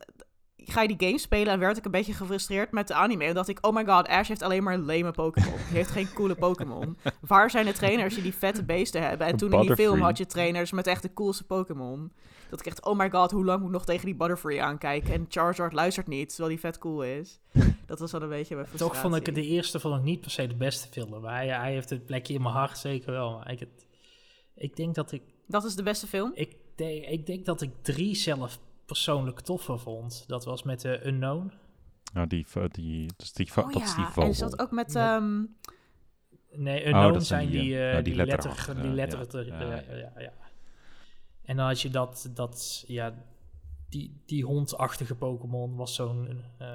[0.56, 3.24] ga je die game spelen en werd ik een beetje gefrustreerd met de anime.
[3.24, 5.54] En dacht ik, oh my god, Ash heeft alleen maar lame Pokémon.
[5.68, 6.96] Die heeft geen coole Pokémon.
[7.20, 9.26] Waar zijn de trainers die die vette beesten hebben?
[9.26, 12.12] En toen in die film had je trainers met echt de coolste Pokémon.
[12.50, 15.12] Dat ik echt, oh my god, hoe lang moet ik nog tegen die Butterfree aankijken?
[15.14, 17.40] En Charizard luistert niet, terwijl die vet cool is.
[17.86, 18.94] Dat was wel een beetje mijn frustratie.
[18.94, 21.20] toch vond ik het de eerste vond ik niet per se de beste film.
[21.20, 23.32] Maar hij, hij heeft het plekje in mijn hart zeker wel.
[23.36, 23.86] Maar ik, het,
[24.54, 26.32] ik denk dat ik, Dat is de beste film?
[26.34, 30.24] ik, denk, ik denk dat ik drie zelf persoonlijk toffer vond.
[30.26, 31.52] Dat was met de Unknown.
[32.12, 34.22] nou, die, die, dus die, Oh dat is die ja, vogel.
[34.22, 34.86] en is dat ook met...
[34.86, 35.42] Met- ehm,
[36.52, 38.94] Nee, Unknown dat zijn die, die, eh, eh, nou, die die, letter, letterachtige, die ja.
[38.94, 39.60] letter, Ja,
[39.96, 40.32] ja, ja.
[41.48, 41.54] Ja, ja.
[41.54, 43.14] En dan had je dat, dat ja,
[43.88, 46.42] die, die hondachtige Pokémon was zo'n...
[46.58, 46.66] eh,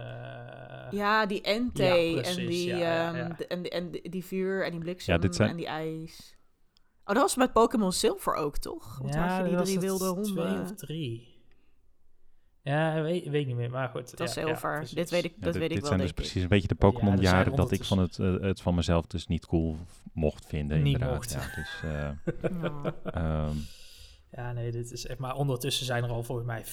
[0.92, 3.28] ja, die Entei Ja, en, precies, die, ja, ja, ehm, ja.
[3.38, 6.36] de- en, en die- vuur en die bliksem Ja, dit zijn- en die ijs.
[7.06, 8.98] Oh, dat was met Pokémon Silver ook, toch?
[8.98, 10.32] Want had je die drie wilde honden.
[10.48, 11.32] Twee of drie.
[12.62, 14.18] Ja, weet, weet niet meer, maar goed.
[14.18, 14.90] Dat is ja, ja, Silver.
[14.94, 16.16] dit weet ik, Ja, dat dit, weet ik dit wel, zijn dus ik.
[16.16, 19.28] precies een beetje de Ja, Pokémon-jaren dat ik van het, eh, het van mezelf dus
[19.28, 19.78] niet cool
[20.14, 20.82] mocht vinden.
[20.82, 21.16] Niet inderdaad.
[21.16, 21.32] mocht.
[21.32, 23.52] Ja, dus, eh, Ja.
[24.36, 25.20] Ja, nee, dit is echt...
[25.20, 26.64] Maar ondertussen zijn er al volgens mij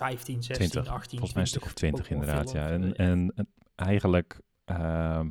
[0.00, 2.52] 15, 16, 20, 18, volgens mij een stuk of 20 Pokémon inderdaad.
[2.52, 2.68] Ja.
[2.68, 5.28] En, en, en eigenlijk, ehm,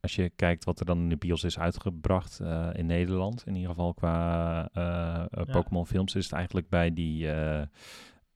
[0.00, 3.54] als je kijkt wat er dan in de bios is uitgebracht eh, in Nederland, in
[3.54, 7.62] ieder geval qua eh, eh, Pokémon films, is het eigenlijk bij die eh,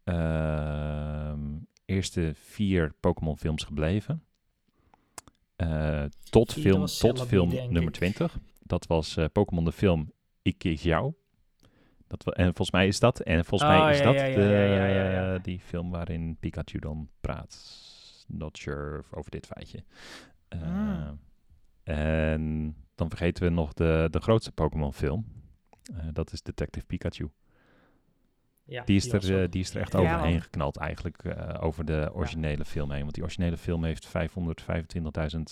[0.04, 1.40] ehm,
[1.84, 4.24] eerste vier Pokémon films gebleven.
[6.30, 7.90] Tot film, tot film nummer ik.
[7.92, 8.38] 20.
[8.62, 10.12] Dat was Pokémon de film
[10.42, 11.14] Ik jou.
[12.16, 15.32] Dat, en volgens mij is dat, en volgens Oh, mij is ja, dat ja, ja,
[15.32, 17.82] de, die film waarin Pikachu dan praat.
[18.26, 19.84] Not sure over dit feitje.
[20.48, 21.18] Eh, Hmm.
[21.82, 25.26] En dan vergeten we nog de, de grootste Pokémon film.
[25.96, 27.30] Eh, dat is Detective Pikachu.
[28.66, 32.10] Ja, Die is, er, eh, die is er echt overheen geknald eigenlijk eh, over de
[32.12, 33.00] originele film heen.
[33.02, 34.12] Want die originele film heeft 525.000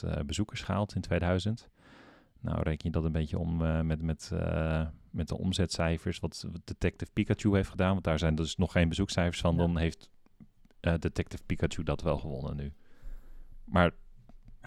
[0.04, 1.68] eh, bezoekers gehaald in 2000.
[2.43, 6.47] Nou, reken je dat een beetje om eh, met, met, eh, met de omzetcijfers wat
[6.64, 7.93] Detective Pikachu heeft gedaan.
[7.93, 9.53] Want daar zijn dus nog geen bezoekcijfers van.
[9.53, 9.59] Ja.
[9.59, 10.11] Dan heeft
[10.80, 12.72] eh, Detective Pikachu dat wel gewonnen nu.
[13.64, 13.90] Maar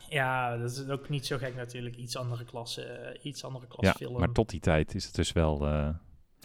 [0.09, 1.95] Ja, dat is ook niet zo gek natuurlijk.
[1.95, 4.19] Iets andere klasse, iets andere ja, klasse film.
[4.19, 5.67] maar tot die tijd is het dus wel...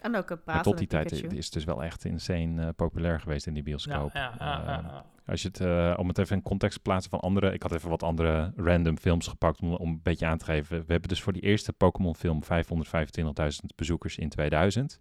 [0.01, 1.37] En ook een maar tot die tijd Pikachu.
[1.37, 4.11] is het dus wel echt insane eh, populair geweest in die bioscoop.
[4.13, 5.05] ja, ja, ja, Eh, ja.
[5.27, 7.73] Als je het, eh, om het even in context te plaatsen van andere, ik had
[7.73, 10.79] even wat andere random films gepakt om, om een beetje aan te geven.
[10.79, 14.99] We hebben dus voor die eerste Pokémon film 525.000 bezoekers in 2000.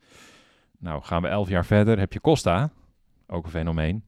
[0.80, 2.70] Nou, gaan we elf jaar verder, heb je Costa,
[3.28, 4.06] ook een fenomeen.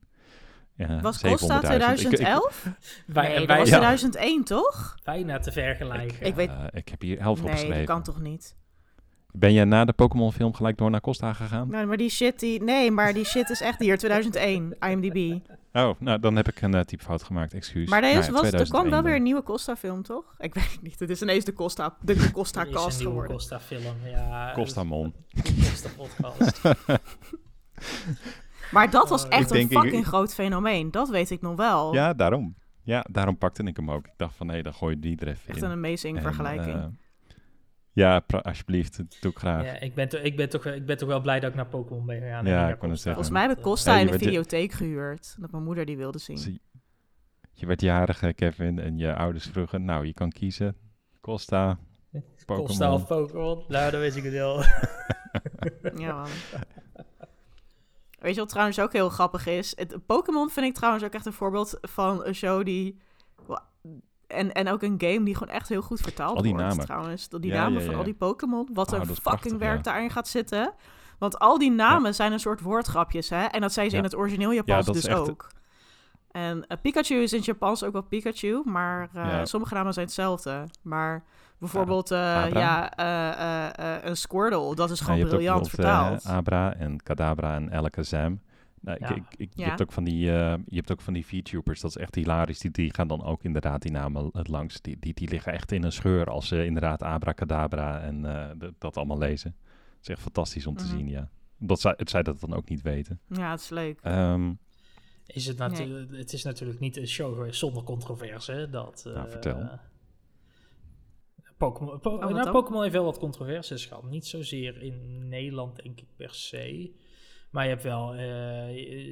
[0.76, 1.38] Eh, Was 700.000.
[1.38, 2.66] Costa Ik- ik- 2011?
[3.06, 3.76] Wij, nee, dat wij was Ja.
[3.76, 4.94] 2001, toch?
[5.04, 6.26] bijna te vergelijken.
[6.26, 7.86] Ik weet- ik heb hier helft Nee, opgeschreven.
[7.86, 8.56] dat kan toch niet?
[9.32, 11.68] Ben je na de Pokémon film gelijk door naar Costa gegaan?
[11.70, 12.62] Nou, maar die shit, die...
[12.62, 15.38] Nee, maar die shit is echt hier, 2001, IMDb.
[15.72, 17.88] Oh, nou dan heb ik een uh, typfout gemaakt, excuus.
[17.88, 20.34] Maar deze Nou ja, was, er kwam 2001 wel weer een nieuwe Costa-film, toch?
[20.38, 20.98] Ik weet het niet.
[21.00, 23.36] Het is ineens de Costa, de, de Er Costa-cast is een nieuwe geworden.
[23.36, 23.94] Costa film.
[24.04, 25.14] Ja, Costa Mon.
[25.42, 26.60] Costa podcast.
[28.72, 30.90] Maar dat was Oh, echt een denk, ik- fucking groot fenomeen.
[30.90, 31.94] Dat weet ik nog wel.
[31.94, 32.54] Ja, daarom.
[32.82, 34.06] Ja, daarom pakte ik hem ook.
[34.06, 35.64] Ik dacht van, hé, dan gooi je die er even Echt in.
[35.64, 36.74] een amazing En, vergelijking.
[36.76, 36.84] eh,
[37.92, 38.96] ja, alsjeblieft.
[38.96, 39.64] Dat doe ik graag.
[39.64, 41.66] ja, ik, ben to- ik, ben toch, ik ben toch wel blij dat ik naar
[41.66, 42.44] Pokémon ben gegaan.
[42.46, 42.86] Ja, ik Costa.
[42.88, 43.12] zeggen.
[43.12, 45.36] Volgens mij heb ik Costa Ja, in de je- videotheek gehuurd.
[45.40, 46.38] Dat mijn moeder die wilde zien.
[46.38, 46.60] Zie-
[47.52, 50.76] Je werd jarig, eh, Kevin, en je ouders vroegen, nou, je kan kiezen.
[51.20, 51.78] Costa,
[52.46, 52.66] Pokémon.
[52.66, 53.64] Costa of Pokémon?
[53.68, 54.62] Nou, dat weet ik het wel.
[55.96, 56.28] Ja, man.
[58.18, 59.72] Weet je wat trouwens ook heel grappig is?
[59.76, 63.00] Het, Pokémon vind ik trouwens ook echt een voorbeeld van een show die...
[64.32, 66.84] En, en ook een game die gewoon echt heel goed vertaald Al die wordt namen.
[66.84, 67.28] trouwens.
[67.28, 68.68] Die Ja, namen ja, van al die Pokémon.
[68.72, 70.72] Wat Oh, een fucking prachtig, werk daarin gaat zitten.
[71.18, 73.44] Want al die namen zijn een soort woordgrapjes, hè?
[73.44, 75.46] En dat zijn ze in het origineel Japans dus echt- ook.
[76.30, 80.06] En eh, Pikachu is in het Japans ook wel Pikachu, maar eh, sommige namen zijn
[80.06, 80.64] hetzelfde.
[80.82, 81.24] Maar
[81.58, 86.26] bijvoorbeeld, ja, eh, een Squirtle, dat is gewoon briljant vertaald.
[86.26, 88.40] Abra en Kadabra en Alakazam.
[88.82, 89.14] Nou, ik, Ja.
[89.14, 89.68] ik, ik- je, Ja.
[89.68, 92.58] hebt ook van die, eh, je hebt ook van die VTubers, dat is echt hilarisch.
[92.58, 94.80] Die, die gaan dan ook inderdaad die namen het langs.
[94.80, 98.96] Die, die, die liggen echt in een scheur als ze inderdaad Abracadabra en eh, dat
[98.96, 99.56] allemaal lezen.
[99.64, 100.96] Het is echt fantastisch om te Mhm.
[100.96, 101.30] zien, ja.
[101.58, 103.20] Dat zij, het zij dat dan ook niet weten.
[103.28, 103.98] Ja, het is leuk.
[104.02, 104.52] Ehm,
[105.26, 108.68] Is het, natu- het is natuurlijk niet een show zonder controverse.
[108.70, 109.68] Dat, Nou, eh, vertel.
[111.56, 112.50] Pokémon, Po- wat nou?
[112.50, 114.04] Pokémon heeft wel wat controversies gehad.
[114.10, 116.92] Niet zozeer in Nederland, denk ik, per se.
[117.52, 118.12] Maar je hebt wel...
[118.14, 118.18] eh,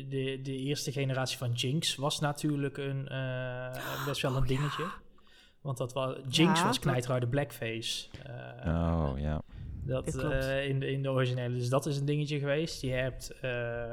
[0.08, 4.84] de, de eerste generatie van Jinx was natuurlijk een, eh, best wel een dingetje.
[5.60, 8.06] Want dat was, Jinx Ja, was dat- knijterharde blackface.
[8.24, 9.42] Eh, oh, ja.
[9.84, 11.56] dat, eh, in, de, in de originele.
[11.56, 12.80] Dus dat is een dingetje geweest.
[12.82, 13.92] Je hebt eh,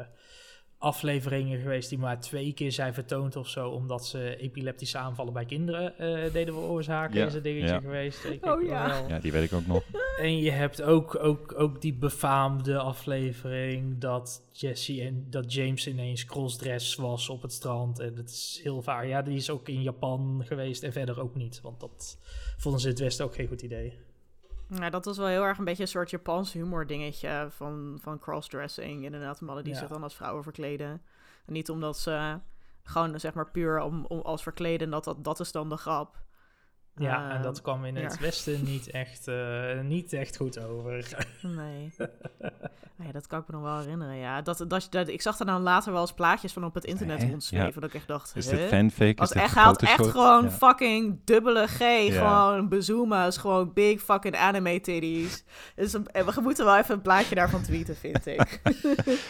[0.80, 5.45] afleveringen geweest die maar twee keer zijn vertoond of zo, omdat ze epileptische aanvallen bij
[5.45, 7.19] kinderen eh, deden veroorzaken.
[7.19, 7.80] Ja, Is een dingetje ja.
[7.80, 8.23] geweest.
[8.23, 8.88] Ik, Oh, ja.
[8.88, 9.07] wel.
[9.07, 9.84] Ja, die weet ik ook nog.
[10.21, 16.25] En je hebt ook, ook, ook die befaamde aflevering dat Jesse en dat James ineens
[16.25, 17.99] crossdress was op het strand.
[17.99, 19.05] En dat is heel vaak.
[19.05, 21.61] Ja, die is ook in Japan geweest en verder ook niet.
[21.61, 22.17] Want dat
[22.57, 23.93] vonden ze in het Westen ook geen goed idee.
[24.70, 28.20] Ja, dat was wel heel erg een beetje een soort Japans humor dingetje van, van
[28.20, 29.03] crossdressing.
[29.03, 29.80] Inderdaad, mannen die Ja.
[29.80, 31.01] zich dan als vrouwen verkleden.
[31.45, 32.39] En niet omdat ze
[32.84, 36.18] gewoon zeg maar puur om, om als verkleden, dat, dat, dat is dan de grap.
[36.97, 38.21] Ja, en Ehm, dat kwam in het ja.
[38.21, 41.07] Westen niet echt, eh, niet echt goed over.
[41.41, 41.91] Nee.
[42.95, 44.41] nee dat dat kan ik me nog wel herinneren, ja.
[44.41, 47.23] Dat, dat, dat, ik zag er dan later wel eens plaatjes van op het internet
[47.23, 47.65] rondzweven.
[47.67, 47.71] Ja.
[47.73, 49.19] Dat ik echt dacht, Is dit fanfic?
[49.19, 50.49] Was is dit echt, hij had echt gewoon Ja.
[50.51, 51.79] fucking dubbele G.
[51.79, 52.11] Ja.
[52.11, 53.37] Gewoon bezoema's.
[53.37, 55.43] Gewoon big fucking anime titties.
[55.75, 58.61] Dus en we moeten wel even een plaatje daarvan tweeten, vind ik.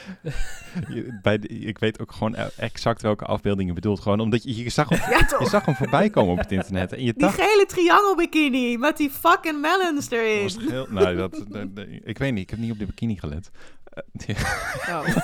[1.22, 4.00] Bij de- ik weet ook gewoon e- exact welke afbeelding je bedoelt.
[4.00, 6.94] Gewoon omdat je, je, zag, hem, ja, je zag hem voorbij komen op het internet.
[6.94, 7.38] En je Die dacht...
[7.66, 10.44] triangle bikini met die fucking melons erin.
[10.44, 12.86] Was het heel, nou, dat, dat- dat- ik weet niet, ik heb niet op de
[12.86, 13.50] bikini gelet.
[14.28, 14.36] Eh,
[14.90, 15.08] Oh.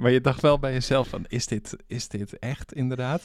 [0.00, 3.22] maar je dacht wel bij jezelf van, is dit, is dit echt inderdaad?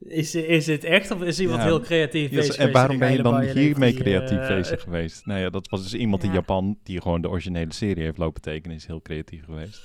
[0.00, 1.64] Is, is het echt of is iemand Ja.
[1.66, 4.82] heel creatief Ja, bezig en geweest waarom ben je dan hiermee die, creatief eh, bezig
[4.82, 5.26] geweest?
[5.26, 6.34] Nou ja, dat was dus iemand in Ja.
[6.34, 8.76] Japan die gewoon de originele serie heeft lopen tekenen.
[8.76, 9.80] Is heel creatief geweest.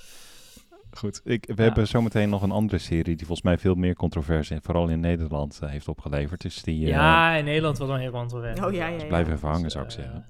[0.98, 1.64] Goed, ik, we Ja.
[1.64, 5.60] hebben zometeen nog een andere serie die volgens mij veel meer controverse, vooral in Nederland,
[5.64, 6.42] eh, heeft opgeleverd.
[6.42, 8.68] Dus die, eh, Ja, in Nederland was wel heel controversieel.
[8.68, 9.08] Oh, ja, ja, dus ja.
[9.08, 10.26] blijf even hangen, Dus, zou ik eh, zeggen.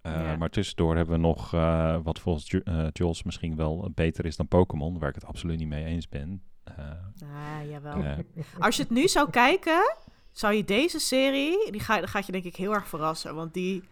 [0.00, 0.36] Eh.
[0.36, 4.36] Maar tussendoor hebben we nog eh, wat volgens Ju- eh, Jules misschien wel beter is
[4.36, 6.42] dan Pokémon, waar ik het absoluut niet mee eens ben.
[6.64, 6.74] Eh,
[7.22, 8.02] Ah, jawel.
[8.02, 8.18] eh,
[8.58, 9.94] Als je het nu zou kijken,
[10.32, 13.34] zou je deze serie, die ga, gaat je denk ik heel erg verrassen.
[13.34, 13.82] Want die,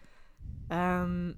[0.68, 1.32] ehm,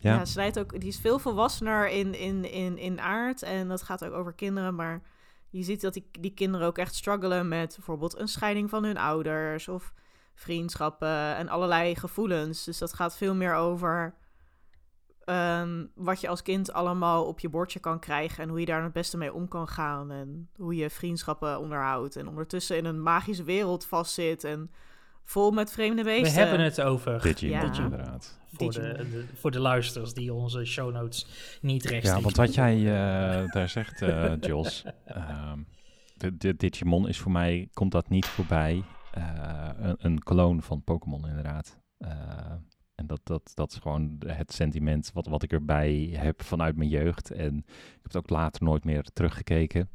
[0.00, 0.14] ja.
[0.14, 3.42] ja, snijdt ook, die is veel volwassener in, in, in, in aard.
[3.42, 4.74] En dat gaat ook over kinderen.
[4.74, 5.02] Maar
[5.50, 8.96] je ziet dat die, die kinderen ook echt struggelen met bijvoorbeeld een scheiding van hun
[8.96, 9.68] ouders.
[9.68, 9.92] Of
[10.34, 12.64] vriendschappen en allerlei gevoelens.
[12.64, 14.14] Dus dat gaat veel meer over
[15.24, 18.42] ehm, wat je als kind allemaal op je bordje kan krijgen.
[18.42, 20.10] En hoe je daar het beste mee om kan gaan.
[20.10, 22.16] En hoe je vriendschappen onderhoudt.
[22.16, 24.44] En ondertussen in een magische wereld vastzit.
[24.44, 24.70] En
[25.30, 26.40] vol met vreemde We beesten.
[26.42, 27.82] hebben het over Digimon Ja.
[27.82, 28.38] inderdaad.
[28.52, 31.26] voor de, voor de luisteraars die onze show notes
[31.60, 32.16] niet rechtstreeks...
[32.16, 35.58] Ja, want wat jij eh, daar zegt, eh Jules, ehm,
[36.16, 38.82] de, de Digimon is voor mij, komt dat niet voorbij.
[39.10, 41.78] Eh, een, een kloon van Pokémon inderdaad.
[41.98, 42.10] Eh,
[42.94, 46.88] en dat, dat, dat is gewoon het sentiment wat, wat ik erbij heb vanuit mijn
[46.88, 47.30] jeugd.
[47.30, 49.90] En ik heb het ook later nooit meer teruggekeken.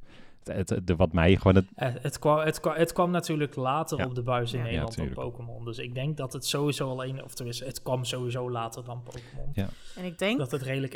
[0.48, 3.56] Het, het, de, wat mij gewoon het, Eh, het, kwam, het, kwam, het kwam natuurlijk
[3.56, 4.06] later Ja.
[4.06, 4.64] op de buis in Ja.
[4.66, 5.28] Nederland dan tuurlijk.
[5.30, 5.66] Pokémon.
[5.66, 7.24] Dus ik denk dat het sowieso alleen...
[7.24, 9.50] Of tenminste, het kwam sowieso later dan Pokémon.
[9.54, 9.70] Ja.
[9.96, 10.38] En ik denk...
[10.38, 10.94] Dat het redelijk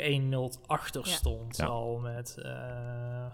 [0.58, 1.12] 1-0 achter Ja.
[1.14, 1.66] stond Ja.
[1.66, 2.36] al met...
[2.42, 3.26] eh,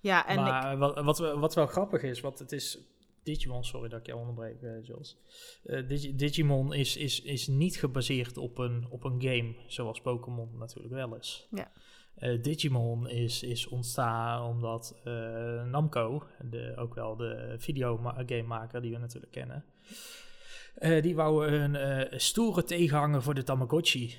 [0.00, 2.78] Ja, en ik, maar wat, wat, wel- wat wel grappig is, want het is
[3.22, 5.16] Digimon, sorry dat ik je onderbreek, Jules.
[5.64, 10.50] Eh, Digi- Digimon is, is, is niet gebaseerd op een, op een game, zoals Pokémon
[10.58, 11.46] natuurlijk wel is.
[11.50, 11.70] Ja.
[12.16, 15.12] Eh, Digimon is, is ontstaan omdat eh,
[15.64, 19.64] Namco, de, ook wel de videogamemaker die we natuurlijk kennen,
[20.74, 24.14] eh, die wou een stoere tegenhanger voor de Tamagotchi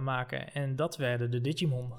[0.00, 0.52] maken.
[0.52, 1.92] En dat werden de Digimon.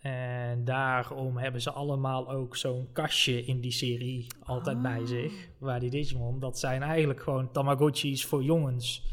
[0.00, 5.06] En daarom hebben ze allemaal ook zo'n kastje in die serie altijd bij Oh.
[5.06, 5.48] zich.
[5.58, 9.06] Waar die Digimon, dat zijn eigenlijk gewoon Tamagotchis voor jongens.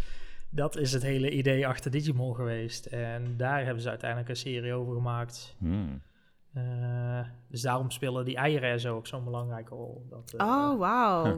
[0.49, 2.85] Dat is het hele idee achter Digimon geweest.
[2.85, 5.55] En daar hebben ze uiteindelijk een serie over gemaakt.
[5.57, 6.01] hmm.
[6.53, 7.19] Eh,
[7.49, 10.05] dus daarom spelen die eieren en zo ook zo'n belangrijke rol.
[10.09, 11.23] Dat, eh, Oh, wauw.
[11.23, 11.35] Huh.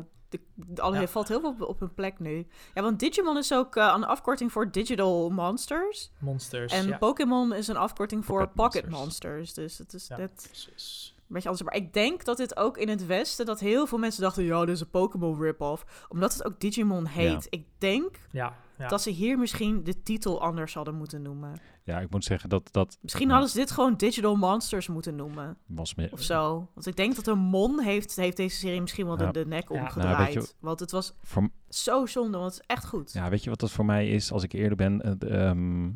[0.93, 1.07] Ja.
[1.07, 2.47] valt heel veel op, op hun plek nu.
[2.73, 6.11] Ja, want Digimon is ook eh, een afkorting voor Digital Monsters.
[6.19, 6.73] Monsters.
[6.73, 6.97] en ja.
[6.97, 9.33] Pokémon is een afkorting voor Pocket Pocket Monsters.
[9.35, 9.53] Monsters.
[9.53, 11.13] Dus het is Ja, net precies.
[11.17, 11.67] een beetje anders.
[11.69, 14.59] Maar ik denk dat dit ook in het Westen, dat heel veel mensen dachten, ja,
[14.65, 16.05] dit is een Pokémon rip-off.
[16.09, 17.47] Omdat het ook Digimon heet.
[17.49, 18.87] Ik denk Ja, ja.
[18.87, 21.59] dat ze hier misschien de titel anders hadden moeten noemen.
[21.83, 25.57] Ja, ik moet zeggen dat dat Misschien hadden ze dit gewoon Digital Monsters moeten noemen.
[25.67, 26.69] was me, Of zo.
[26.73, 29.31] Want ik denk dat een Mon heeft, heeft deze serie misschien wel Ja.
[29.31, 29.73] de, de nek Ja.
[29.75, 30.33] Nou, omgedraaid.
[30.33, 33.13] je- Want het was voor, zo zonde, want het is echt goed.
[33.13, 35.01] Ja, weet je wat dat voor mij is, als ik eerder ben?
[35.01, 35.89] Eh, ehm,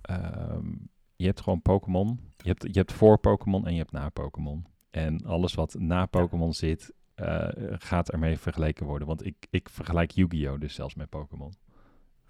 [0.00, 0.72] ehm,
[1.16, 2.20] je hebt gewoon Pokémon.
[2.36, 4.66] Je hebt, je hebt voor Pokémon en je hebt na Pokémon.
[4.90, 7.48] En alles wat na Pokémon zit, eh,
[7.78, 9.08] gaat ermee vergeleken worden.
[9.08, 10.60] Want ik, ik vergelijk Yu-Gi-Oh!
[10.60, 11.54] dus zelfs met Pokémon.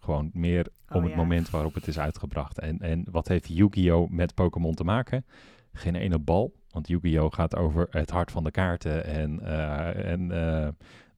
[0.04, 1.16] Gewoon meer om Oh, het ja.
[1.16, 2.58] moment waarop het is uitgebracht.
[2.58, 4.10] En, en wat heeft Yu-Gi-Oh!
[4.10, 5.24] met Pokémon te maken?
[5.72, 6.54] Geen ene bal.
[6.70, 7.32] Want Yu-Gi-Oh!
[7.32, 9.04] gaat over het hart van de kaarten.
[9.04, 10.66] En, eh, en eh,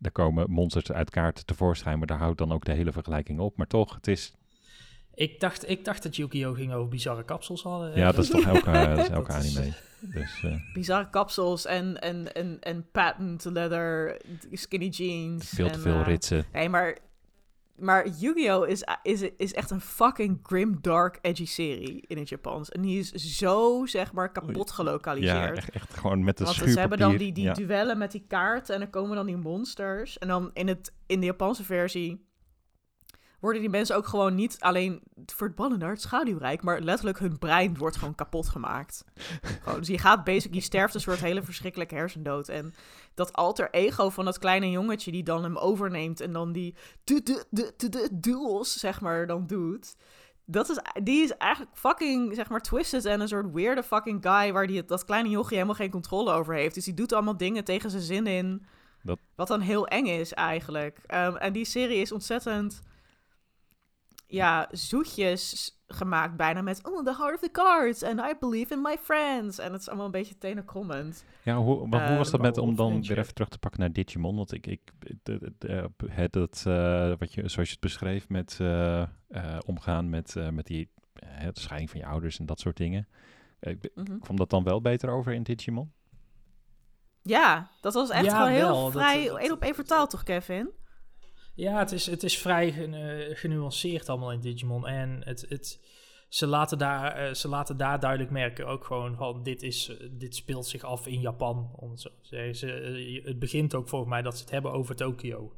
[0.00, 1.98] er komen monsters uit kaarten tevoorschijn.
[1.98, 3.56] Maar daar houdt dan ook de hele vergelijking op.
[3.56, 4.34] Maar toch, het is...
[5.14, 6.54] Ik, dacht, ik dacht dat Yu-Gi-Oh!
[6.56, 7.96] ging over bizarre kapsels hadden.
[7.96, 9.74] Ja, dat is toch elke, dat is elke Dat is- anime.
[10.00, 14.20] Dus eh, Bizarre kapsels en, en, en, en patent leather
[14.52, 15.48] skinny jeans.
[15.48, 16.44] veel te en, veel ritsen.
[16.52, 16.96] Nee, maar,
[17.78, 18.68] maar Yu-Gi-Oh!
[18.68, 22.70] Is, is, is echt een fucking grim, dark, edgy serie in het Japans.
[22.70, 25.56] En die is zo, zeg maar, kapot Ja, gelokaliseerd.
[25.56, 26.72] echt, echt gewoon met de Want schuurpapier.
[26.72, 27.52] ze hebben dan die, die ja.
[27.52, 30.18] duellen met die kaarten en dan komen dan die monsters.
[30.18, 32.25] En dan in, het, in de Japanse versie
[33.40, 37.76] worden die mensen ook gewoon niet alleen verbannen naar het schaduwrijk, maar letterlijk hun brein
[37.76, 39.04] wordt gewoon kapot gemaakt.
[39.62, 42.48] gewoon, dus je gaat basic, je sterft een soort hele verschrikkelijke hersendood.
[42.48, 42.74] En
[43.14, 46.74] dat alter ego van dat kleine jongetje die dan hem overneemt en dan die
[47.04, 49.96] du- du- du- du- du- duels, zeg maar, dan doet.
[50.48, 54.52] Dat is, die is eigenlijk fucking, zeg maar, twisted en een soort weirde fucking guy...
[54.52, 56.74] waar die, dat kleine jochie helemaal geen controle over heeft.
[56.74, 58.66] Dus die doet allemaal dingen tegen zijn zin in...
[59.02, 60.98] Dat- Wat dan heel eng is eigenlijk.
[61.06, 62.82] Ehm, en die serie is ontzettend...
[64.28, 66.84] Ja, zoetjes gemaakt bijna met...
[66.88, 68.02] Oh, the heart of the cards.
[68.02, 69.58] And I believe in my friends.
[69.58, 71.24] En het is allemaal een beetje tenenkrommend.
[71.42, 73.92] Ja, hoe, maar hoe was dat met, om dan weer even terug te pakken naar
[73.92, 74.36] Digimon?
[74.36, 74.80] Want ik, ik
[76.08, 79.08] het, dat, eh, wat je, zoals je het beschreef, met eh, eh,
[79.66, 83.08] omgaan met, eh, met die eh, de scheiding van je ouders en dat soort dingen.
[83.58, 84.18] Eh, Ik, Mhm.
[84.18, 85.92] kwam dat dan wel beter over in Digimon?
[87.22, 90.22] Ja, dat was echt Ja, gewoon heel wel, dat- vrij één op één vertaald, toch,
[90.22, 90.70] Kevin?
[91.56, 94.86] Ja, het is, het is vrij genu- genuanceerd allemaal in Digimon.
[94.86, 95.80] En het, het,
[96.28, 100.08] ze, laten daar, eh, ze laten daar duidelijk merken ook gewoon van dit, is, eh,
[100.10, 101.70] dit speelt zich af in Japan.
[101.76, 102.54] Om het, zo te zeggen.
[102.54, 105.52] Ze, eh, het begint ook volgens mij dat ze het hebben over Tokio.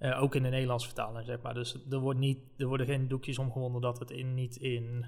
[0.00, 1.54] Ook in de Nederlandse vertaling, zeg maar.
[1.54, 5.04] Dus er, wordt niet, er worden geen doekjes omgewonden dat het in, niet in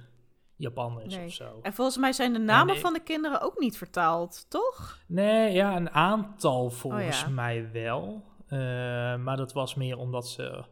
[0.56, 1.26] Japan is Nee.
[1.26, 1.58] of zo.
[1.62, 4.98] En volgens mij zijn de namen van de kinderen ook niet vertaald, toch?
[5.06, 7.34] Nee, ja, een aantal volgens Oh ja.
[7.34, 8.24] mij wel.
[8.48, 8.58] Eh,
[9.16, 10.62] maar dat was meer omdat ze,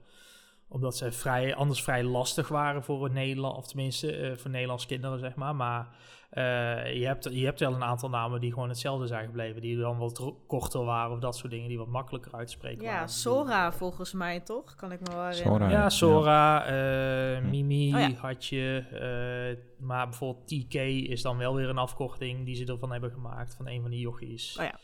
[0.69, 4.87] omdat ze vrij, anders vrij lastig waren voor het Nederland, of tenminste eh, voor Nederlandse
[4.87, 5.55] kinderen, zeg maar.
[5.57, 5.89] Maar
[6.31, 9.79] eh, je, hebt, je hebt wel een aantal namen die gewoon hetzelfde zijn gebleven, die
[9.79, 13.09] dan wat korter waren of dat soort dingen, die wat makkelijker uitspreken Ja, waren.
[13.09, 14.75] Sora volgens mij, toch?
[14.75, 15.59] Kan ik me wel herinneren.
[15.69, 15.71] Sora.
[15.71, 15.89] Ja.
[15.91, 17.51] Sora, eh, Hm.
[17.51, 18.11] Mimi Oh ja.
[18.13, 18.85] had je.
[18.91, 20.75] eh, maar bijvoorbeeld TK
[21.09, 24.01] is dan wel weer een afkorting die ze ervan hebben gemaakt, van een van die
[24.01, 24.59] jochies.
[24.61, 24.79] Oh ja.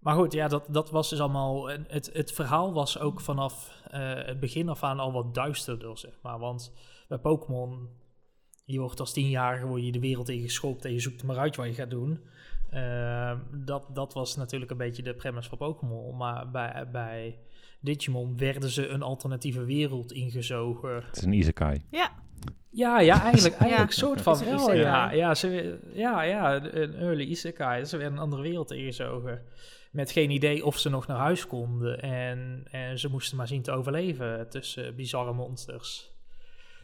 [0.00, 1.68] Maar goed, ja, dat, dat was dus allemaal...
[1.68, 6.18] Het, het verhaal was ook vanaf eh, het begin af aan al wat duisterder, zeg
[6.22, 6.38] maar.
[6.38, 6.72] Want
[7.08, 7.88] bij Pokémon,
[8.64, 11.56] je wordt als tienjarige word je de wereld ingeschopt en je zoekt er maar uit
[11.56, 12.20] wat je gaat doen.
[12.70, 16.16] Ehm, dat, dat was natuurlijk een beetje de premise van Pokémon.
[16.16, 17.38] Maar bij, bij
[17.80, 20.94] Digimon werden ze een alternatieve wereld ingezogen.
[20.94, 21.82] Het is een isekai.
[21.90, 22.10] Ja,
[22.70, 24.74] Ja, ja, eigenlijk, eigenlijk Ja, soort van wel.
[24.74, 27.84] Ja, ja, ze, ja, ja, een early isekai.
[27.84, 29.42] Ze werden een andere wereld ingezogen.
[29.90, 32.02] Met geen idee of ze nog naar huis konden.
[32.02, 36.10] En, en ze moesten maar zien te overleven tussen bizarre monsters.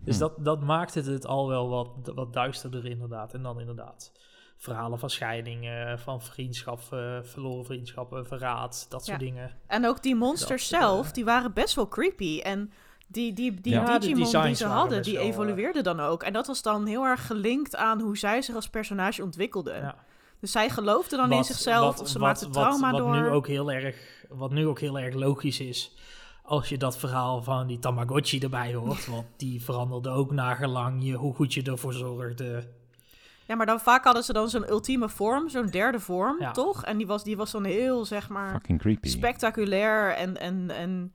[0.01, 0.21] Dus Hm.
[0.21, 3.35] dat, dat maakte het al wel wat, wat duisterder inderdaad.
[3.35, 4.13] En dan inderdaad
[4.57, 9.27] verhalen van scheidingen, van vriendschap, eh, verloren vriendschappen, verraad, dat soort Ja.
[9.27, 9.51] dingen.
[9.67, 12.41] en ook die monsters Dat, eh, zelf, die waren best wel creepy.
[12.41, 12.73] En
[13.09, 13.81] die, die, die Ja.
[13.81, 16.23] Ja, de Digimon die ze hadden, die eh, evolueerden dan ook.
[16.23, 19.77] En dat was dan heel erg gelinkt aan hoe zij zich als personage ontwikkelden.
[19.77, 19.95] Ja.
[20.41, 23.17] Dus zij geloofden dan in zichzelf, wat- of ze wat- maakten wat- trauma wat door.
[23.17, 23.97] Nu ook heel erg,
[24.29, 25.95] wat nu ook heel erg logisch is,
[26.43, 31.13] als je dat verhaal van die Tamagotchi erbij hoort, want die veranderde ook nagelang je,
[31.15, 32.69] hoe goed je ervoor zorgde.
[33.47, 36.51] Ja, maar dan vaak hadden ze dan zo'n ultieme vorm, zo'n derde vorm, Ja.
[36.51, 36.85] toch?
[36.85, 39.09] En die was, die was dan heel, zeg maar, Fucking creepy.
[39.09, 41.15] spectaculair en, en, en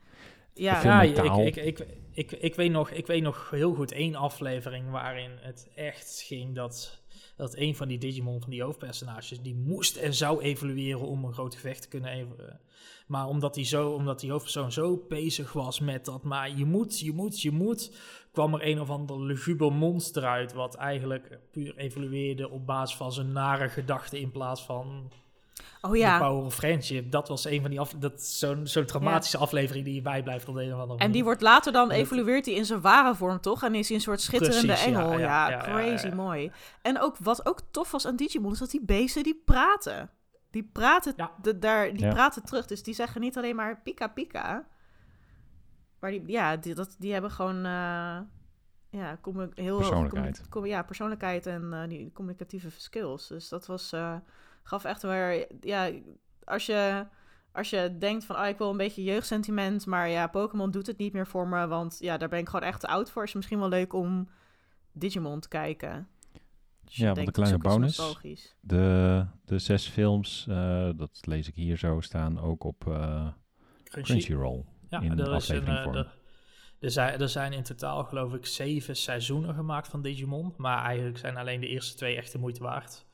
[0.53, 4.15] ja, Ja, ik, ik, ik, ik, ik, weet nog, ik weet nog heel goed één
[4.15, 7.00] aflevering waarin het echt ging dat,
[7.41, 11.33] dat een van die Digimon, van die hoofdpersonages, die moest en zou evolueren om een
[11.33, 12.59] groot gevecht te kunnen even.
[13.07, 16.99] Maar omdat die, zo, omdat die hoofdpersoon zo bezig was met dat, maar je moet,
[16.99, 17.91] je moet, je moet,
[18.31, 23.13] kwam er een of ander luguber monster uit, wat eigenlijk puur evolueerde op basis van
[23.13, 25.11] zijn nare gedachten in plaats van
[25.81, 26.17] oh de ja.
[26.19, 27.11] power of friendship.
[27.11, 30.55] Dat was een van die af, dat zo'n zo'n traumatische aflevering die je bijblijft op
[30.55, 31.23] de een of andere En die manier.
[31.23, 33.63] wordt later dan, Dat- evolueert hij in zijn ware vorm, toch?
[33.63, 35.11] En is hij een soort schitterende Precies, engel.
[35.11, 36.15] Ja, ja, ja, ja, crazy ja.
[36.15, 36.51] mooi.
[36.81, 40.09] En ook, wat ook tof was aan Digimon, is dat die beesten, die praten.
[40.51, 41.31] Die praten, Ja.
[41.41, 42.13] de, daar, die Ja.
[42.13, 42.65] praten terug.
[42.67, 44.67] Dus die zeggen niet alleen maar pika pika.
[45.99, 47.55] Maar die, ja, die, dat, die hebben gewoon...
[47.65, 48.17] eh,
[48.89, 49.19] ja,
[49.55, 50.41] heel Persoonlijkheid.
[50.49, 53.27] commu- ja, persoonlijkheid en eh, die communicatieve skills.
[53.27, 54.15] Dus dat was, eh,
[54.63, 55.91] gaf echt weer, ja,
[56.43, 57.05] als je,
[57.51, 60.97] als je denkt van, ah, ik wil een beetje jeugdsentiment, maar ja, Pokémon doet het
[60.97, 63.23] niet meer voor me, want ja, daar ben ik gewoon echt te oud voor.
[63.23, 64.29] Is misschien wel leuk om
[64.91, 66.07] Digimon te kijken.
[66.85, 68.55] Dus Ja, want een kleine bonus.
[68.59, 73.27] De, de zes films, eh, dat lees ik hier zo staan, ook op eh,
[73.83, 74.11] Crunchy.
[74.11, 74.65] Crunchyroll.
[74.89, 76.15] Ja, in er, is een, eh, er,
[76.79, 80.53] er, zijn, er zijn in totaal geloof ik zeven seizoenen gemaakt van Digimon.
[80.57, 83.05] Maar eigenlijk zijn alleen de eerste twee echt de moeite waard.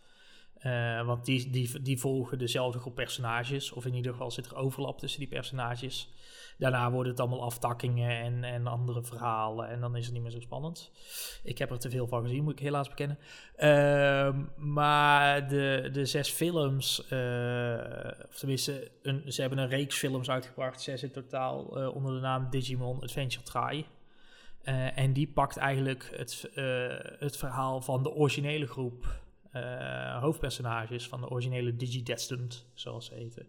[0.60, 3.72] Eh, want die, die, die volgen dezelfde groep personages.
[3.72, 6.14] Of in ieder geval zit er overlap tussen die personages.
[6.58, 9.70] Daarna worden het allemaal aftakkingen en, en andere verhalen.
[9.70, 10.92] En dan is het niet meer zo spannend.
[11.44, 13.18] Ik heb er te veel van gezien, moet ik helaas bekennen.
[13.56, 17.78] Ehm, maar de, de zes films, eh,
[18.30, 22.20] of tenminste, een, ze hebben een reeks films uitgebracht, zes in totaal, eh, onder de
[22.20, 23.86] naam Digimon Adventure Try.
[24.96, 26.50] En die pakt eigenlijk het,
[27.20, 29.08] het verhaal van de originele groep
[29.52, 33.48] eh, hoofdpersonages, van de originele Digidestined, zoals ze heten.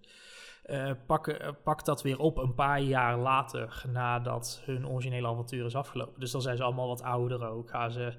[0.63, 5.67] eh, pakken, eh, pakt dat weer op een paar jaar later nadat hun originele avontuur
[5.67, 6.21] is afgelopen.
[6.21, 7.71] Dus dan zijn ze allemaal wat ouder ook.
[7.71, 8.13] Gaan ze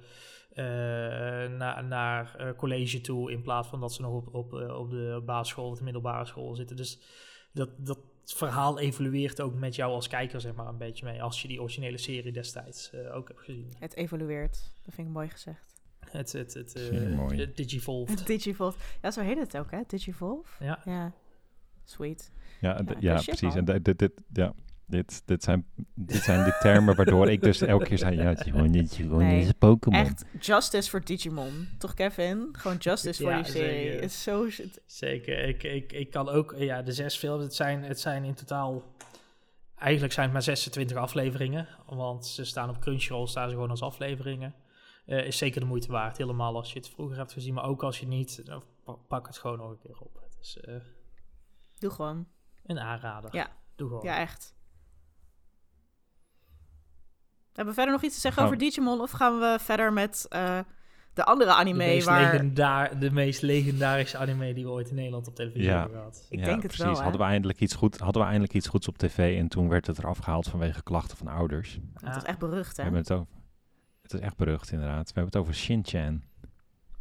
[0.50, 0.66] eh,
[1.58, 4.90] na- naar eh, college toe in plaats van dat ze nog op, op, eh, op
[4.90, 6.76] de basisschool of de middelbare school zitten.
[6.76, 7.00] Dus
[7.54, 11.24] dat, dat verhaal evolueert ook met jou als kijker zeg maar een beetje mee.
[11.24, 13.74] Als je die originele serie destijds eh, ook hebt gezien.
[13.80, 14.72] Het evolueert.
[14.86, 15.69] Dat vind ik mooi gezegd.
[16.12, 16.74] Het, het, het,
[17.36, 18.28] het Digivolved.
[18.28, 18.78] Digivolve.
[19.02, 19.80] Ja, zo heet het ook, hè?
[19.88, 20.64] Digivolve.
[20.64, 20.80] Ja.
[20.86, 21.12] Ja.
[21.86, 22.32] Sweet.
[22.62, 23.56] Ja, Ja, precies.
[23.56, 24.54] En dit, dit, dit, ja,
[24.86, 28.16] dit, dit, zijn, dit zijn de termen waardoor ik dus elke keer zei...
[28.16, 30.00] Ja, het is gewoon niet gewoon Nee, is Pokémon.
[30.00, 31.68] Echt justice voor Digimon.
[31.78, 32.50] Toch, Kevin?
[32.52, 33.88] Gewoon justice voor Ja, die serie.
[33.90, 34.02] zeker.
[34.04, 34.48] Is zo...
[34.86, 35.44] Zeker.
[35.48, 38.84] Ik, ik, ik kan ook, ja, de zes films, het zijn, het zijn in totaal,
[39.78, 41.68] eigenlijk zijn het maar 26 afleveringen.
[41.86, 44.54] Want ze staan op Crunchyroll, staan ze gewoon als afleveringen.
[45.10, 47.54] Eh, is zeker de moeite waard, helemaal als je het vroeger hebt gezien.
[47.54, 48.44] Maar ook als je niet,
[49.08, 50.20] pak het gewoon nog een keer op.
[50.24, 50.76] Het is eh,
[51.78, 52.28] Doe gewoon.
[52.66, 53.36] een aanrader.
[53.36, 53.48] Ja.
[53.76, 54.04] Doe gewoon.
[54.04, 54.56] Ja, echt.
[57.54, 58.48] Hebben we verder nog iets te zeggen Oh.
[58.48, 59.02] over Digimon?
[59.02, 60.60] Of gaan we verder met eh,
[61.14, 62.32] de andere de, anime meest waar...
[62.32, 65.80] legendaar, de meest legendarische anime die we ooit in Nederland op televisie Ja.
[65.80, 66.26] hebben gehad.
[66.30, 66.86] Ik ja, denk het precies.
[66.86, 67.02] wel, hè?
[67.02, 69.88] Hadden we, eindelijk iets goed, hadden we eindelijk iets goeds op tv en toen werd
[69.88, 71.80] het eraf gehaald vanwege klachten van ouders.
[71.94, 72.84] Het is echt berucht, We hè?
[72.84, 73.38] hebben het over.
[74.12, 75.08] Het is echt berucht, inderdaad.
[75.08, 76.22] We hebben het over Shin-chan.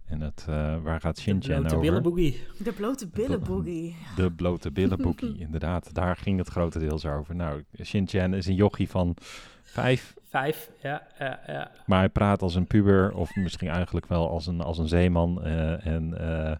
[0.04, 1.80] En het, eh, waar gaat De Shin-chan blote over?
[1.86, 2.40] billenboogie.
[2.58, 3.96] De blote billenboogie.
[4.16, 5.94] De blote billenboekie, inderdaad.
[5.94, 7.34] Daar ging het grotendeels over.
[7.34, 9.16] Nou, Shin-chan is een jochie van
[9.62, 11.70] vijf, Vijf, ja, ja, ja.
[11.86, 15.42] maar hij praat als een puber, of misschien eigenlijk wel als een, als een zeeman.
[15.42, 16.56] eh, en eh,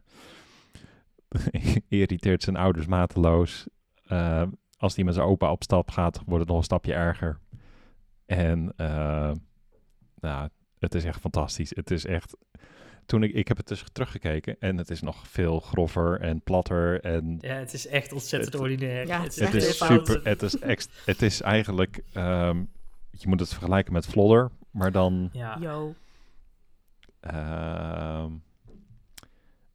[1.89, 3.67] irriteert zijn ouders mateloos.
[4.05, 4.43] Eh,
[4.79, 7.39] als hij met zijn opa op stap gaat, wordt het nog een stapje erger.
[8.27, 9.31] En eh,
[10.21, 10.49] nou,
[10.79, 11.73] het is echt fantastisch.
[11.75, 12.37] Het is echt.
[13.07, 17.01] Toen ik, ik heb het dus teruggekeken en het is nog veel grover en platter
[17.01, 19.07] en Ja, het is echt ontzettend Het- ordinair.
[19.07, 20.21] Ja, het is het super.
[20.25, 22.03] Het is, ext, het is eigenlijk.
[22.13, 22.65] ehm,
[23.11, 25.29] je moet het vergelijken met Flodder, maar dan.
[25.33, 25.95] Ja, Yo.
[27.21, 28.33] ehm,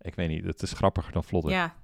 [0.01, 1.51] ik weet niet, het is grappiger dan Flodder.
[1.51, 1.75] Ja.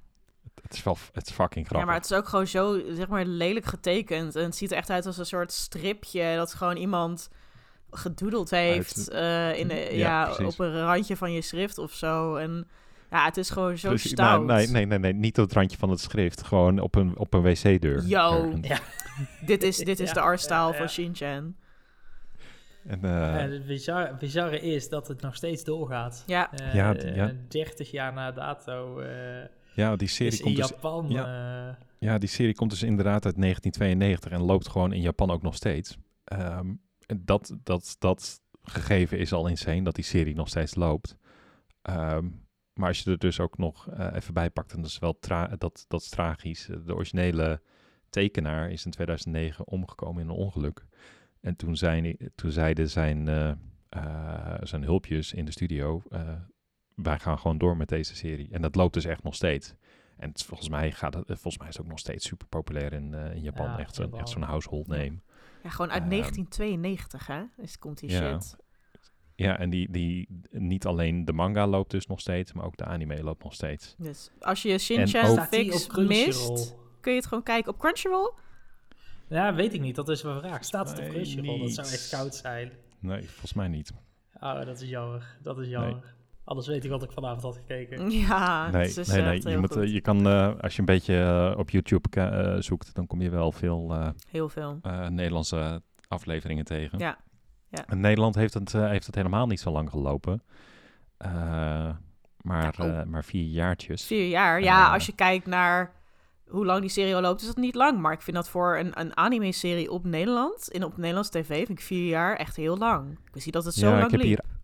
[0.62, 1.86] Het is wel, het is fucking ja, grappig.
[1.88, 4.36] maar het is ook gewoon zo, zeg maar, lelijk getekend.
[4.36, 7.30] En het ziet er echt uit als een soort stripje dat gewoon iemand
[7.92, 12.36] gedoodeld heeft eh, in de, Ja, op een randje van je schrift of zo.
[12.36, 12.68] En
[13.12, 14.46] ja, het is gewoon zo Precies, stout.
[14.46, 16.44] nou, nee, nee, nee, nee, niet op het randje van het schrift.
[16.44, 18.04] Gewoon op een, op een wc-deur.
[18.06, 18.54] Yo.
[18.62, 18.80] Ja.
[19.46, 20.74] Dit is, dit is Ja, de artstyle ja, ja.
[20.74, 21.56] van Shin-chan.
[22.88, 26.24] En, eh, En het bizarre, bizarre is dat het nog steeds doorgaat.
[26.26, 27.32] Ja, Eh, Ja, d- ja.
[27.48, 29.10] 30 jaar na dato eh,
[29.74, 31.06] ja, die serie is in komt dus Japan.
[31.10, 31.68] ja.
[31.70, 35.42] eh, Ja, die serie komt dus inderdaad uit 1992 en loopt gewoon in Japan ook
[35.42, 35.98] nog steeds.
[36.24, 36.68] Ehm,
[37.18, 41.18] dat, dat, dat gegeven is al insane, dat die serie nog steeds loopt.
[41.82, 42.28] Ehm,
[42.74, 45.20] maar als je er dus ook nog eh, even bij pakt, en dat is wel
[45.20, 46.70] tra dat, dat is tragisch.
[46.86, 47.62] De originele
[48.10, 50.86] tekenaar is in 2009 omgekomen in een ongeluk.
[51.42, 53.52] En toen, zijn, toen zeiden zijn, eh,
[53.90, 56.04] eh, zijn hulpjes in de studio,
[56.96, 58.48] wij gaan gewoon door met deze serie.
[58.52, 59.74] En dat loopt dus echt nog steeds.
[60.18, 62.94] En het, volgens, mij gaat het, volgens mij is het ook nog steeds super populair
[62.94, 63.66] in, in Japan.
[63.66, 64.20] Ja, echt zo'n Japan.
[64.20, 65.20] echt zo'n household name.
[65.64, 67.44] Ja gewoon uit Ehm, 1992, hè?
[67.58, 68.40] Is, komt die ja.
[68.40, 68.56] shit.
[69.36, 72.86] Ja, en die, die, niet alleen de manga loopt dus nog steeds, maar ook de
[72.86, 73.96] anime loopt nog steeds.
[73.98, 78.34] Dus als je Shin-chan fix mist, kun je het gewoon kijken op Crunchyroll.
[79.28, 79.96] Ja, weet ik niet.
[79.96, 80.64] Dat is mijn vraag.
[80.64, 81.60] Staat het op Crunchyroll?
[81.60, 82.72] Dat zou echt koud zijn.
[83.00, 83.92] Nee, volgens mij niet.
[84.40, 85.38] Oh, dat is jammer.
[85.42, 86.16] Dat is jammer.
[86.50, 88.12] Anders weet ik wat ik vanavond had gekeken.
[88.28, 89.50] Ja, nee, het is nee.
[89.50, 89.84] Je, moet, goed.
[89.84, 91.18] eh, je kan, eh, als je een beetje
[91.52, 94.80] eh, op YouTube eh, zoekt, dan kom je wel veel eh, Heel veel.
[94.82, 97.00] eh, Nederlandse afleveringen tegen.
[97.00, 97.18] Ja,
[97.70, 97.86] ja.
[97.88, 100.44] En Nederland heeft het, eh, heeft het helemaal niet zo lang gelopen.
[101.18, 101.90] Eh,
[102.42, 104.06] maar, eh, maar vier jaartjes.
[104.06, 104.62] Vier jaar.
[104.62, 105.92] Ja, als je kijkt naar
[106.48, 108.00] hoe lang die serie al loopt, is dat niet lang.
[108.00, 111.70] Maar ik vind dat voor een, een anime-serie op Nederland, in op Nederlands tv, vind
[111.70, 113.12] ik vier jaar echt heel lang.
[113.12, 114.28] Ik wist niet dat het zo ja, lang ik heb, liep.
[114.30, 114.58] hier,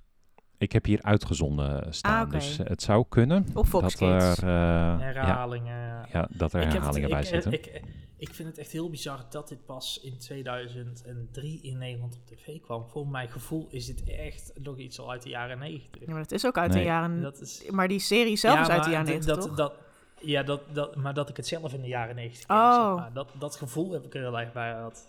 [0.66, 2.26] ik heb hier uitgezonden staan.
[2.26, 2.32] Ah.
[2.32, 4.38] Dus eh, het zou kunnen Fox dat Kids.
[4.38, 5.78] er, eh, ja, Herhalingen.
[5.78, 6.06] ja.
[6.12, 7.52] ja, dat er het- herhalingen bij ik, zitten.
[7.52, 7.82] Ik,
[8.18, 12.62] ik vind het echt heel bizar dat dit pas in 2003 in Nederland op tv
[12.62, 12.88] kwam.
[12.88, 16.02] Voor mijn gevoel is dit echt nog iets al uit de jaren 90.
[16.06, 16.80] Ja, maar het is ook uit Nee.
[16.80, 17.22] de jaren...
[17.22, 19.56] Dat is, Maar die serie zelf is uit de jaren d- 90, dat, toch?
[19.56, 19.74] dat,
[20.22, 22.86] Ja, dat, dat, maar dat ik het zelf in de jaren 90 ken, Oh.
[22.92, 23.14] zeg maar.
[23.14, 25.08] dat, dat gevoel heb ik er heel erg bij gehad.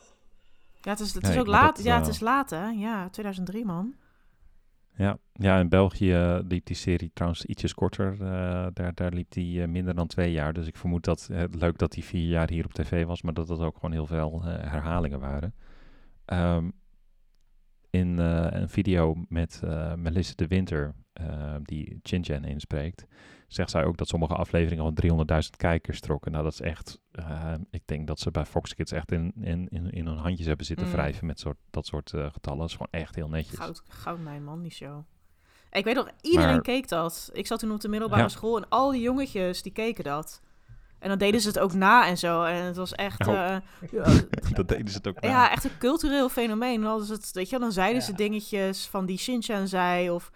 [0.81, 1.77] Ja, het is, het Nee, is ook laat.
[1.77, 2.69] dat, ja, het eh, is laat, hè?
[2.69, 3.95] Ja, 2003, man.
[4.97, 8.13] Ja, ja, in België eh, liep die serie trouwens ietsjes korter.
[8.13, 10.53] eh, daar, daar liep die eh, minder dan twee jaar.
[10.53, 13.35] Dus ik vermoed dat eh, leuk dat die vier jaar hier op tv was, maar
[13.35, 15.55] dat dat ook gewoon heel veel herhalingen waren.
[16.25, 16.71] Ehm,
[17.91, 23.07] in eh, een video met eh, Melissa de Winter, eh, die Chin-Chan inspreekt,
[23.49, 24.93] zegt zij ook dat sommige afleveringen al
[25.43, 26.33] 300.000 kijkers trokken.
[26.33, 27.01] Nou, dat is echt,
[27.71, 30.67] ik denk dat ze bij Fox Kids echt in, in, in, in hun handjes hebben
[30.67, 30.93] zitten Mm.
[30.93, 32.59] wrijven met soort, dat soort getallen.
[32.59, 33.59] Dat is gewoon echt heel netjes.
[33.59, 35.05] Goud, goud mijn man, die show.
[35.71, 37.31] Ik weet nog, iedereen Maar- keek dat.
[37.33, 38.29] Ik zat toen op de middelbare Ja.
[38.29, 40.43] school en al die jongetjes die keken dat.
[41.07, 42.43] En dan deden ze het ook na en zo.
[42.43, 43.35] En het was echt, Oh.
[43.35, 43.57] eh,
[43.91, 44.05] ja,
[44.55, 45.21] dat deden ze het ook.
[45.21, 45.29] na.
[45.29, 46.81] ja, echt een cultureel fenomeen.
[46.81, 50.11] Dan, hadden ze het, weet je, wel, dan zeiden ze dingetjes van die Shinchan zei.
[50.11, 50.31] Of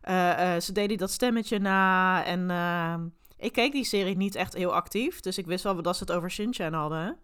[0.00, 2.24] eh, eh, ze deden dat stemmetje na.
[2.24, 2.94] En eh,
[3.38, 5.20] ik keek die serie niet echt heel actief.
[5.20, 7.16] Dus ik wist wel dat ze het over Shinchan hadden.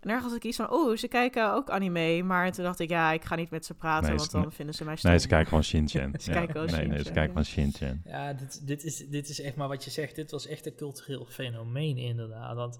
[0.00, 2.22] En daar had ik iets van, oh, ze kijken ook anime.
[2.22, 4.74] Maar toen dacht ik, ja, ik ga niet met ze praten, Nee, want dan vinden
[4.74, 5.10] ze mij stom.
[5.10, 6.14] Nee, ze kijken gewoon Shin-Chan.
[6.20, 6.36] Ze Ja.
[6.36, 8.00] kijken gewoon nee, nee, ze Shin-Chan, kijken gewoon Shin-Chan.
[8.04, 10.14] Ja, dit, dit, is, dit is echt maar wat je zegt.
[10.14, 12.56] Dit was echt een cultureel fenomeen inderdaad.
[12.56, 12.78] Want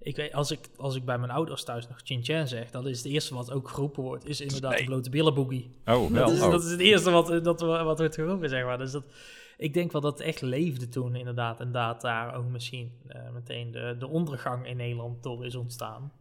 [0.00, 2.88] ik weet, als ik, als ik bij mijn ouders thuis nog Chin Chan zeg, dan
[2.88, 4.80] is het eerste wat ook geroepen wordt, is inderdaad Nee.
[4.80, 5.70] de blote billen boogie.
[5.84, 6.26] Oh, wel.
[6.26, 6.50] Dat is, oh.
[6.50, 8.78] dat is het eerste wat, dat, wat wordt geroepen, zeg maar.
[8.78, 9.04] Dus dat,
[9.56, 11.60] ik denk wel dat het echt leefde toen inderdaad.
[11.60, 16.12] En dat daar ook misschien eh, meteen de, de ondergang in Nederland door is ontstaan.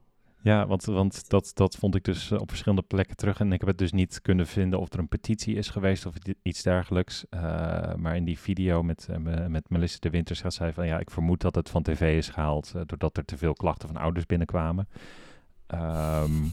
[0.48, 3.40] Ja, want, want dat, dat vond ik dus eh, op verschillende plekken terug.
[3.40, 6.14] En ik heb het dus niet kunnen vinden of er een petitie is geweest of
[6.42, 7.30] iets dergelijks.
[7.30, 10.88] Eh, maar in die video met, eh, me- met Melissa de Winter zegt zij van...
[10.88, 12.74] ja, ik vermoed dat het van tv is gehaald...
[12.76, 14.88] eh, doordat er te veel klachten van ouders binnenkwamen.
[15.68, 16.44] Ehm,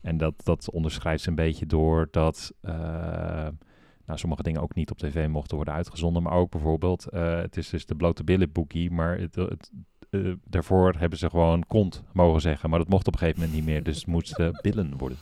[0.00, 2.52] en dat, dat onderschrijft ze een beetje door dat...
[2.60, 6.22] nou, sommige dingen ook niet op tv mochten worden uitgezonden.
[6.22, 9.70] Maar ook bijvoorbeeld, het is dus de blote billen boogie, maar het, het,
[10.14, 12.70] eh, daarvoor hebben ze gewoon kont mogen zeggen.
[12.70, 13.82] Maar dat mocht op een gegeven moment niet meer.
[13.82, 15.18] Dus het moest eh, billen worden.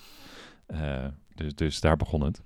[0.67, 2.43] Eh, dus, dus daar begon het.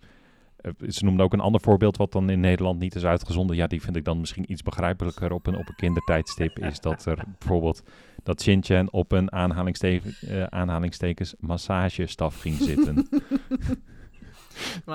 [0.89, 3.57] Ze noemden ook een ander voorbeeld wat dan in Nederland niet is uitgezonden.
[3.57, 6.59] Ja, die vind ik dan misschien iets begrijpelijker op een, op een kindertijdstip.
[6.59, 7.83] Is dat er bijvoorbeeld
[8.23, 13.07] dat Shin-Chan op een aanhalingste eh, aanhalingstekens massagestaf ging zitten.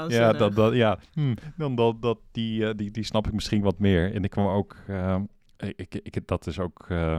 [0.07, 0.99] Ja, dat, dat, ja.
[1.13, 4.13] Hm, dan dat, dat, die, die, die snap ik misschien wat meer.
[4.13, 7.17] En ik kwam ook, eh, ik, ik, dat is ook, eh,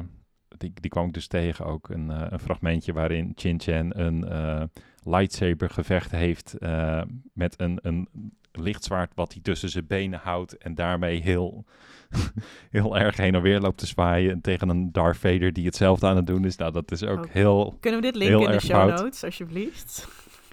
[0.59, 4.28] die, die kwam ik dus tegen ook, een, eh, een fragmentje waarin Chin Chan een
[4.28, 4.62] eh,
[5.05, 8.09] lightsaber gevecht heeft eh, met een, een
[8.53, 11.64] lichtzwaard wat hij tussen zijn benen houdt en daarmee heel,
[12.70, 16.16] heel erg heen en weer loopt te zwaaien tegen een Darth Vader die hetzelfde aan
[16.16, 16.57] het doen is.
[16.57, 17.76] Nou, dat is ook heel...
[17.80, 19.00] Kunnen we dit linken in de show fout.
[19.00, 20.09] notes, alsjeblieft?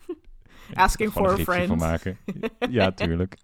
[0.74, 1.68] Asking for a friend.
[1.68, 2.18] van maken.
[2.70, 3.38] ja, tuurlijk.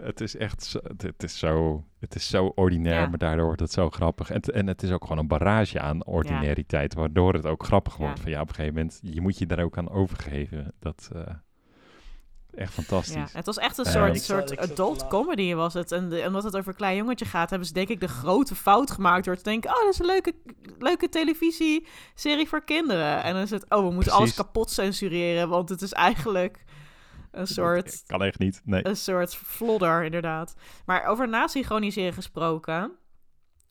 [0.00, 3.06] Het is echt zo, het, is zo, het is zo ordinair, Ja.
[3.08, 4.28] maar daardoor wordt het zo grappig.
[4.30, 7.92] En, het- en het is ook gewoon een barrage aan ordinariteit, waardoor het ook grappig
[7.98, 8.04] Ja.
[8.04, 8.20] wordt.
[8.20, 10.72] Van ja, op een gegeven moment, je moet je daar ook aan overgeven.
[10.78, 11.22] Dat eh
[12.54, 13.14] echt fantastisch.
[13.14, 15.92] Ja, het was echt een Eh, soort, soort adult comedy was het.
[15.92, 18.54] En de- omdat het over een klein jongetje gaat, hebben ze denk ik de grote
[18.54, 20.32] fout gemaakt door te denken, oh, dat is een leuke,
[20.78, 23.22] leuke televisieserie voor kinderen.
[23.22, 26.64] En dan is het, oh, we moeten alles kapot censureren, want het is eigenlijk
[27.38, 28.86] een soort, Kan echt niet, nee.
[28.86, 30.54] een soort flodder, inderdaad.
[30.86, 32.92] Maar over nasynchroniseren gesproken,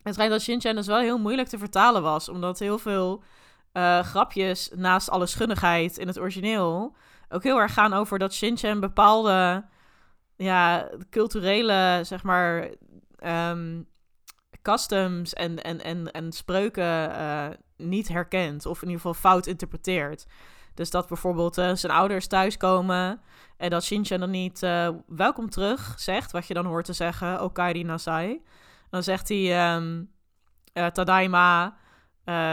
[0.01, 3.23] het schijnt dat Shin-Chan dus wel heel moeilijk te vertalen was, omdat heel veel
[3.71, 6.95] eh, grapjes naast alle schunnigheid in het origineel
[7.29, 9.65] ook heel erg gaan over dat Shin-Chan bepaalde
[10.35, 12.69] ja, culturele, zeg maar,
[13.17, 13.81] ehm,
[14.61, 17.47] customs en, en, en, en spreuken eh,
[17.77, 18.65] niet herkent.
[18.65, 20.25] Of in ieder geval fout interpreteert.
[20.73, 23.21] Dus dat bijvoorbeeld eh, zijn ouders thuiskomen
[23.57, 27.41] en dat Shinchan dan niet eh, welkom terug zegt, wat je dan hoort te zeggen,
[27.41, 28.41] Okairi Nasai.
[28.89, 29.73] Dan zegt hij
[30.73, 31.77] eh, Tadaima,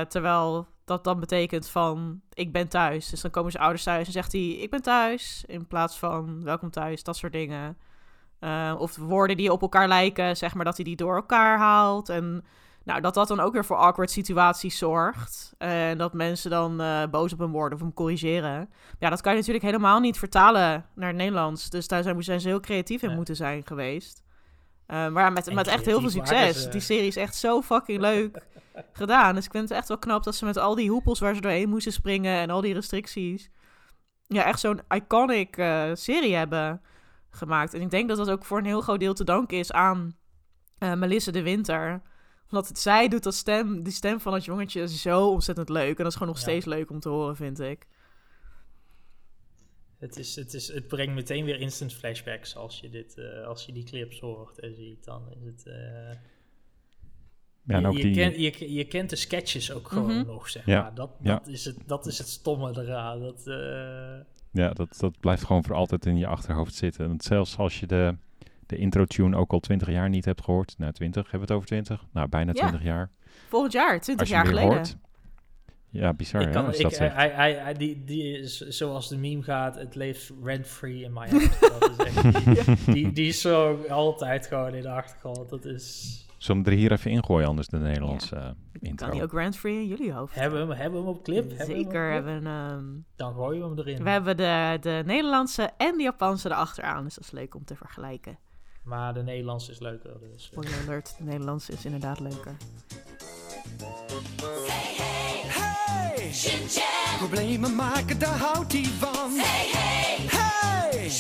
[0.09, 3.09] terwijl dat dan betekent van ik ben thuis.
[3.09, 6.45] Dus dan komen zijn ouders thuis en zegt hij ik ben thuis, in plaats van
[6.45, 7.79] welkom thuis, dat soort dingen.
[8.79, 12.09] Of woorden die op elkaar lijken, zeg maar dat hij die door elkaar haalt.
[12.09, 12.45] En
[12.91, 15.55] nou, dat dat dan ook weer voor awkward situaties zorgt.
[15.59, 18.71] En dat mensen dan eh, boos op hem worden of hem corrigeren.
[18.99, 21.71] Ja, dat kan je natuurlijk helemaal niet vertalen naar het Nederlands.
[21.71, 23.15] Dus daar zijn, zijn ze heel creatief in Ja.
[23.17, 24.23] moeten zijn geweest.
[24.87, 26.63] Eh, maar met, En met echt heel veel succes.
[26.63, 26.69] ze.
[26.69, 28.47] Die serie is echt zo fucking leuk
[28.93, 29.35] gedaan.
[29.35, 31.41] Dus ik vind het echt wel knap dat ze met al die hoepels waar ze
[31.41, 33.51] doorheen moesten springen en al die restricties.
[34.27, 36.83] Ja, echt zo'n iconic eh, serie hebben
[37.31, 37.75] gemaakt.
[37.75, 40.17] En ik denk dat dat ook voor een heel groot deel te danken is aan
[40.79, 42.03] eh, Melissa de Winter.
[42.51, 45.89] Omdat het, zij doet dat stem, die stem van het jongetje zo ontzettend leuk.
[45.91, 46.43] En dat is gewoon nog Ja.
[46.43, 47.87] steeds leuk om te horen, vind ik.
[49.99, 53.67] Het, is, het, is, het brengt meteen weer instant flashbacks als je, dit, eh, als
[53.67, 55.05] je die clips hoort en ziet.
[55.05, 55.67] Dan is het...
[55.67, 55.75] eh,
[57.63, 60.27] Ja, en ook je, die, kent, je, je kent de sketches ook gewoon Mhm.
[60.27, 60.95] nog, zeg Ja, maar.
[60.95, 61.35] Dat, ja.
[61.39, 63.21] dat, is het, dat is het stomme eraan.
[63.21, 64.21] Dat, eh,
[64.53, 67.09] ja dat, dat blijft gewoon voor altijd in je achterhoofd zitten.
[67.09, 68.17] Want zelfs als je de,
[68.71, 70.75] de intro-tune ook al twintig jaar niet hebt gehoord.
[70.79, 72.05] Nou, twintig, hebben we het over twintig?
[72.13, 72.59] Nou, bijna Ja.
[72.61, 73.11] twintig jaar.
[73.49, 74.71] Volgend jaar, 20 Als je jaar geleden.
[74.75, 74.97] hoort,
[75.93, 77.15] Ja, bizar Ik hè, kan, als je ik, dat zegt.
[77.15, 81.29] hij, hij, hij- die, die is, zoals de meme gaat, het leeft rent-free in my
[81.29, 81.61] heart.
[81.61, 82.15] Dat is
[82.57, 85.49] echt, die, die is zo altijd gewoon in de achtergrond.
[85.49, 86.15] Dat is...
[86.39, 88.49] Zullen we hem er hier even ingooien, anders de Nederlandse eh,
[88.81, 89.07] intro?
[89.07, 90.35] Kan die ook Grand Free in jullie hoofd?
[90.35, 91.49] Hebben we hem, hebben we hem op clip?
[91.49, 92.25] Hebben we hem op Zeker clip?
[92.25, 92.85] hebben ehm,
[93.17, 94.03] Dan gooien we hem erin.
[94.05, 97.77] we hebben de, de Nederlandse en de Japanse erachteraan, dus dat is leuk om te
[97.77, 98.39] vergelijken.
[98.83, 100.21] Maar de Nederlandse is leuker.
[100.21, 100.45] Dus.
[100.45, 100.51] eh.
[100.51, 102.57] Spoiler alert, de Nederlandse is inderdaad leuker.
[105.47, 106.33] Hey!
[107.19, 109.31] Problemen maken, daar houdt hij van.
[109.33, 110.27] Hey, hey!
[110.29, 111.11] Hey!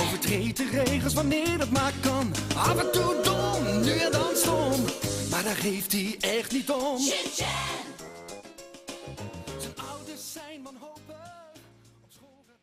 [0.00, 2.32] Overtreed de regels wanneer dat maar kan.
[2.56, 4.84] Af en toe dom, nu en dan stom.
[5.30, 6.98] Maar daar geeft hij echt niet om.
[6.98, 7.48] Zijn
[9.90, 11.14] ouders zijn wanhopig.
[12.04, 12.62] Op school gaat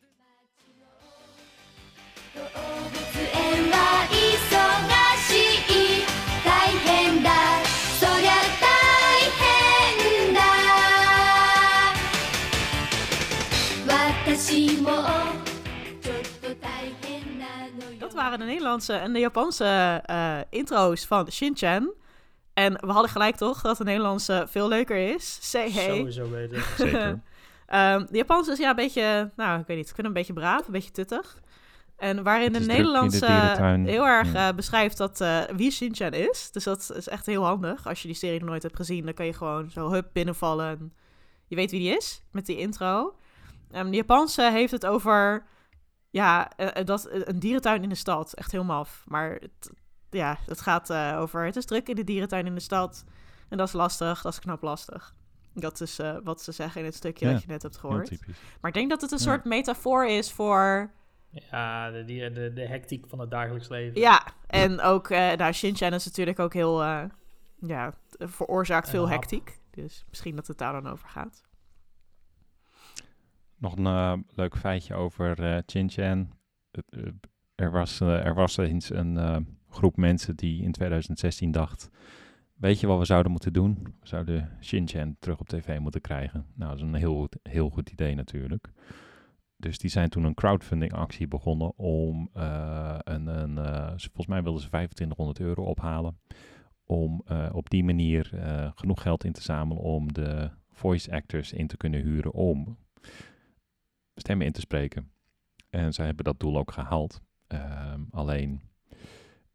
[18.14, 21.92] waren de Nederlandse en de Japanse eh, intro's van Shinchan.
[22.54, 25.38] En we hadden gelijk toch dat de Nederlandse veel leuker is.
[25.50, 25.96] Say hey.
[25.96, 26.62] Sowieso weten.
[26.76, 27.22] Zeker.
[27.66, 30.12] Ehm, de Japanse is ja een beetje, nou ik weet niet, ik vind hem een
[30.12, 31.40] beetje braaf, een beetje tuttig.
[31.96, 33.26] En waarin de Nederlandse
[33.84, 34.48] heel erg Ja.
[34.48, 36.50] eh, beschrijft dat, eh, wie Shinchan is.
[36.50, 37.86] Dus dat is echt heel handig.
[37.88, 40.68] Als je die serie nog nooit hebt gezien, dan kan je gewoon zo hup binnenvallen.
[40.68, 40.92] En
[41.46, 43.14] je weet wie die is, met die intro.
[43.70, 45.44] Ehm, de Japanse heeft het over,
[46.14, 48.32] ja, eh, eh, dat, een dierentuin in de stad.
[48.34, 49.04] Echt heel maf.
[49.06, 49.70] Maar het,
[50.10, 53.04] ja, het gaat eh, over, het is druk in de dierentuin in de stad.
[53.48, 55.14] En dat is lastig, dat is knap lastig.
[55.52, 58.10] Dat is eh, wat ze zeggen in het stukje Ja, dat je net hebt gehoord.
[58.60, 59.24] Maar ik denk dat het een Ja.
[59.24, 60.90] soort metafoor is voor...
[61.50, 64.00] Ja, de, de, de hectiek van het dagelijks leven.
[64.00, 65.10] Ja, en ook...
[65.10, 66.82] eh nou, Shinchan is natuurlijk ook heel...
[66.82, 67.04] eh,
[67.60, 69.10] ja, veroorzaakt veel hap.
[69.20, 69.58] hectiek.
[69.70, 71.42] Dus misschien dat het daar dan over gaat.
[73.64, 76.30] Nog een eh, leuk feitje over eh Chin-Chan.
[76.70, 77.02] Eh,
[77.54, 81.90] er, was, er was eens een groep mensen die in 2016 dacht...
[82.54, 83.78] Weet je wat we zouden moeten doen?
[84.00, 86.46] We zouden Shin-Chan terug op tv moeten krijgen.
[86.54, 88.72] Nou, dat is een heel, heel goed idee natuurlijk.
[89.56, 93.56] Dus die zijn toen een crowdfunding actie begonnen om een, een
[93.96, 96.18] volgens mij wilden ze 2500 euro ophalen.
[96.84, 98.30] Om op die manier
[98.74, 102.76] genoeg geld in te zamelen om de voice actors in te kunnen huren om
[104.14, 105.10] stemmen in te spreken.
[105.70, 107.20] En zij hebben dat doel ook gehaald.
[107.46, 108.60] Ehm, alleen,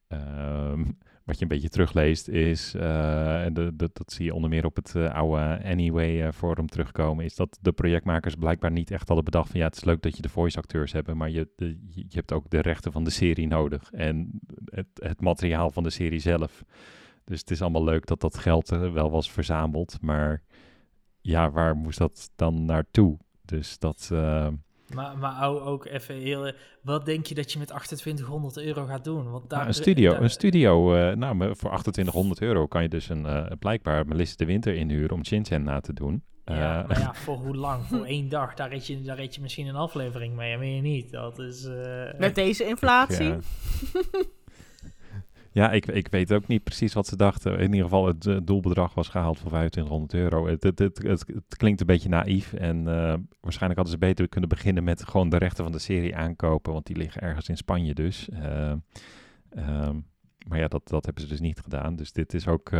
[0.07, 0.86] ehm,
[1.26, 4.76] wat je een beetje terugleest is, eh, en de, dat zie je onder meer op
[4.76, 9.26] het eh, oude Anyway eh, forum terugkomen, is dat de projectmakers blijkbaar niet echt hadden
[9.26, 11.47] bedacht van ja, het is leuk dat je de voice acteurs hebt, maar je,
[11.95, 15.89] je hebt ook de rechten van de serie nodig en het, het materiaal van de
[15.89, 16.64] serie zelf.
[17.24, 20.43] Dus het is allemaal leuk dat dat geld wel was verzameld, maar
[21.22, 23.18] ja, waar moest dat dan naartoe?
[23.50, 24.47] Dus dat, eh,
[24.93, 26.52] Maar, maar ook, ook even heel...
[26.82, 29.32] Wat denk je dat je met 2800 euro gaat doen?
[29.32, 32.82] Want daar, Nou, een studio, daar- een studio eh, nou, maar voor 2800 euro kan
[32.82, 36.24] je dus een, eh, blijkbaar Melissa de Winter inhuren om Shin-Chan na te doen.
[36.45, 37.84] Ja, Eh, maar ja, voor hoe lang?
[37.86, 38.54] Voor één dag.
[38.54, 41.12] Daar reed je, daar reed je misschien een aflevering mee en meer niet.
[41.12, 41.66] Dat is...
[41.66, 43.28] eh, Met deze inflatie.
[43.28, 43.39] Ja,
[45.52, 47.60] ja ik, ik weet ook niet precies wat ze dachten.
[47.60, 50.47] In ieder geval, het eh, doelbedrag was gehaald voor 2500 euro.
[50.47, 51.26] Het, het, het, het,
[51.58, 52.54] klinkt een beetje naïef.
[52.54, 56.16] En eh, waarschijnlijk hadden ze beter kunnen beginnen met gewoon de rechten van de serie
[56.16, 56.74] aankopen.
[56.74, 58.30] Want die liggen ergens in Spanje dus.
[58.30, 58.72] Eh,
[59.50, 60.00] ehm,
[60.47, 61.95] maar ja, dat, dat hebben ze dus niet gedaan.
[61.95, 62.72] Dus dit is ook...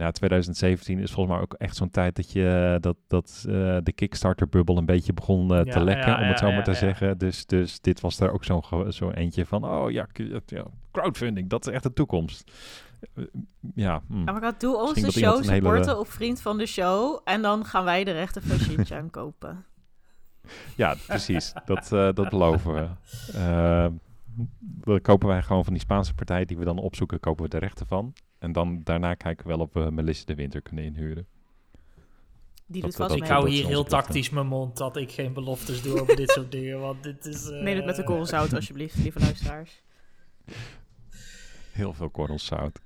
[0.00, 3.92] nou, 2017 is volgens mij ook echt zo'n tijd dat, je, dat, dat eh, de
[3.94, 6.70] Kickstarter-bubbel een beetje begon eh, te Ja, lekken, ja, om het zo ja, maar te
[6.70, 6.82] ja, ja.
[6.82, 7.18] zeggen.
[7.18, 10.06] Dus, dus dit was er ook zo'n zo eentje van, oh ja,
[10.46, 12.52] ja, crowdfunding, dat is echt de toekomst.
[13.14, 13.24] Eh,
[13.74, 14.18] ja, hm.
[14.24, 17.20] Ja, maar gaat doe de dat show hele- supporten op Vriend van de Show.
[17.24, 19.64] En dan gaan wij de rechten van Shinchan kopen.
[20.76, 22.88] ja precies, dat, eh, dat beloven we.
[24.40, 27.48] Eh, dan kopen wij gewoon van die Spaanse partij die we dan opzoeken, kopen we
[27.50, 28.12] de rechten van.
[28.38, 31.26] En dan daarna kijken we wel of we Melissa de Winter kunnen inhuren.
[32.66, 35.32] Die Dat- doet vast dat- ik hou hier heel tactisch mijn mond dat ik geen
[35.32, 36.80] beloftes doe over dit soort dingen.
[36.80, 37.50] Want dit is...
[37.50, 39.82] eh, Neem het met de korrel zout alsjeblieft, lieve luisteraars.
[41.72, 42.80] Heel veel korrelzout.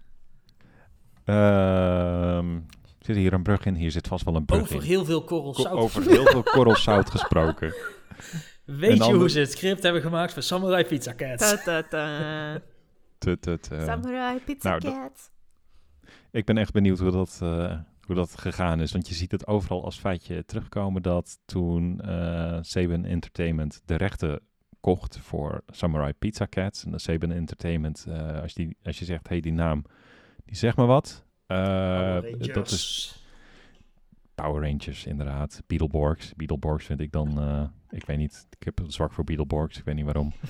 [1.25, 2.59] Ehm
[3.01, 3.75] zit hier een brug in?
[3.75, 4.81] Hier zit vast wel een brug Over in.
[4.83, 5.73] heel veel korrels Ko- zout.
[5.79, 7.75] over heel veel korrelzout gesproken.
[8.65, 11.49] Weet je ander- hoe ze het script hebben gemaakt voor Samurai Pizza Cats?
[11.49, 12.59] Ta, ta, ta.
[13.19, 13.85] Tut, tut, eh.
[13.85, 15.31] Samurai Pizza nou, dat- Cat.
[16.31, 18.93] Ik ben echt benieuwd hoe dat, eh, hoe dat gegaan is.
[18.93, 24.41] Want je ziet het overal als feitje terugkomen dat toen eh Saban Entertainment de rechten
[24.81, 26.85] kocht voor Samurai Pizza Cats.
[26.85, 29.85] En de Saban Entertainment, eh, als, die, als je zegt, hey, die naam,
[30.45, 31.25] die zeg maar wat.
[31.47, 32.19] Eh,
[32.53, 33.24] dat is
[34.35, 35.63] Power Rangers, inderdaad.
[35.67, 36.35] Beetleborgs.
[36.35, 37.41] Beetleborgs vind ik dan...
[37.41, 39.79] eh, ik weet niet, ik heb een zwak voor Beetleborgs.
[39.79, 40.33] Ik weet niet waarom.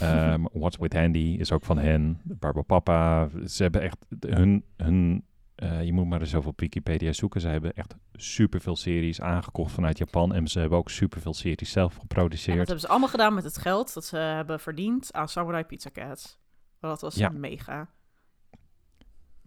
[0.00, 2.20] Ehm, What's With Handy is ook van hen.
[2.24, 3.28] Barbapapa.
[3.46, 4.64] Ze hebben echt hun...
[4.76, 5.24] hun
[5.54, 7.40] eh, je moet maar eens over op Wikipedia zoeken.
[7.40, 10.34] Ze hebben echt superveel series aangekocht vanuit Japan.
[10.34, 12.56] En ze hebben ook superveel series zelf En dat geproduceerd.
[12.56, 16.38] hebben ze allemaal gedaan met het geld dat ze hebben verdiend aan Samurai Pizza Cats.
[16.80, 17.28] Dat was Ja.
[17.28, 17.88] mega.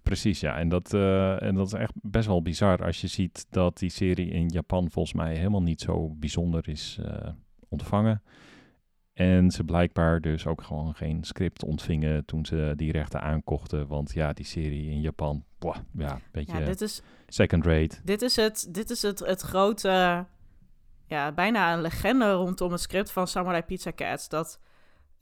[0.03, 0.57] Precies, ja.
[0.57, 3.89] En dat, eh, en dat is echt best wel bizar als je ziet dat die
[3.89, 7.29] serie in Japan volgens mij helemaal niet zo bijzonder is eh,
[7.69, 8.21] ontvangen.
[9.13, 13.87] En ze blijkbaar dus ook gewoon geen script ontvingen toen ze die rechten aankochten.
[13.87, 17.95] Want ja, die serie in Japan, boah, ja, een beetje Ja, dit is, second rate.
[18.03, 20.25] dit is, het, dit is het, het grote,
[21.05, 24.29] ja, bijna een legende rondom het script van Samurai Pizza Cats.
[24.29, 24.59] Dat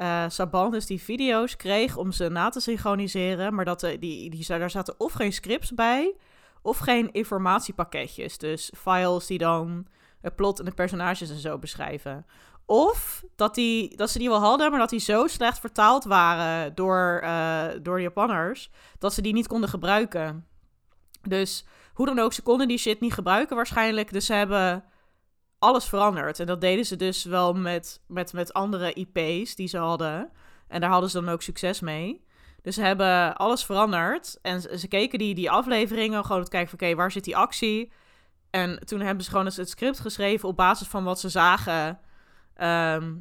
[0.01, 4.29] eh Saban dus die video's kreeg om ze na te synchroniseren, maar dat de, die,
[4.29, 6.15] die, daar zaten of geen scripts bij,
[6.61, 8.37] of geen informatiepakketjes.
[8.37, 9.87] Dus files die dan
[10.21, 12.25] het plot en de personages en zo beschrijven.
[12.65, 16.75] Of dat, die, dat ze die wel hadden, maar dat die zo slecht vertaald waren
[16.75, 20.47] door, eh, door de Japanners, dat ze die niet konden gebruiken.
[21.21, 24.13] Dus hoe dan ook, ze konden die shit niet gebruiken waarschijnlijk.
[24.13, 24.83] Dus ze hebben
[25.61, 26.39] alles veranderd.
[26.39, 30.31] En dat deden ze dus wel met, met, met andere IP's die ze hadden.
[30.67, 32.23] En daar hadden ze dan ook succes mee.
[32.61, 34.39] Dus ze hebben alles veranderd.
[34.41, 37.91] En ze, keken die, die afleveringen gewoon te kijken oké, waar zit die actie?
[38.49, 41.99] En toen hebben ze gewoon het script geschreven op basis van wat ze zagen.
[42.53, 43.15] Ehm,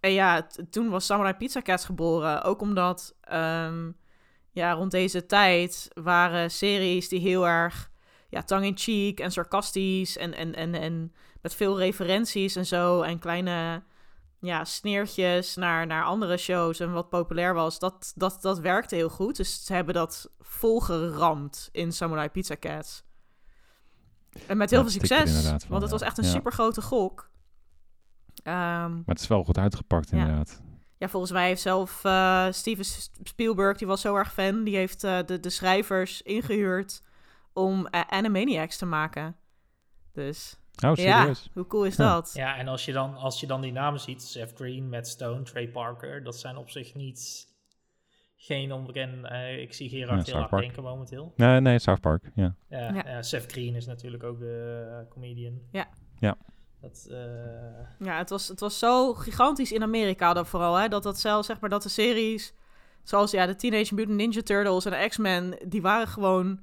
[0.00, 2.42] en ja, toen was Samurai Pizza Cats geboren.
[2.42, 3.90] Ook omdat ehm,
[4.50, 7.89] ja, rond deze tijd waren series die heel erg
[8.30, 11.12] ja, tongue-in-cheek en sarcastisch en, en, en, en
[11.42, 13.82] met veel referenties en zo en kleine
[14.40, 19.08] ja, sneertjes naar, naar andere shows en wat populair was, dat, dat, dat werkte heel
[19.08, 19.36] goed.
[19.36, 23.02] Dus ze hebben dat volgeramd in Samurai Pizza Cats.
[24.46, 25.98] En met heel veel succes, van, want het ja.
[25.98, 26.30] was echt een Ja.
[26.30, 27.30] super grote gok.
[28.42, 30.60] Ehm, Maar het is wel goed uitgepakt inderdaad.
[30.98, 32.84] ja, volgens mij heeft zelf eh, Steven
[33.22, 37.02] Spielberg, die was zo erg fan, die heeft eh, de, de schrijvers ingehuurd
[37.52, 39.36] om eh, Animaniacs te maken.
[40.12, 40.54] Dus
[40.86, 41.50] Oh, ja, serieus?
[41.54, 42.12] hoe cool is Ja.
[42.14, 42.30] dat?
[42.34, 45.42] Ja, en als je, dan, als je dan die namen ziet, Seth Green, Matt Stone,
[45.42, 47.48] Trey Parker, dat zijn op zich niet
[48.36, 49.24] geen onbekend.
[49.26, 51.32] eh, ik zie Ja, Gerard heel South hard denken momenteel.
[51.36, 52.54] Nee, nee, South Park, ja.
[52.68, 53.02] Ja, Ja.
[53.06, 55.60] ja, Seth Green is natuurlijk ook de eh, comedian.
[55.70, 55.88] Ja.
[56.18, 56.36] Ja.
[56.80, 57.16] Dat, eh,
[58.06, 61.46] Ja, het was, het was zo gigantisch in Amerika dan vooral, hè, dat dat zelfs,
[61.46, 62.54] zeg maar, dat de series,
[63.02, 66.60] zoals ja, de Teenage Mutant Ninja Turtles en de X-Men, die waren gewoon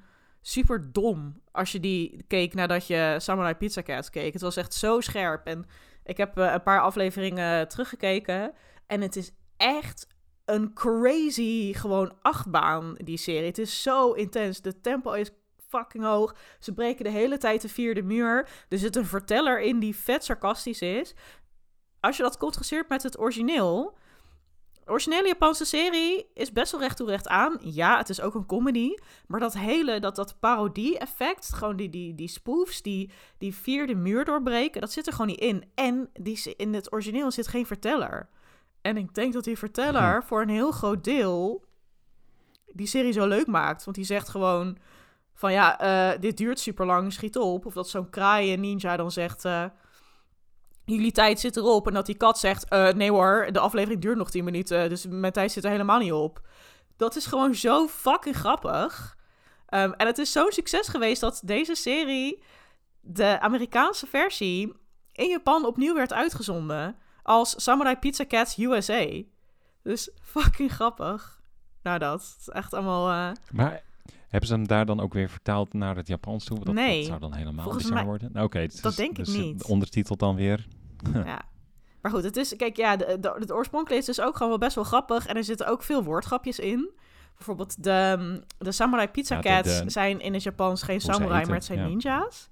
[0.48, 4.34] super dom als je die keek nadat je Samurai Pizza Cats keek.
[4.34, 5.66] Het was echt zo scherp en
[6.04, 8.54] ik heb eh, een paar afleveringen teruggekeken
[8.86, 10.08] en het is echt
[10.46, 13.48] een crazy gewoon achtbaan, die serie.
[13.48, 14.62] Het is zo intens.
[14.62, 15.32] De tempo is
[15.68, 16.36] fucking hoog.
[16.60, 18.50] Ze breken de hele tijd de vierde muur.
[18.70, 21.16] Er zit een verteller in die vet sarcastisch is.
[22.00, 23.98] Als je dat contrasteert met het origineel...
[24.88, 27.58] De originele Japanse serie is best wel recht toe recht aan.
[27.60, 28.94] Ja, het is ook een comedy.
[29.28, 34.26] Maar dat hele, dat, dat parodie-effect, gewoon die, die, die spoofs, die, die vierde muur
[34.26, 35.64] doorbreken, dat zit er gewoon niet in.
[35.76, 38.30] En die, in het origineel zit geen verteller.
[38.82, 41.66] En ik denk dat die verteller voor een heel groot deel
[42.74, 43.84] die serie zo leuk maakt.
[43.84, 44.78] Want die zegt gewoon
[45.34, 47.66] van ja, eh, dit duurt super lang, schiet op.
[47.66, 49.66] Of dat zo'n kraaien ninja dan zegt, eh,
[50.96, 51.88] jullie tijd zit erop.
[51.88, 55.06] En dat die kat zegt, eh, nee hoor, de aflevering duurt nog 10 minuten, dus
[55.10, 56.42] mijn tijd zit er helemaal niet op.
[56.98, 59.18] Dat is gewoon zo fucking grappig.
[59.66, 62.44] Ehm, en het is zo'n succes geweest dat deze serie,
[63.02, 64.74] de Amerikaanse versie,
[65.12, 69.06] in Japan opnieuw werd uitgezonden als Samurai Pizza Cats USA.
[69.84, 71.42] Dus fucking grappig.
[71.84, 73.10] Nou dat, het is echt allemaal...
[73.10, 73.84] eh, Maar
[74.28, 76.60] hebben ze hem daar dan ook weer vertaald naar het Japans toe?
[76.64, 76.98] Dat, Nee.
[76.98, 78.30] dat zou dan helemaal bizar mij- worden.
[78.34, 79.64] Nou, Oké, dat is- denk ik dus het niet.
[79.64, 80.68] ondertitelt dan weer.
[81.26, 81.42] Ja.
[82.02, 84.58] Maar goed, het is, kijk, ja, de, de, het oorspronkelijke is dus ook gewoon wel
[84.58, 85.26] best wel grappig.
[85.26, 86.90] En er zitten ook veel woordgrapjes in.
[87.36, 91.56] Bijvoorbeeld de, de Samurai Pizza Ja, de- Cats zijn in het Japans geen samurai, maar
[91.56, 91.88] het zijn ja.
[91.88, 92.50] ninja's.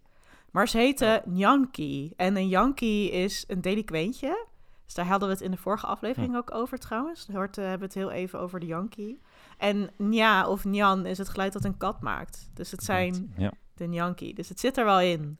[0.52, 2.14] Maar ze heten Nyanki.
[2.15, 4.45] En een Yankee is een delinquentje.
[4.86, 7.28] Dus daar hadden we het in de vorige aflevering ook over trouwens.
[7.34, 9.22] Hoort, eh, hebben we het heel even over de Yankee.
[9.57, 12.49] En Nya of Nyan is het geluid dat een kat maakt.
[12.53, 13.34] Dus het zijn
[13.76, 14.34] de Yankee.
[14.34, 15.38] Dus het zit er wel in.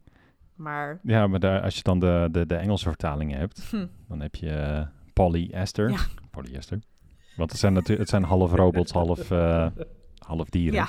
[0.56, 4.20] Maar ja maar daar, als je dan de, de, de Engelse vertalingen hebt, hm, dan
[4.22, 5.90] heb je eh, polyester.
[5.90, 5.98] Ja.
[6.32, 6.80] Polyester.
[7.36, 9.68] Want het zijn, natuurlijk het zijn half robots, half, eh,
[10.18, 10.74] half dieren.
[10.74, 10.88] ja,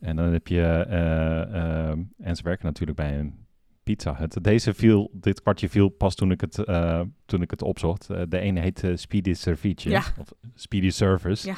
[0.00, 1.90] En dan heb je, eh,
[2.26, 3.46] en ze werken natuurlijk bij een
[3.82, 4.44] Pizza Hut.
[4.44, 6.54] Deze viel, dit kwartje viel pas toen ik het,
[7.26, 8.06] toen ik het opzocht.
[8.06, 10.02] De ene heet Speedy Service, Ja.
[10.18, 11.46] of Speedy Service.
[11.48, 11.56] Ja.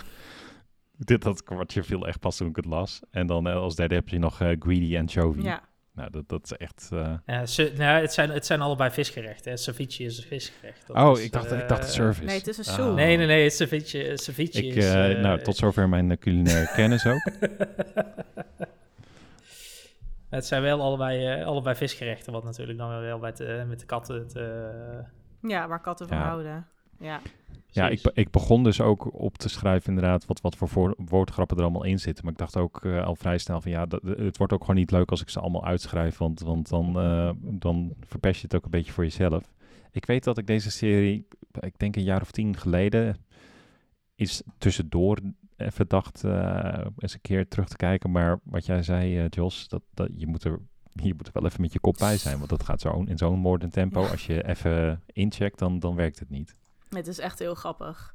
[0.96, 3.00] Dit dat kwartje viel echt pas toen ik het las.
[3.10, 5.40] En dan als derde heb je nog Greedy Anchovy.
[5.42, 5.68] ja.
[6.00, 6.88] Nou, dat, dat is echt...
[6.92, 9.50] eh, Ja, ze, nou, het, zijn, het zijn allebei visgerechten.
[9.50, 9.56] hè.
[9.56, 10.86] Ceviche is een visgerecht.
[10.86, 12.24] Dat Oh, is, ik dacht, eh, ik dacht service.
[12.24, 12.74] Nee, het is een Ah.
[12.74, 12.94] soep.
[12.94, 13.42] Nee, nee, nee.
[13.42, 14.84] Het ceviche, ceviche Ik, is...
[14.84, 17.28] eh, eh, nou, tot zover mijn culinaire kennis ook.
[20.28, 23.86] het zijn wel allebei, eh, allebei visgerechten, wat natuurlijk dan wel met, eh, met de
[23.86, 24.18] katten...
[24.18, 26.22] Het, eh, Ja, waar katten van Ja.
[26.24, 26.66] houden.
[27.00, 27.20] Ja.
[27.72, 31.56] Ja, ik, ik begon dus ook op te schrijven inderdaad wat, wat voor voor- woordgrappen
[31.56, 32.24] er allemaal in zitten.
[32.24, 34.76] Maar ik dacht ook eh, al vrij snel van ja, dat, het wordt ook gewoon
[34.76, 36.18] niet leuk als ik ze allemaal uitschrijf.
[36.18, 39.52] Want, want dan, eh, dan verpest je het ook een beetje voor jezelf.
[39.90, 41.26] Ik weet dat ik deze serie,
[41.60, 43.16] ik denk een jaar of tien geleden,
[44.14, 45.18] is tussendoor
[45.56, 48.10] even dacht eh, eens een keer terug te kijken.
[48.10, 50.60] Maar wat jij zei, eh, Jos, dat, dat je moet er...
[50.92, 53.18] Je moet er wel even met je kop bij zijn, want dat gaat zo in
[53.18, 54.04] zo'n moordend tempo.
[54.06, 56.54] Als je even incheckt, dan, dan werkt het niet.
[56.90, 58.14] Het is echt heel grappig.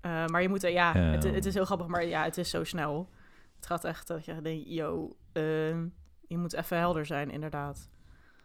[0.00, 2.50] Eh, maar je moet er, ja, het, het is heel grappig, maar ja, het is
[2.50, 3.08] zo snel.
[3.56, 5.86] Het gaat echt dat je denkt, yo, ehm,
[6.26, 7.88] je moet even helder zijn, inderdaad.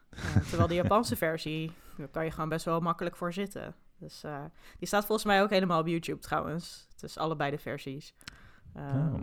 [0.49, 3.75] Terwijl de Japanse versie, daar kan je gewoon best wel makkelijk voor zitten.
[3.97, 4.43] Dus eh,
[4.77, 6.87] die staat volgens mij ook helemaal op YouTube trouwens.
[6.91, 8.13] Het is allebei de versies.
[8.73, 9.19] Ehm, Oh.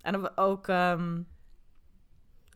[0.00, 1.22] En dan ook, ehm,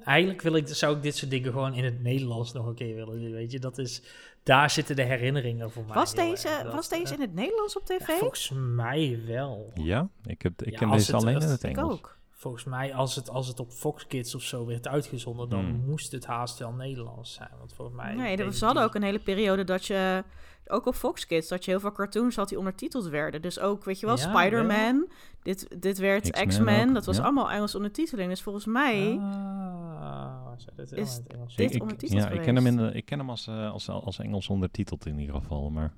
[0.05, 2.95] Eigenlijk wil ik, zou ik dit soort dingen gewoon in het Nederlands nog een keer
[2.95, 3.59] willen zien, weet je.
[3.59, 4.03] Dat is,
[4.43, 5.95] daar zitten de herinneringen voor mij.
[5.95, 6.63] was, deze, erg.
[6.63, 8.07] Dat, was deze eh, in het Nederlands op tv?
[8.07, 9.71] ja, volgens mij wel.
[9.75, 11.93] Ja, ik, heb, ik Ja, ken als deze het- alleen in het ik Engels.
[11.93, 12.19] ook.
[12.47, 15.85] Volgens mij, als het, als het op Fox Kids of zo werd uitgezonden, dan Hmm.
[15.87, 17.51] moest het haast wel Nederlands zijn.
[17.59, 18.15] Want volgens mij...
[18.15, 20.25] Nee, er deze ze hadden ook een hele periode dat je,
[20.67, 23.43] ook op Fox Kids, dat je heel veel cartoons had die ondertiteld werden.
[23.43, 25.09] Dus ook, weet je wel, Ja, Spider-Man,
[25.43, 27.23] dit, dit werd X-Men dat was ja.
[27.23, 28.29] allemaal Engels ondertiteling.
[28.29, 30.47] Dus volgens mij, Ah,
[30.77, 31.57] dat is, Engels.
[31.57, 33.89] dit Ik, ondertiteld ja, ik ken hem, in, de- ik ken hem als, eh, als,
[33.89, 35.71] als Engels ondertiteld in ieder geval.
[35.71, 35.93] Maar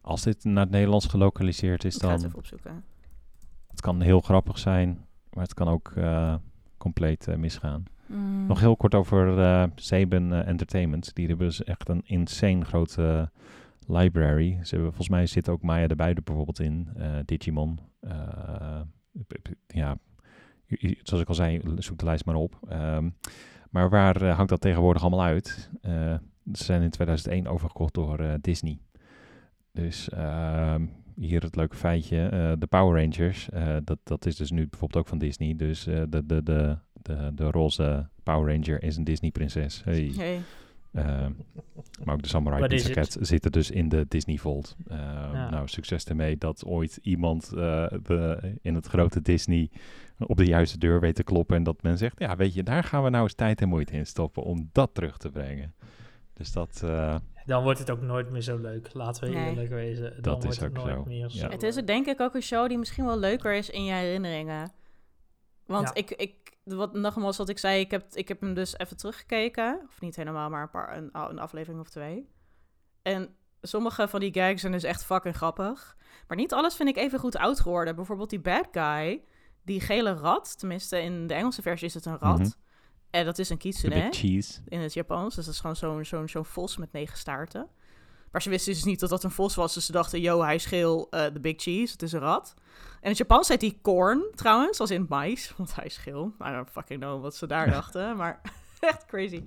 [0.00, 2.26] als dit naar het Nederlands gelokaliseerd is, ik ga het dan...
[2.26, 2.84] even opzoeken.
[3.70, 6.34] Het kan heel grappig zijn, maar het kan ook eh,
[6.76, 7.84] compleet eh, misgaan.
[8.06, 8.46] Mm.
[8.46, 11.14] Nog heel kort over Saban eh, Entertainment.
[11.14, 13.30] Die hebben dus echt een insane grote
[13.86, 14.58] library.
[14.62, 16.88] Ze hebben, volgens mij zit ook Maya de Beide bijvoorbeeld in.
[17.24, 17.78] Digimon.
[19.66, 19.98] ja,
[21.02, 22.58] zoals ik al zei, zoek de lijst maar op.
[22.68, 23.10] Ehm,
[23.70, 25.70] maar waar hangt dat tegenwoordig allemaal uit?
[26.52, 28.78] Ze zijn in 2001 overgekocht door Disney.
[29.72, 30.86] Dus ehm,
[31.20, 32.26] hier het leuke feitje.
[32.26, 35.56] eh, de Power Rangers, eh, dat, dat is dus nu bijvoorbeeld ook van Disney.
[35.56, 39.82] Dus eh, de, de, de, de, de roze Power Ranger is een Disney prinses.
[39.84, 40.12] Hey.
[40.16, 40.40] Hey.
[40.92, 41.30] Ehm,
[42.04, 43.08] maar ook de Samurai What is Pizza it?
[43.14, 44.76] Cat zitten dus in de Disney Vault.
[44.88, 44.98] Ehm,
[45.34, 45.50] Ja.
[45.50, 49.70] Nou, succes ermee dat ooit iemand eh, de, in het grote Disney
[50.18, 51.56] op de juiste deur weet te kloppen.
[51.56, 53.92] En dat men zegt, ja weet je, daar gaan we nou eens tijd en moeite
[53.92, 55.74] in stoppen om dat terug te brengen.
[56.32, 57.14] Dus dat, eh,
[57.50, 58.94] Dan wordt het ook nooit meer zo leuk.
[58.94, 59.48] Laten we Nee.
[59.48, 60.10] eerlijk wezen.
[60.12, 61.04] Dan Dat wordt is het ook nooit zo.
[61.04, 61.28] meer Ja.
[61.28, 63.92] zo Het is denk ik ook een show die misschien wel leuker is in je
[63.92, 64.72] herinneringen.
[65.66, 65.94] Want Ja.
[65.94, 69.80] ik, ik, wat, nogmaals wat ik zei, ik heb, ik heb hem dus even teruggekeken.
[69.88, 72.28] Of niet helemaal, maar een, paar, een, een aflevering of twee.
[73.02, 75.96] En sommige van die gags zijn dus echt fucking grappig.
[76.28, 77.96] Maar niet alles vind ik even goed oud geworden.
[77.96, 79.22] Bijvoorbeeld die bad guy,
[79.64, 80.58] die gele rat.
[80.58, 82.38] Tenminste, in de Engelse versie is het een rat.
[82.38, 82.48] Mhm.
[83.10, 84.60] En dat is een kitsune big cheese.
[84.68, 85.34] in het Japans.
[85.34, 87.68] Dus dat is gewoon zo'n zo'n zo'n vos met negen staarten.
[88.30, 89.74] Maar ze wisten dus niet dat dat een vos was.
[89.74, 92.54] Dus ze dachten, yo, hij is geel, eh, de big cheese, het is een rat.
[92.56, 96.32] En in het Japans heet hij corn, trouwens, als in mais, want hij is geel.
[96.46, 98.40] I don't fucking know wat ze daar dachten, maar
[98.80, 99.44] echt crazy.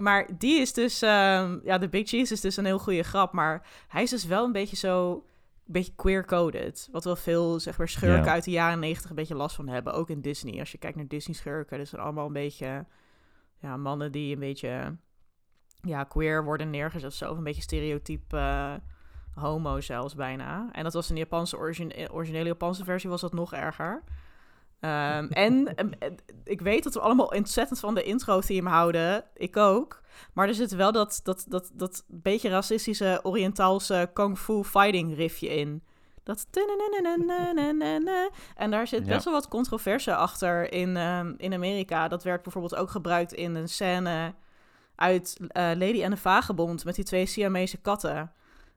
[0.00, 3.32] Maar die is dus, ehm, ja, de big cheese is dus een heel goede grap.
[3.32, 5.24] Maar hij is dus wel een beetje zo,
[5.66, 6.88] beetje queer-coded.
[6.92, 8.30] Wat wel veel, zeg maar, schurken Ja.
[8.32, 9.92] uit de jaren negentig een beetje last van hebben.
[9.92, 10.58] Ook in Disney.
[10.58, 12.86] Als je kijkt naar Disney-schurken, dat zijn allemaal een beetje
[13.58, 14.96] ja, mannen die een beetje
[15.82, 17.30] ja, queer worden neergezet of zo.
[17.30, 18.74] Of een beetje stereotyp eh,
[19.34, 20.68] homo zelfs bijna.
[20.72, 24.02] En dat was in de Japanse origine- originele Japanse versie was dat nog erger.
[24.82, 26.10] Ehm, en em, eh,
[26.44, 29.24] ik weet dat we allemaal ontzettend van de intro-theme houden.
[29.34, 30.00] Ik ook.
[30.32, 35.48] Maar er zit wel dat, dat, dat, dat beetje racistische Oriëntaalse kung fu fighting riffje
[35.48, 35.82] in.
[36.22, 36.46] Dat...
[38.54, 42.08] En daar zit best wel wat controverse achter in, ehm, in Amerika.
[42.08, 44.34] Dat werd bijvoorbeeld ook gebruikt in een scène
[44.94, 48.32] uit eh, Lady en de Vagebond met die twee Siamese katten.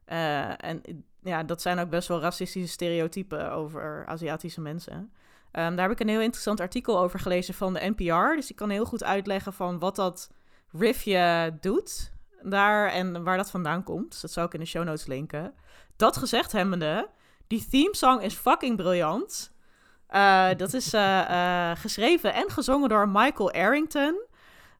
[0.05, 0.81] Eh, en
[1.23, 5.11] ja, dat zijn ook best wel racistische stereotypen over Aziatische mensen.
[5.55, 8.35] Ehm, daar heb ik een heel interessant artikel over gelezen van de NPR.
[8.35, 10.31] Dus ik kan heel goed uitleggen van wat dat
[10.71, 14.11] riffje doet daar en waar dat vandaan komt.
[14.11, 15.53] Dus dat zou ik in de show notes linken.
[15.95, 17.09] Dat gezegd hebbende,
[17.47, 19.53] die theme song is fucking briljant.
[20.07, 24.23] Eh, dat is eh, eh, geschreven en gezongen door Michael Arrington.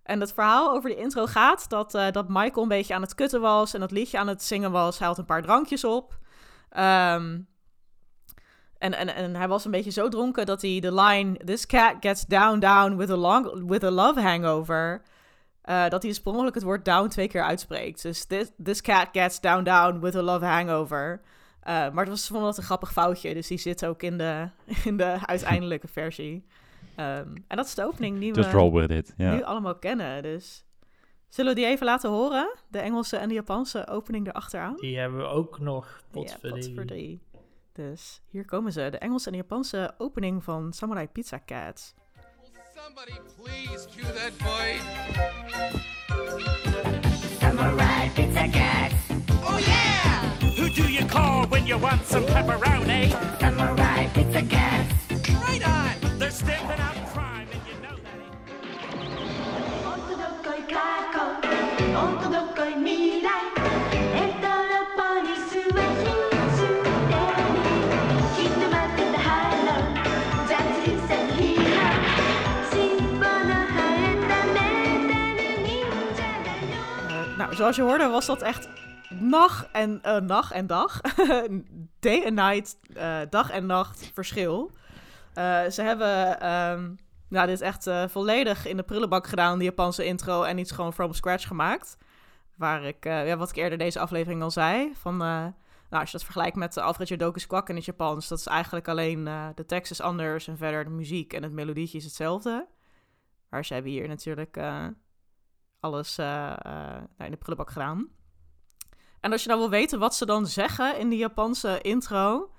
[0.04, 3.42] En het verhaal over de intro gaat dat, dat Michael een beetje aan het kutten
[3.42, 5.00] was en dat liedje aan het zingen was.
[5.00, 6.18] Hij had een paar drankjes op.
[6.70, 7.40] Ehm,
[8.78, 11.38] en, en, en hij was een beetje zo dronken dat hij de line...
[11.46, 15.02] This cat gets down, down with a, long, with a love hangover...
[15.62, 18.02] eh, dat hij dus per ongeluk het woord down twee keer uitspreekt.
[18.02, 21.22] Dus this, this cat gets down down with a love hangover.
[21.60, 24.50] Eh, maar het was vond dat een grappig foutje, dus die zit ook in de,
[24.90, 26.46] in de uiteindelijke versie.
[26.96, 29.14] Ehm, en dat is de opening die Just we roll with it.
[29.18, 30.24] Nu allemaal kennen.
[30.24, 30.66] Dus
[31.30, 32.56] zullen we die even laten horen?
[32.68, 34.76] De Engelse en de Japanse opening erachteraan?
[34.76, 35.86] Die hebben we ook nog.
[35.88, 36.68] Ja, Potverdie.
[36.68, 37.22] potverdie.
[37.76, 41.94] Dus hier komen ze, de Engelse en Japanse opening van Samurai Pizza Cats.
[42.76, 44.80] Somebody please cue that boy.
[47.40, 48.96] Samurai Pizza Cats.
[49.44, 50.22] Oh yeah!
[50.58, 53.10] Who do you call when you want some pepperoni?
[53.40, 54.94] Samurai Pizza Cats.
[55.48, 56.18] Right on!
[56.20, 58.20] They're stepping out crime and you know that.
[59.86, 61.26] Onto the koi kako,
[61.96, 64.05] onto the koi mirai.
[77.56, 78.70] Zoals je hoorde was dat echt
[79.10, 81.02] nacht en, eh, nacht en dag.
[82.00, 84.72] Day and night, eh, dag en nacht verschil.
[85.34, 86.38] Eh, ze hebben
[87.30, 91.14] nou, dit echt volledig in de prullenbak gedaan, die Japanse intro, en iets gewoon from
[91.14, 91.98] scratch gemaakt.
[92.58, 95.18] Waar ik, ja, wat ik eerder deze aflevering al zei, van...
[95.18, 95.54] nou,
[95.90, 99.24] als je dat vergelijkt met Alfred Jodokus Kwak in het Japans, dat is eigenlijk alleen
[99.56, 102.68] de tekst is anders en verder de muziek en het melodietje is hetzelfde.
[103.50, 104.58] Maar ze hebben hier natuurlijk
[105.86, 106.58] alles eh, eh,
[107.18, 108.08] nou, in de prullenbak gedaan.
[109.20, 112.52] En als je nou wil weten wat ze dan zeggen in die Japanse intro,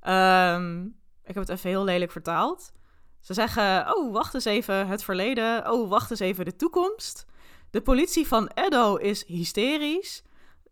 [0.00, 0.84] ehm,
[1.24, 2.72] ik heb het even heel lelijk vertaald.
[3.20, 5.70] Ze zeggen, oh, wacht eens even, het verleden.
[5.72, 7.26] Oh, wacht eens even, de toekomst.
[7.70, 10.22] De politie van Edo is hysterisch.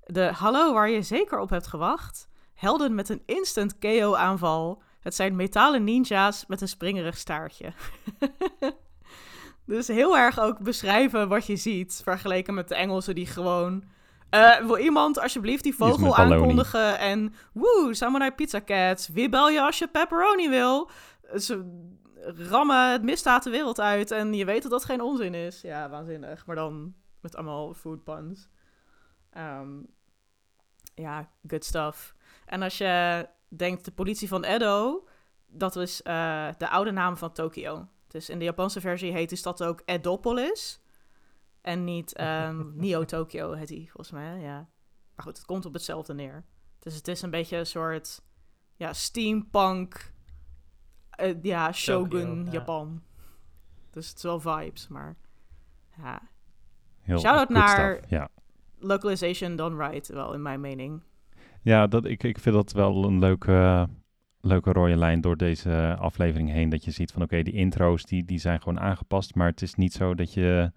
[0.04, 2.28] De hallo waar je zeker op hebt gewacht.
[2.54, 4.82] Helden met een instant KO-aanval.
[5.00, 7.72] Het zijn metalen ninja's met een springerig staartje.
[9.72, 12.00] dus heel erg ook beschrijven wat je ziet.
[12.04, 13.84] Vergeleken met de Engelsen die gewoon...
[14.30, 17.34] eh, wil iemand alsjeblieft die vogel aankondigen en...
[17.52, 19.08] Woe, Samurai Pizza Cats.
[19.08, 20.90] Wie bel je als je pepperoni wil?
[21.36, 21.80] Ze
[22.24, 25.60] rammen het misdaad de wereld uit en je weet dat dat geen onzin is.
[25.60, 26.46] Ja, waanzinnig.
[26.46, 28.48] Maar dan met allemaal food puns.
[29.30, 29.68] Ehm,
[30.94, 32.14] ja, good stuff.
[32.46, 35.04] En als je denkt, de politie van Edo,
[35.46, 37.88] dat is eh, de oude naam van Tokio.
[38.12, 40.80] Dus in de Japanse versie heet die stad ook Edopolis.
[41.60, 44.40] En niet ehm Neo-Tokyo heet die, volgens mij.
[44.40, 44.54] Ja.
[45.14, 46.44] Maar goed, het komt op hetzelfde neer.
[46.78, 48.22] Dus het is een beetje een soort
[48.76, 50.12] ja, steampunk,
[51.10, 52.50] eh, ja, shogun Tokyo, ja.
[52.50, 53.02] Japan.
[53.90, 55.16] Dus het is wel vibes, maar
[55.96, 56.22] ja,
[57.00, 58.28] Heel Shout-out naar- stuff, Ja,
[58.78, 61.02] localization done right, wel in mijn mening.
[61.62, 63.88] ja dat, ik, ik vind dat wel een leuke,
[64.44, 66.68] leuke rode lijn door deze aflevering heen.
[66.68, 69.34] Dat je ziet van oké, die intro's die, die zijn gewoon aangepast.
[69.34, 70.72] Maar het is niet zo dat je...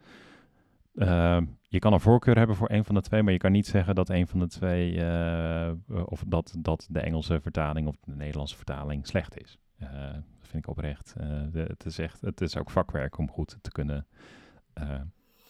[0.96, 3.68] eh, je kan een voorkeur hebben voor een van de twee, maar je kan niet
[3.68, 5.02] zeggen dat een van de twee...
[5.06, 5.72] eh,
[6.06, 9.58] of dat, dat de Engelse vertaling of de Nederlandse vertaling slecht is.
[9.78, 11.14] Eh, dat vind ik oprecht.
[11.52, 14.06] De- het, is echt, het is ook vakwerk om goed te kunnen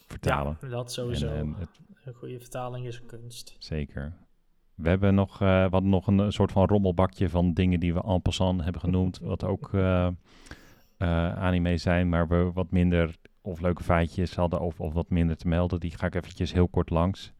[0.07, 0.57] vertalen.
[0.61, 1.27] Ja, dat sowieso.
[1.27, 3.55] En, en het- Een goede vertaling is een kunst.
[3.59, 4.13] Zeker.
[4.75, 7.93] We hebben nog, eh, we hadden nog een, eh, soort van rommelbakje van dingen die
[7.93, 9.19] we en passant hebben genoemd.
[9.19, 10.07] Wat ook eh,
[10.97, 15.37] eh, anime zijn, maar we wat minder of leuke feitjes hadden of, of wat minder
[15.37, 15.79] te melden.
[15.79, 17.33] Die ga ik eventjes heel kort langs.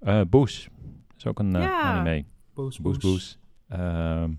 [0.00, 0.68] Eh Boes.
[1.16, 1.80] is ook een eh, Ja.
[1.82, 2.24] anime.
[2.54, 3.38] Boes, Boes Boes.
[3.68, 4.32] Ehm,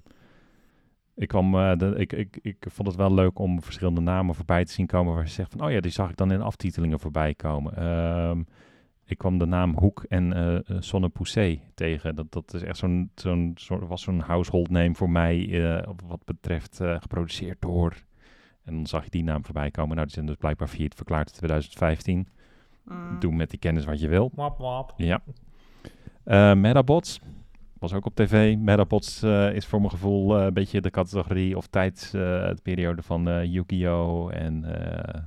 [1.15, 4.65] ik, kwam, eh, de, ik, ik, ik vond het wel leuk om verschillende namen voorbij
[4.65, 6.99] te zien komen waar ze zegt van, oh ja, die zag ik dan in aftitelingen
[6.99, 7.75] voorbij komen.
[7.77, 8.41] Ehm,
[9.05, 12.15] ik kwam de naam Hoek en eh eh, Sonne Poussé tegen.
[12.15, 16.25] Dat, dat is echt zo'n, zo'n soort, was zo'n household name voor mij eh, wat
[16.25, 17.93] betreft eh, geproduceerd door.
[18.63, 19.95] En dan zag je die naam voorbij komen.
[19.95, 22.27] Nou, die zijn dus blijkbaar failliet verklaard in 2015.
[22.83, 23.19] Mm.
[23.19, 24.31] Doe met die kennis wat je wil.
[24.35, 24.93] Wap, wap.
[24.97, 25.21] Ja.
[26.23, 27.19] Eh Metabots
[27.79, 28.57] was ook op tv.
[28.57, 33.43] Metabots eh, is voor mijn gevoel eh, een beetje de categorie of tijdsperiode van eh
[33.43, 34.33] Yu-Gi-Oh!
[34.33, 35.21] en, eh,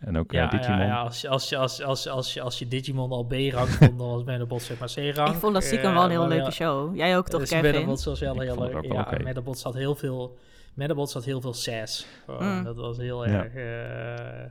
[0.00, 0.78] en ook eh, Ja, Digimon.
[0.78, 3.68] ja, ja, als, je- als, je- als, als, als, je- als je Digimon al B-rang
[3.68, 5.28] vond, dan was Metabots zeg maar C-rang.
[5.28, 6.96] Ik vond dat stiekem wel een heel Eh, leuke ja, show.
[6.96, 7.70] Jij ook toch, dus Kevin?
[7.72, 8.92] Metabots was wel Ik heel vond het leuk.
[8.92, 9.22] Ja, oké.
[9.22, 10.36] Metabots had heel veel...
[10.74, 12.06] Metabots had heel veel sass.
[12.24, 12.64] Gewoon, Mm.
[12.64, 13.44] Dat was heel Ja.
[13.44, 13.54] erg...
[13.54, 14.50] eh,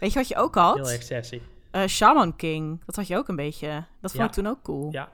[0.00, 0.90] Weet je wat je ook heel had?
[0.90, 1.40] erg sassy.
[1.70, 2.82] Eh, Shaman King.
[2.86, 3.68] Dat had je ook een beetje.
[4.00, 4.24] Dat vond Ja.
[4.28, 4.88] ik toen ook cool.
[4.92, 5.08] Ja.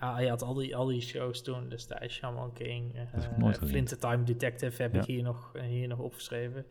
[0.00, 2.14] Ja, je had al die, al die shows toen destijds.
[2.14, 3.68] Shaman King, gezien.
[3.68, 5.00] Flint the Time Detective heb Ja.
[5.00, 6.66] ik hier nog, eh, hier nog opgeschreven.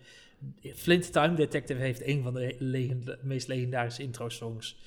[0.76, 4.78] Flint the Time Detective heeft een van de legend- meest legendarische intro-songs.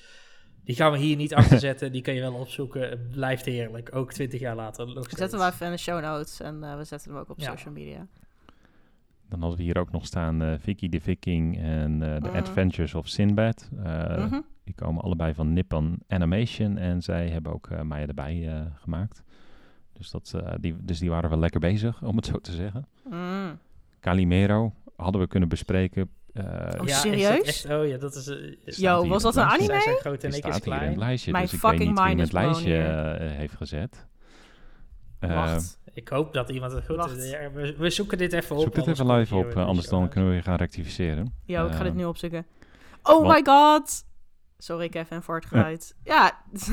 [0.63, 1.91] Die gaan we hier niet achter zetten.
[1.91, 2.89] Die kan je wel opzoeken.
[2.89, 3.95] Het blijft heerlijk.
[3.95, 6.83] Ook twintig jaar later nog We zetten hem even in de show notes en we
[6.83, 7.51] zetten hem ook op Ja.
[7.51, 8.07] social media.
[9.31, 12.37] Dan hadden we hier ook nog staan eh, Vicky the Viking en eh, The Mhm.
[12.37, 13.69] Adventures of Sinbad.
[13.83, 14.39] Eh, Mhm.
[14.63, 19.23] Die komen allebei van Nippon Animation en zij hebben ook eh Maya erbij eh, gemaakt.
[19.93, 22.87] Dus, dat, eh, die, dus die waren wel lekker bezig, om het zo te zeggen.
[23.09, 23.57] Mm.
[23.99, 26.09] Calimero hadden we kunnen bespreken.
[26.33, 26.43] eh,
[26.81, 27.41] Oh, Ja, serieus?
[27.47, 28.77] echt- oh ja, dat is...
[28.77, 29.67] Yo, was dat het een lijstje.
[29.71, 29.73] anime?
[29.73, 31.07] Zij zijn groot en die ik is staat hier in het klein.
[31.07, 34.07] lijstje, Mijn dus ik weet fucking mind het is lijstje blown eh, heeft gezet.
[35.19, 35.79] Eh, Wacht.
[35.93, 37.17] Ik hoop dat iemand het goed Wacht.
[37.17, 37.29] is.
[37.29, 38.61] Ja, we, we zoeken dit even op.
[38.61, 41.33] Zoek dit even live op, eh, anders de dan kunnen we weer gaan rectificeren.
[41.45, 42.45] Yo, ik ga dit Eh, nu opzoeken.
[43.03, 44.03] Oh my god!
[44.57, 45.95] Sorry, Kevin, voor het geluid.
[46.03, 46.43] Ja.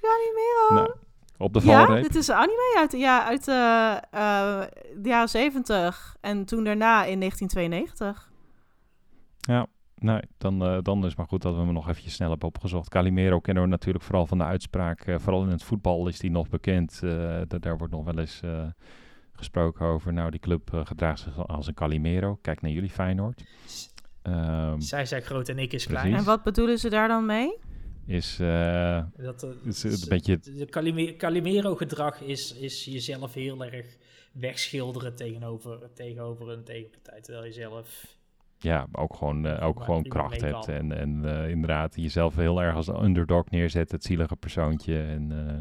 [0.00, 0.74] Calimero.
[0.74, 0.94] Nou,
[1.38, 2.02] op de ja, valreep.
[2.02, 7.04] dit is een anime uit, ja, uit eh, eh, de jaren 70 en toen daarna
[7.04, 8.30] in 1992.
[9.40, 12.30] Ja, nee, dan, eh, dan is het maar goed dat we hem nog eventjes snel
[12.30, 12.88] hebben opgezocht.
[12.88, 15.00] Calimero kennen we natuurlijk vooral van de uitspraak.
[15.06, 17.00] eh, vooral in het voetbal is die nog bekend.
[17.02, 17.10] eh,
[17.48, 18.66] da- daar wordt nog wel eens eh,
[19.32, 20.12] gesproken over.
[20.12, 22.38] Nou, die club gedraagt zich als een Calimero.
[22.42, 23.44] Kijk naar jullie Feyenoord.
[24.22, 26.02] Ehm, Zij zijn groot en ik is Precies.
[26.02, 26.14] klein.
[26.20, 27.56] En wat bedoelen ze daar dan mee?
[28.06, 30.38] is, eh, Dat, is een beetje...
[30.38, 33.86] De Calime- Calimero-gedrag is, is jezelf heel erg
[34.32, 37.20] wegschilderen tegenover, tegenover een tegenpartij.
[37.20, 38.16] Terwijl je zelf...
[38.64, 40.68] Ja, ook gewoon, eh, ook gewoon kracht hebt.
[40.68, 43.90] En, en eh, inderdaad, jezelf heel erg als underdog neerzet.
[43.90, 45.00] Het zielige persoontje.
[45.02, 45.54] En eh,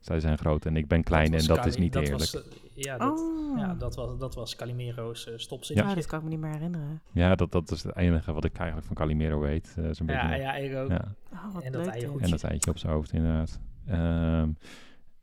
[0.00, 2.32] zij zijn groot en ik ben klein en dat Cali- is niet dat eerlijk.
[2.32, 2.42] was,
[2.74, 5.94] ja, dat, oh, ja dat, was, dat was Calimero's uh, Ah, stopzinnetje.
[5.94, 7.00] dat kan ik me niet meer herinneren.
[7.12, 9.74] Ja, dat, dat is het enige wat ik eigenlijk van Calimero weet.
[9.78, 10.88] eh, zo'n Ja, beetje, ja, ik ook.
[10.90, 11.14] ja.
[11.32, 11.86] Oh, En dat.
[11.86, 13.60] En dat eitje op zijn hoofd, inderdaad.
[13.86, 14.48] Ehm,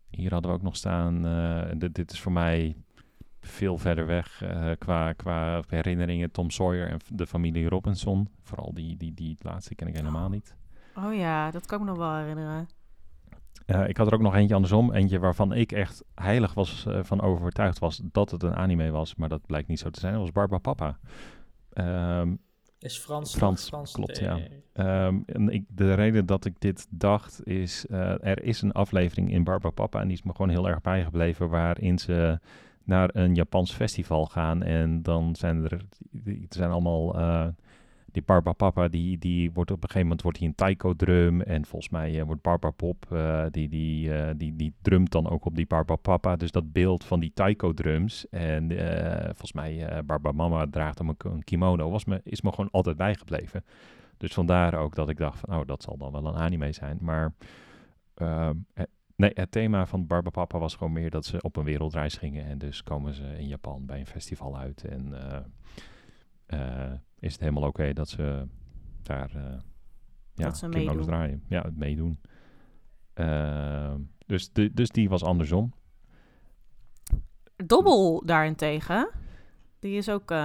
[0.09, 1.25] hier hadden we ook nog staan.
[1.25, 2.75] eh, dit, dit is voor mij
[3.43, 6.31] veel verder weg eh, qua, qua herinneringen.
[6.31, 8.29] Tom Sawyer en de familie Robinson.
[8.41, 10.55] Vooral die, die, die laatste ken ik helemaal niet.
[10.95, 12.67] Oh ja, dat kan ik me nog wel herinneren.
[13.87, 14.93] Ik had er ook nog eentje andersom.
[14.93, 19.15] Eentje waarvan ik echt heilig was eh, van overtuigd was dat het een anime was.
[19.15, 20.13] Maar dat blijkt niet zo te zijn.
[20.13, 20.97] Dat was Barba Papa.
[21.73, 22.35] Ehm,
[22.79, 23.35] Is Frans.
[23.35, 24.39] Frans, klopt, ja.
[24.73, 29.31] Ehm, en ik, de reden dat ik dit dacht is, eh, er is een aflevering
[29.31, 32.39] in Barba Papa en die is me gewoon heel erg bijgebleven, waarin ze
[32.83, 35.71] naar een Japans festival gaan en dan zijn er,
[36.25, 37.47] er zijn allemaal, eh,
[38.05, 41.41] die Barba Papa, die, die wordt op een gegeven moment wordt hij een taiko drum
[41.41, 45.45] en volgens mij eh, wordt Barba Pop, eh, die, die, die, die drumt dan ook
[45.45, 48.71] op die Barba Papa, dus dat beeld van die taiko drums en
[49.25, 53.63] volgens mij Barba Mama draagt hem een, kimono, was me, is me gewoon altijd bijgebleven.
[54.23, 56.97] Dus vandaar ook dat ik dacht van, oh, dat zal dan wel een anime zijn.
[57.01, 57.33] Maar
[58.13, 58.83] ehm, eh,
[59.15, 62.45] nee, het thema van Barba Papa was gewoon meer dat ze op een wereldreis gingen.
[62.45, 64.83] En dus komen ze in Japan bij een festival uit.
[64.83, 65.39] En eh,
[66.45, 68.47] eh, is het helemaal oké dat ze
[69.01, 69.59] daar eh
[70.35, 71.01] ja, Dat ze meedoen.
[71.01, 71.43] draaien.
[71.47, 72.19] Ja, het meedoen.
[73.13, 75.73] Ehm, dus, de, dus die was andersom.
[77.55, 79.09] Dobbel daarentegen,
[79.79, 80.37] die is ook, is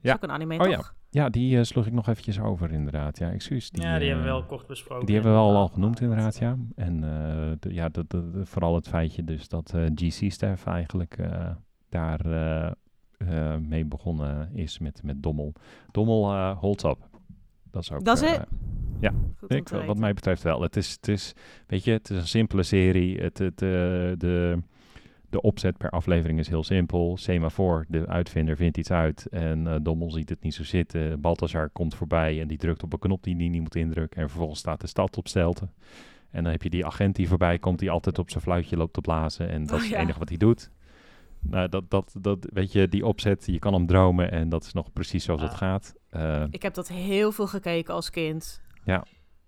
[0.00, 0.14] Ja.
[0.14, 0.70] ook een anime, Oh toch?
[0.70, 3.18] Ja, die eh, sloeg ik nog eventjes over inderdaad.
[3.18, 3.68] Ja, excuus.
[3.72, 5.06] ja, die hebben we eh, wel kort besproken.
[5.06, 6.56] Die hebben we al, al genoemd inderdaad, ja.
[6.74, 11.18] En eh, de- ja, de, de- de- vooral het feitje dus dat eh, GC-Stef eigenlijk
[11.18, 11.50] eh,
[11.88, 12.20] daar
[13.60, 15.52] mee begonnen is met, met Dommel.
[15.90, 16.98] Dommel eh holds up.
[17.70, 18.04] Dat is ook...
[18.04, 18.46] Dat is het?
[19.40, 20.60] Om ik, wat mij betreft wel.
[20.62, 21.32] Het is, het is,
[21.66, 23.20] weet je, het is een simpele serie.
[23.20, 23.68] Het, het, eh,
[24.16, 24.58] de,
[25.36, 27.16] de opzet per aflevering is heel simpel.
[27.16, 29.26] Semafor, de uitvinder, vindt iets uit.
[29.30, 31.20] En eh, Dommel ziet het niet zo zitten.
[31.20, 34.22] Balthazar komt voorbij en die drukt op een knop die hij niet moet indrukken.
[34.22, 35.68] En vervolgens staat de stad op stelte.
[36.30, 38.92] En dan heb je die agent die voorbij komt, die altijd op zijn fluitje loopt
[38.92, 39.48] te blazen.
[39.48, 40.00] En dat Oh, is het ja.
[40.02, 40.70] enige wat hij doet.
[41.40, 44.72] Nou, dat, dat, dat, weet je, die opzet, je kan hem dromen en dat is
[44.72, 45.56] nog precies zoals het Ah.
[45.58, 45.94] gaat.
[46.10, 48.60] Eh, Ik heb dat heel veel gekeken als kind.
[48.84, 49.04] Ja.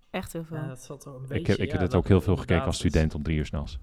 [0.09, 0.57] Echt heel veel.
[0.57, 2.21] Ja, dat zat er een ik beetje, heb, ik heb ja, het dat- ook heel
[2.21, 3.79] veel gekeken als het- student om drie uur s'nachts.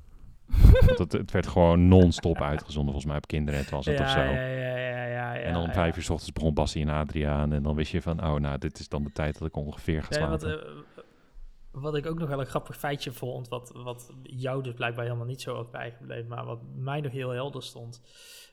[0.87, 2.93] Want het, het werd gewoon non-stop uitgezonden.
[2.93, 4.19] Volgens mij op kinderen was het ja, of zo.
[4.19, 5.75] Ja, ja, ja, ja, ja, en dan om ja.
[5.75, 7.53] vijf uur s ochtends begon Bassie en Adriaan.
[7.53, 10.03] En dan wist je van, oh nou, dit is dan de tijd dat ik ongeveer
[10.03, 10.31] ga slapen.
[10.31, 11.03] wat, eh,
[11.71, 15.27] wat ik ook nog wel een grappig feitje vond, wat, wat jou dus blijkbaar helemaal
[15.27, 18.01] niet zo was bijgebleven, maar wat mij nog heel helder stond,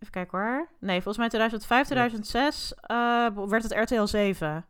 [0.00, 0.68] Even kijken hoor.
[0.80, 4.66] Nee, volgens mij 2005, 2006 eh, werd het RTL 7.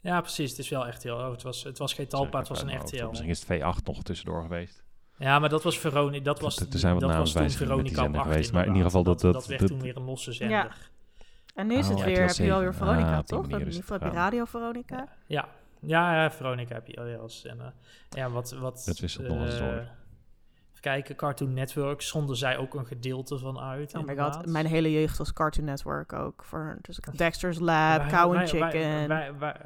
[0.00, 0.50] Ja, precies.
[0.50, 1.08] Het is wel RTL.
[1.10, 2.96] Oh, het, was, het was geen Talpa, het was een RTL.
[2.96, 3.08] hoofd.
[3.08, 4.82] Misschien is het V8 nog tussendoor geweest.
[5.18, 6.24] Ja, maar dat was Veronica.
[6.24, 8.32] Dat was, Er- zijn wat dat was toen naamswijzigingen met die Veronica zender op 8
[8.34, 10.56] geweest, maar in ieder geval dat- dat, dat- werd dat- toen weer een losse zender.
[10.56, 10.70] Ja.
[11.54, 12.86] En nu is Oh, het weer, RTL heb je alweer 7.
[12.86, 13.44] Veronica, Ah, toch?
[13.48, 14.16] In is ieder geval heb je.
[14.16, 15.08] Radio Veronica.
[15.26, 15.48] Ja,
[15.80, 17.72] ja, Veronica heb je alweer als zender.
[18.10, 18.50] Ja, wat...
[18.50, 19.68] wat Dat wisselt nog eens eh, door.
[20.70, 23.94] Even kijken, Cartoon Network zonden zij ook een gedeelte van uit.
[23.94, 26.44] Oh my god, mijn hele jeugd was Cartoon Network ook.
[26.44, 29.08] Voor, dus Dexter's Lab, Wij- Cow and wij- Chicken.
[29.08, 29.56] Wij, wij,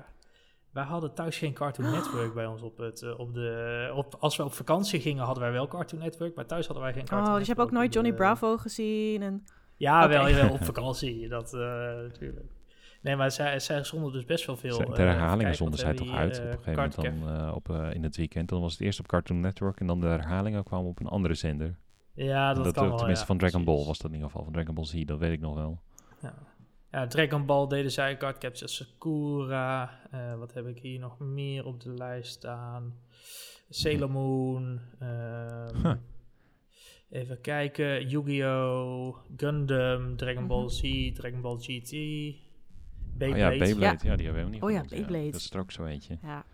[0.70, 3.02] wij hadden thuis geen Cartoon Network bij ons op het...
[3.02, 6.46] eh, op de, op, als we op vakantie gingen hadden wij wel Cartoon Network, maar
[6.46, 8.56] thuis hadden wij geen Cartoon oh, dus je hebt ook Network nooit Johnny de- Bravo
[8.56, 9.22] gezien.
[9.22, 9.44] En...
[9.76, 11.60] Ja, wel, jawel, op vakantie, dat eh,
[11.94, 12.52] natuurlijk.
[13.04, 14.80] Nee, maar zij, zij zonden dus best wel veel...
[14.80, 17.46] Eh, de even herhalingen kijken, zonden zij toch uit op een eh, gegeven moment dan,
[17.48, 18.48] eh, op, eh, in het weekend.
[18.48, 21.34] Dan was het eerst op Cartoon Network en dan de herhalingen kwamen op een andere
[21.34, 21.78] zender.
[22.14, 23.64] Ja, dat, dat, kan eh, wel, tenminste van Dragon.
[23.64, 24.44] Ball was dat in ieder geval.
[24.44, 25.80] Van Dragon Ball Z, dat weet ik nog wel.
[26.22, 26.34] Ja.
[26.90, 30.00] ja, Dragon Ball deden zij, Card Capture Sakura.
[30.10, 32.94] eh, wat heb ik hier nog meer op de lijst staan?
[33.68, 34.80] Sailor Moon.
[34.98, 35.94] ehm, Huh.
[37.10, 38.08] Even kijken.
[38.08, 39.16] Yu-Gi-Oh!
[39.36, 40.68] Gundam, Dragon Ball Mhm.
[40.68, 41.92] Z, Dragon Ball GT.
[43.20, 43.98] Oh ja, Beyblade.
[44.06, 45.30] Ja, die hebben we ook niet Oh ja, genoemd, Beyblade.
[45.30, 46.18] Dat is er ook zo eentje.
[46.22, 46.44] Ja.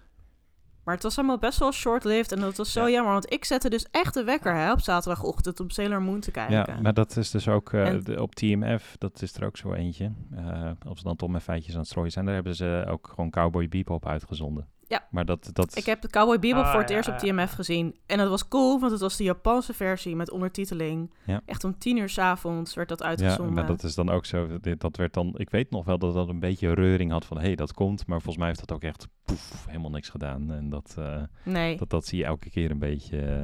[0.85, 2.33] Maar het was allemaal best wel short-lived.
[2.33, 2.91] En dat was zo Ja.
[2.91, 3.13] jammer.
[3.13, 6.55] Want ik zette dus echt de wekker hè, op zaterdagochtend om Sailor Moon te kijken.
[6.57, 9.57] Ja, maar dat is dus ook eh, En- de- op TMF, dat is er ook
[9.57, 10.13] zo eentje.
[10.37, 13.09] Eh, als we dan toch met feitjes aan het strooien zijn, daar hebben ze ook
[13.15, 14.67] gewoon Cowboy Bebop uitgezonden.
[14.91, 15.07] Ja.
[15.11, 17.33] Maar dat, dat Ik heb de Cowboy Bebop Ah, voor het ja, eerst op ja,
[17.33, 17.97] TMF gezien.
[18.07, 21.15] En dat was cool, want het was de Japanse versie met ondertiteling.
[21.27, 21.41] Ja.
[21.47, 23.55] Echt om tien uur s'avonds werd dat ja, uitgezonden.
[23.55, 24.59] maar dat is dan ook zo.
[24.79, 27.43] Dat werd dan, ik weet nog wel dat dat een beetje reuring had van, hé,
[27.47, 28.07] hey, dat komt.
[28.07, 30.53] Maar volgens mij heeft dat ook echt poef, helemaal niks gedaan.
[30.53, 31.77] En dat, eh, Nee.
[31.77, 33.43] dat, dat zie je elke keer een beetje eh,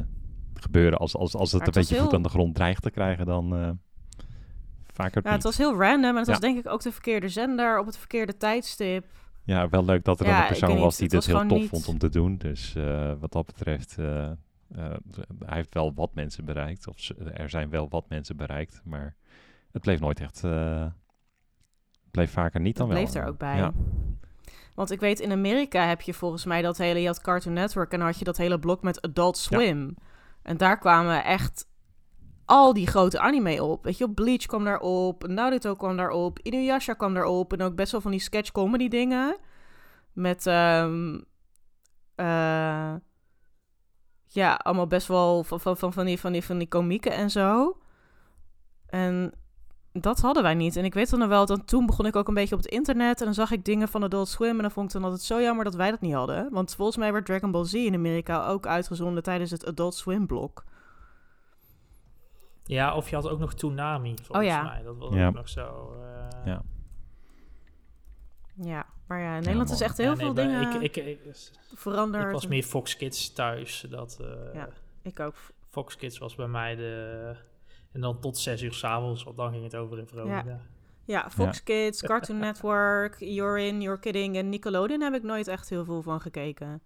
[0.55, 0.99] gebeuren.
[0.99, 3.27] Als, als, als het Maar een het beetje voet aan de grond dreigt te krijgen,
[3.27, 3.71] dan eh,
[4.93, 6.11] vaker Ja, het was heel random.
[6.11, 6.41] En het was Ja.
[6.41, 9.05] denk ik ook de verkeerde zender op het verkeerde tijdstip.
[9.47, 11.59] Ja, wel leuk dat er Ja, een persoon was die het dit was heel tof
[11.59, 12.37] niet- vond om te doen.
[12.37, 14.35] Dus eh, wat dat betreft, eh, eh,
[15.45, 16.87] hij heeft wel wat mensen bereikt.
[16.89, 19.15] Of er zijn wel wat mensen bereikt, maar
[19.73, 20.43] het bleef nooit echt...
[20.43, 20.93] het
[22.11, 22.97] bleef vaker niet dan wel.
[22.97, 23.57] bleef er ook bij.
[23.57, 23.73] Ja.
[24.75, 27.01] Want ik weet, in Amerika heb je volgens mij dat hele...
[27.01, 29.97] Je had Cartoon Network en dan had je dat hele blok met Adult Swim.
[30.43, 31.67] En daar kwamen echt
[32.47, 33.85] al die grote anime op.
[33.85, 37.53] Weet je, Bleach kwam daarop, Naruto kwam daarop, Inuyasha kwam daarop.
[37.53, 39.37] En ook best wel van die sketch comedy dingen.
[40.13, 41.21] Met, ehm,
[42.15, 42.95] eh,
[44.27, 47.31] ja, allemaal best wel van, van, van, van, die, van, die, van die komieken en
[47.31, 47.77] zo.
[48.87, 49.33] En
[49.93, 50.77] dat hadden wij niet.
[50.77, 52.71] En ik weet dan nog wel, dat toen begon ik ook een beetje op het
[52.71, 53.19] internet.
[53.19, 54.57] En dan zag ik dingen van Adult Swim.
[54.57, 56.49] En dan vond ik dan altijd zo jammer dat wij dat niet hadden.
[56.51, 60.27] Want volgens mij werd Dragon Ball Z in Amerika ook uitgezonden tijdens het Adult Swim
[60.27, 60.65] blok.
[62.67, 64.63] Ja, of je had ook nog Toonami, volgens Oh ja.
[64.63, 64.83] mij.
[64.83, 65.27] Dat was Ja.
[65.29, 65.97] ook nog zo.
[66.03, 66.63] eh, Ja.
[68.63, 71.21] Ja, maar ja, in Nederland is echt heel ja, nee, veel dingen Ik, ik, ik,
[71.75, 72.25] veranderd.
[72.25, 73.87] ik was meer Fox Kids thuis.
[73.91, 74.69] Dat, eh, Ja.
[75.03, 75.35] Ik ook.
[75.71, 77.35] Fox Kids was bij mij de...
[77.93, 80.61] En dan tot zes uur s'avonds, want dan ging het over in Veronica.
[81.05, 85.69] Ja, Fox Kids, Cartoon Network, You're In, You're Kidding en Nickelodeon heb ik nooit echt
[85.69, 86.83] heel veel van gekeken.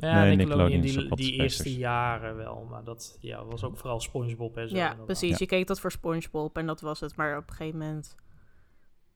[0.00, 2.66] Ja, Nee, Nickelodeon, Nickelodeon die, die eerste jaren wel.
[2.70, 4.74] Maar dat ja, was ook vooral Spongebob en zo.
[4.76, 5.06] ja, inderdaad.
[5.06, 5.30] precies.
[5.30, 5.36] Ja.
[5.38, 7.16] Je keek dat voor SpongeBob en dat was het.
[7.16, 8.14] Maar op een gegeven moment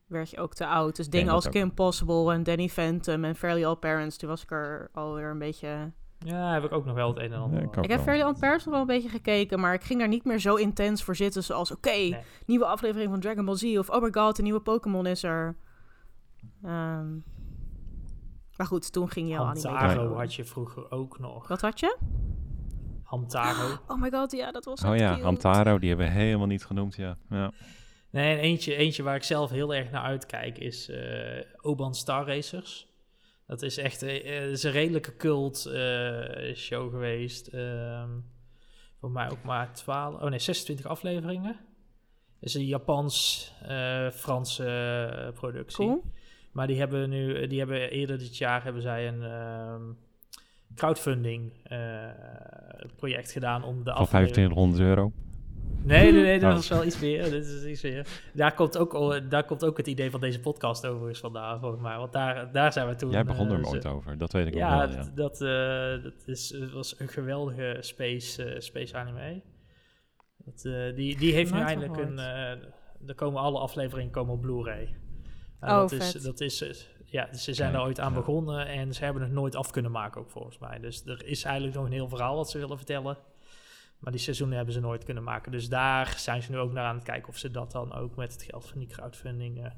[0.07, 0.97] werd je ook te oud.
[0.97, 1.49] Dus dingen als.
[1.49, 5.39] Kim Possible en Danny Phantom en Fairly Odd Parents, toen was ik er alweer een
[5.39, 5.93] beetje...
[6.19, 7.61] Ja, heb ik ook nog wel het een en ander.
[7.61, 8.01] Ja, ik heb.
[8.01, 10.55] Fairly Odd Parents nog wel een beetje gekeken, maar ik ging daar niet meer zo
[10.55, 11.71] intens voor zitten zoals...
[11.71, 12.17] Oké, Nee.
[12.47, 15.57] nieuwe aflevering van Dragon Ball Z of oh my god, een nieuwe Pokémon is er.
[16.65, 17.07] Ehm,
[18.63, 21.49] maar goed, toen ging je al anime Hamtaro had je vroeger ook nog.
[21.49, 21.97] Wat had je?
[23.03, 23.79] Hamtaro.
[23.89, 25.25] Oh my god, ja, dat was Oh ja, cute.
[25.25, 27.17] Hamtaro, die hebben we helemaal niet genoemd, ja.
[27.31, 27.53] ja.
[28.11, 32.27] Nee, en eentje, eentje waar ik zelf heel erg naar uitkijk is eh, Oban Star
[32.27, 32.89] Racers.
[33.47, 37.47] Dat is echt eh, is een redelijke cult eh, show geweest.
[37.47, 38.11] Ehm,
[39.01, 41.57] voor mij ook maar 12, oh nee, 26 afleveringen.
[42.41, 45.87] Het is een Japans-Franse eh, productie.
[45.87, 46.05] Cool.
[46.53, 49.83] Maar die hebben nu, die hebben eerder dit jaar hebben zij een ehm,
[50.75, 51.79] crowdfunding eh,
[52.97, 54.33] project gedaan om de Van aflevering.
[54.33, 55.13] 2500 euro.
[55.85, 56.57] Nee, nee, nee, dat Oh.
[56.57, 57.23] was wel iets meer.
[57.31, 58.07] Dit is iets meer.
[58.35, 61.83] Daar, komt ook, al- daar komt ook het idee van deze podcast overigens vandaan, volgens
[61.83, 61.97] mij.
[61.97, 63.11] Want daar, daar zijn we toen...
[63.11, 64.99] Jij begon er eh, ooit over, dat weet ik Ja, ook wel.
[64.99, 65.05] Ja.
[65.05, 69.41] dat, dat, eh, dat is, het was een geweldige space, eh, space anime.
[70.37, 72.19] Dat, eh, die, die heeft nu eindelijk een...
[72.19, 72.51] eh,
[73.07, 74.95] er komen alle afleveringen komen op Blu-ray.
[75.63, 76.75] En Oh, dat is, dat is, eh,
[77.05, 80.21] ja, ze zijn er ooit aan begonnen en ze hebben het nooit af kunnen maken
[80.21, 80.79] ook volgens mij.
[80.79, 83.19] Dus er is eigenlijk nog een heel verhaal wat ze willen vertellen.
[83.99, 85.53] Maar die seizoenen hebben ze nooit kunnen maken.
[85.53, 88.17] Dus daar zijn ze nu ook naar aan het kijken of ze dat dan ook
[88.17, 89.71] met het geld van die crowdfunding eh,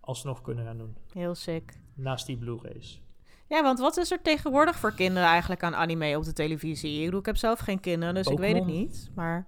[0.00, 0.96] alsnog kunnen gaan doen.
[1.12, 1.78] Heel sick.
[1.94, 3.00] Naast die Blu-rays.
[3.46, 6.98] Ja, want wat is er tegenwoordig voor kinderen eigenlijk aan anime op de televisie?
[6.98, 9.10] Ik bedoel, ik heb zelf geen kinderen, dus ik weet het niet.
[9.14, 9.46] Maar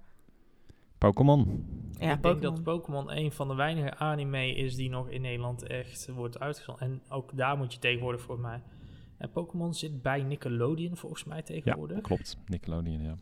[1.03, 1.65] Pokémon.
[1.99, 5.63] ja, ik denk dat Pokémon een van de weinige anime is die nog in Nederland
[5.63, 6.83] echt wordt uitgezonden.
[6.85, 8.61] En ook daar moet je tegenwoordig voor mij.
[9.17, 12.01] En Pokémon zit bij Nickelodeon volgens mij Ja, tegenwoordig.
[12.01, 12.37] klopt.
[12.45, 13.15] Nickelodeon, ja.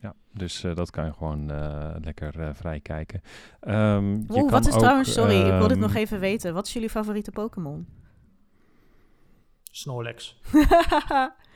[0.00, 3.22] Ja, dus eh, dat kan je gewoon eh, lekker eh, vrij kijken.
[3.60, 6.54] Ehm, je kan wat is ook, trouwens, sorry, ik wil dit ehm, nog even weten.
[6.54, 7.86] Wat is jullie favoriete Pokémon?
[9.70, 10.40] Snorlax.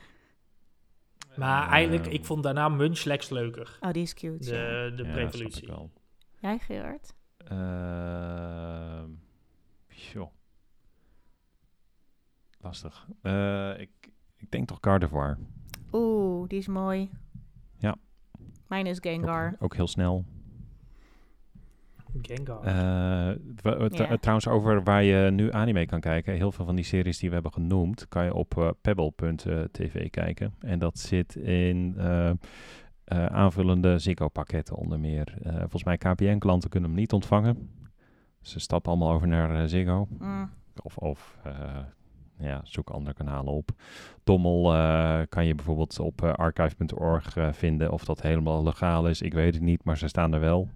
[1.37, 3.77] Maar Eh, eigenlijk, ik vond daarna Munchlax leuker.
[3.81, 4.45] Oh, die is cute.
[4.53, 4.89] ja.
[4.89, 5.51] De, de ja, revolutie.
[5.51, 5.91] snap ik wel.
[6.39, 7.13] Jij, Gerard?
[7.37, 9.09] Ehm,
[9.87, 10.31] joh.
[12.59, 13.07] Lastig.
[13.21, 15.37] Eh, ik, ik denk toch Gardevoir.
[15.91, 17.09] Oeh, die is mooi.
[17.77, 17.95] Ja.
[18.67, 19.51] Mijn is Gengar.
[19.53, 20.25] Ook, ook heel snel.
[22.21, 22.63] Gengar.
[22.63, 23.35] Eh,
[24.09, 24.17] Ja.
[24.17, 26.33] Trouwens, over waar je nu anime kan kijken.
[26.33, 30.53] Heel veel van die series die we hebben genoemd, kan je op eh, pebble.tv kijken.
[30.59, 32.35] En dat zit in eh, eh,
[33.25, 35.33] aanvullende Ziggo-pakketten onder meer.
[35.43, 37.69] Eh, volgens mij KPN-klanten kunnen hem niet ontvangen.
[38.41, 40.07] Ze stappen allemaal over naar eh, Ziggo.
[40.19, 40.49] Mm.
[40.83, 41.53] Of, of eh,
[42.37, 43.69] ja, zoek andere kanalen op.
[44.23, 47.91] Dommel eh, kan je bijvoorbeeld op eh, archive.org eh, vinden.
[47.91, 50.69] Of dat helemaal legaal is, ik weet het niet, maar ze staan er wel.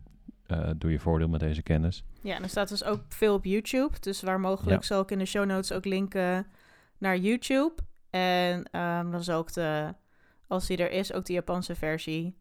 [0.48, 2.04] Eh, doe je voordeel met deze kennis.
[2.22, 4.00] Ja, en er staat dus ook veel op YouTube.
[4.00, 4.88] Dus waar mogelijk Ja.
[4.88, 6.48] zal ik in de show notes ook linken
[6.98, 7.74] naar YouTube.
[8.10, 9.94] En ehm, dan zal ik de,
[10.48, 12.38] als die er is, ook de Japanse versie.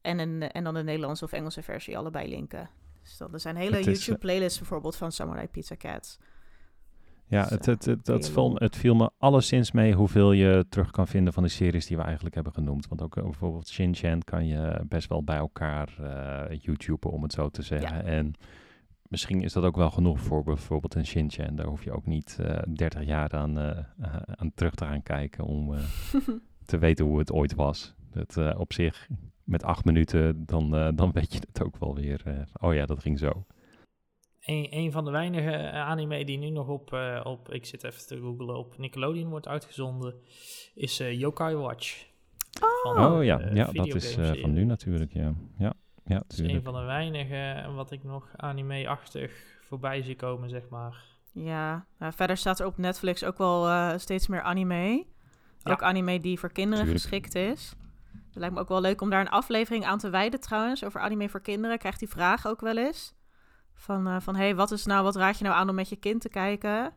[0.00, 2.70] En, een, en dan de Nederlandse of Engelse versie allebei linken.
[3.02, 6.18] Dus dan, er zijn hele eh, YouTube-playlists bijvoorbeeld van Samurai Pizza Cats.
[7.32, 10.66] Ja, Dus, het, eh, het, het, dat viel, het viel me alleszins mee hoeveel je
[10.68, 12.88] terug kan vinden van de series die we eigenlijk hebben genoemd.
[12.88, 15.88] Want ook eh, bijvoorbeeld Shin-Chan kan je best wel bij elkaar
[16.58, 18.04] YouTuben, om het zo te zeggen.
[18.04, 18.34] En
[19.08, 21.56] misschien is dat ook wel genoeg voor bijvoorbeeld een Shin-Chan.
[21.56, 23.58] Daar hoef je ook niet eh 30 jaar aan,
[24.36, 25.74] aan terug te gaan kijken om
[26.64, 27.94] te weten hoe het ooit was.
[28.10, 29.08] Dat op zich,
[29.44, 32.46] met acht minuten, dan, dan weet je het ook wel weer.
[32.60, 33.44] oh ja, dat ging zo.
[34.44, 37.84] Een, een van de weinige eh, anime die nu nog op, eh, op, ik zit
[37.84, 40.14] even te googlen, op Nickelodeon wordt uitgezonden,
[40.74, 42.10] is eh, Yokai Watch.
[42.82, 45.34] Van, Oh ja, ja dat is van nu natuurlijk, ja.
[45.58, 45.72] Ja,
[46.04, 49.32] ja Dat is een van de weinige wat ik nog anime-achtig
[49.68, 51.04] voorbij zie komen, zeg maar.
[51.32, 55.06] Ja, nou, verder staat er op Netflix ook wel eh, steeds meer anime.
[55.58, 55.72] Ja.
[55.72, 57.04] Ook anime die voor kinderen Tuurlijk.
[57.04, 57.74] geschikt is.
[58.12, 60.84] Het lijkt me ook wel leuk om daar een aflevering aan te wijden trouwens.
[60.84, 61.78] Over anime voor kinderen.
[61.78, 63.14] Krijgt die vraag ook wel eens.
[63.82, 65.96] Van, eh, van hey, wat is nou, wat raad je nou aan om met je
[65.96, 66.92] kind te kijken?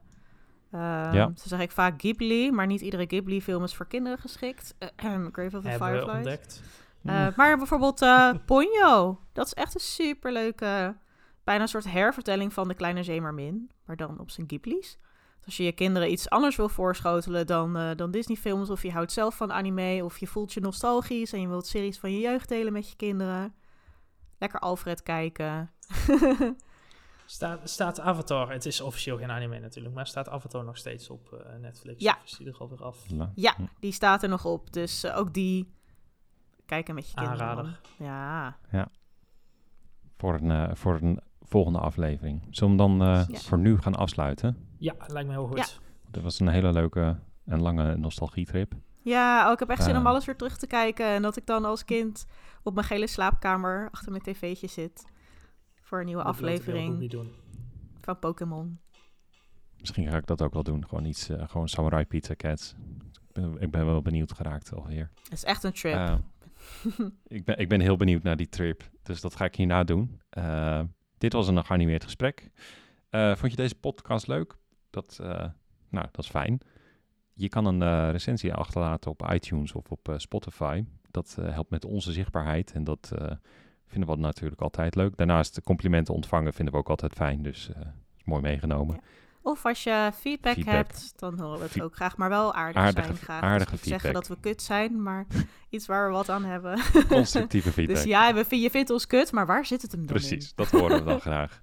[0.72, 1.26] Ehm Ja.
[1.26, 4.76] Toen zeg ik vaak Ghibli, maar niet iedere Ghibli-film is voor kinderen geschikt.
[5.32, 6.16] Grave of the Hebben we Fireflies.
[6.16, 6.62] ontdekt.
[7.04, 9.20] Eh, maar bijvoorbeeld eh Ponyo.
[9.34, 10.96] Dat is echt een superleuke,
[11.44, 13.72] bijna een soort hervertelling van De Kleine Zeemermin.
[13.86, 14.98] Maar dan op zijn Ghibli's.
[15.38, 18.70] Dus als je je kinderen iets anders wil voorschotelen dan, eh, dan Disney-films...
[18.70, 21.34] of je houdt zelf van anime of je voelt je nostalgisch...
[21.34, 23.54] en je wilt series van je jeugd delen met je kinderen...
[24.40, 25.72] lekker Alfred kijken.
[27.26, 31.34] Staat, staat Avatar, het is officieel geen anime natuurlijk, maar staat Avatar nog steeds op
[31.34, 32.04] eh, Netflix?
[32.04, 32.18] Ja.
[32.24, 33.06] Of is die er alweer af?
[33.36, 33.62] Ja, Hm.
[33.80, 34.74] die staat er nog op.
[34.74, 35.74] Dus eh, ook die
[36.66, 37.40] kijken met je kinderen.
[37.42, 37.80] Aanrader.
[37.98, 38.08] dan.
[38.08, 38.58] Ja,
[40.18, 42.48] voor een, eh, voor een volgende aflevering.
[42.50, 43.38] Zullen we hem dan eh, Ja.
[43.40, 44.68] voor nu gaan afsluiten?
[44.80, 45.58] Ja, lijkt me heel goed.
[45.58, 45.66] Ja.
[46.12, 48.74] Dat was een hele leuke en lange nostalgietrip.
[49.02, 51.06] Ja, oh, ik heb echt zin om alles weer terug te kijken.
[51.06, 52.26] En dat ik dan als kind
[52.64, 55.06] op mijn gele slaapkamer achter mijn tv'tje zit.
[55.86, 57.14] Voor een nieuwe Dat aflevering
[58.02, 58.80] van Pokémon.
[59.80, 60.88] Misschien ga ik dat ook wel doen.
[60.88, 62.76] Gewoon iets, eh, gewoon Samurai Pizza Cats.
[63.28, 65.12] Ik ben, ik ben wel benieuwd geraakt alweer.
[65.24, 65.94] Het is echt een trip.
[65.94, 66.16] Eh,
[67.28, 68.90] ik, ben, ik ben heel benieuwd naar die trip.
[69.04, 70.22] Dus dat ga ik hierna doen.
[70.30, 70.82] Eh,
[71.18, 72.52] dit was een geanimeerd gesprek.
[73.10, 74.58] Eh, vond je deze podcast leuk?
[74.90, 75.28] Dat, eh,
[75.90, 76.60] nou, dat is fijn.
[77.34, 80.84] Je kan een eh, recensie achterlaten op iTunes of op eh, Spotify.
[81.12, 83.32] Dat eh, helpt met onze zichtbaarheid en dat eh,
[83.88, 85.18] vinden we natuurlijk altijd leuk.
[85.18, 87.82] Daarnaast complimenten ontvangen vinden we ook altijd fijn, dus eh
[88.18, 88.96] is mooi meegenomen.
[88.96, 89.02] Ja.
[89.42, 90.76] Of als je feedback, Feedback.
[90.76, 92.18] hebt, dan horen we het Fe- ook graag.
[92.18, 93.42] Maar wel aardig Aardige- zijn graag.
[93.42, 94.28] aardige Dus niet zeggen feedback.
[94.28, 95.26] dat we kut zijn, maar
[95.70, 96.80] iets waar we wat aan hebben.
[97.08, 97.96] Constructieve feedback.
[97.96, 100.22] dus ja, we, je vindt ons kut, maar waar zit het hem dan in?
[100.22, 101.62] Precies, dat horen we dan graag.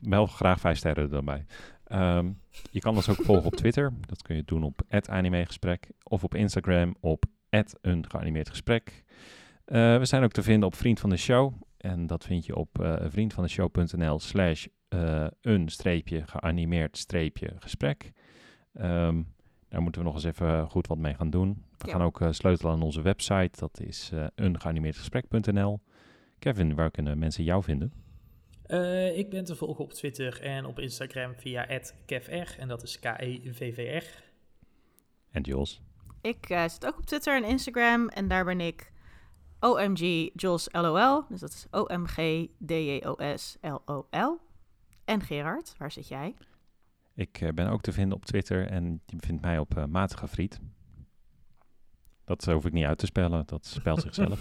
[0.00, 1.44] Wel graag vijf sterren erbij.
[1.84, 2.30] Ehm,
[2.70, 3.92] je kan ons ook volgen op Twitter.
[4.06, 7.24] Dat kun je doen op @animegesprek of op Instagram op
[7.80, 9.04] een geanimeerd gesprek.
[9.70, 11.52] Eh, we zijn ook te vinden op Vriend van de Show.
[11.76, 18.12] En dat vind je op eh vriendvandeshow.nl slash eh, een streepje geanimeerd streepje gesprek.
[18.74, 19.22] Ehm,
[19.68, 21.64] daar moeten we nog eens even goed wat mee gaan doen.
[21.78, 21.92] We Ja.
[21.92, 23.60] gaan ook eh, sleutelen aan onze website.
[23.60, 25.80] Dat is eh ungeanimeerdgesprek.nl.
[26.38, 27.92] Kevin, waar kunnen mensen jou vinden?
[28.66, 31.66] Eh, ik ben te volgen op Twitter en op Instagram via
[32.06, 34.22] @kevr en dat is E K-E-V-V-R.
[35.30, 35.82] En Jules.
[36.20, 38.92] Ik eh, zit ook op Twitter en Instagram en daar ben ik
[39.60, 41.24] OMG Jos LOL.
[41.28, 44.40] Dus dat is OMG DJOS LOL.
[45.04, 46.34] En Gerard, waar zit jij?
[47.14, 50.28] Ik eh, ben ook te vinden op Twitter en je vindt mij op eh, Matige
[50.28, 50.60] Friet.
[52.24, 54.40] Dat hoef ik niet uit te spellen, dat spelt zichzelf.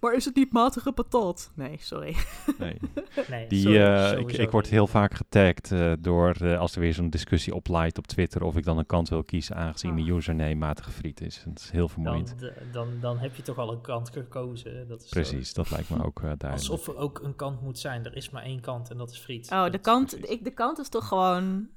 [0.00, 1.50] Maar is het niet matige patat?
[1.54, 2.16] Nee, sorry.
[2.58, 2.76] Nee.
[3.28, 6.80] Nee, Die, sorry, eh, ik, ik word heel vaak getagd eh, door eh, als er
[6.80, 10.10] weer zo'n discussie oplaait op Twitter of ik dan een kant wil kiezen aangezien mijn
[10.10, 10.16] Ah.
[10.16, 11.42] username Matige Friet is.
[11.46, 12.28] Dat is heel vermoeiend.
[12.28, 14.88] dan, de- dan, dan heb je toch al een kant gekozen.
[14.88, 15.14] Dat is zo.
[15.20, 16.52] Precies, dat lijkt me ook eh duidelijk.
[16.52, 18.04] Alsof er ook een kant moet zijn.
[18.04, 19.50] Er is maar één kant en dat is friet.
[19.50, 21.68] Oh, de kant, ik, de kant is toch gewoon...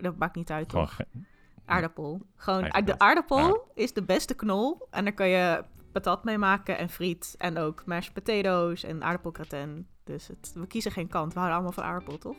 [0.00, 0.96] Dat maakt niet uit, toch?
[1.64, 2.20] Aardappel.
[2.36, 2.98] Gewoon, de aardappel
[3.38, 3.70] Aardappel.
[3.74, 4.86] is de beste knol.
[4.90, 7.34] En daar kan je patat mee maken en friet.
[7.38, 9.86] En ook mashed potatoes en aardappelgratin.
[10.04, 11.32] Dus het, we kiezen geen kant.
[11.32, 12.36] We houden allemaal van aardappel, toch?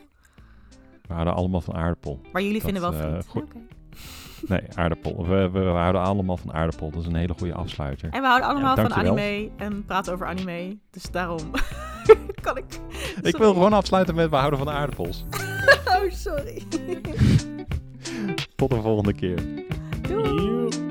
[1.07, 2.21] we houden allemaal van aardappel.
[2.31, 3.27] Maar jullie Dat, vinden wel eh, friet.
[3.27, 3.43] goed.
[3.43, 3.57] Oké.
[4.47, 5.27] Nee, aardappel.
[5.27, 6.89] We, we, we houden allemaal van aardappel.
[6.91, 8.09] Dat is een hele goede afsluiter.
[8.09, 9.11] En we houden allemaal van dankjewel.
[9.17, 10.77] anime en praten over anime.
[10.91, 11.51] Dus daarom
[12.41, 12.65] kan ik...
[13.21, 15.23] Ik wil gewoon afsluiten met we houden van aardappels.
[16.03, 16.63] Oh, sorry.
[18.55, 19.65] Tot de volgende keer.
[20.01, 20.82] Doei.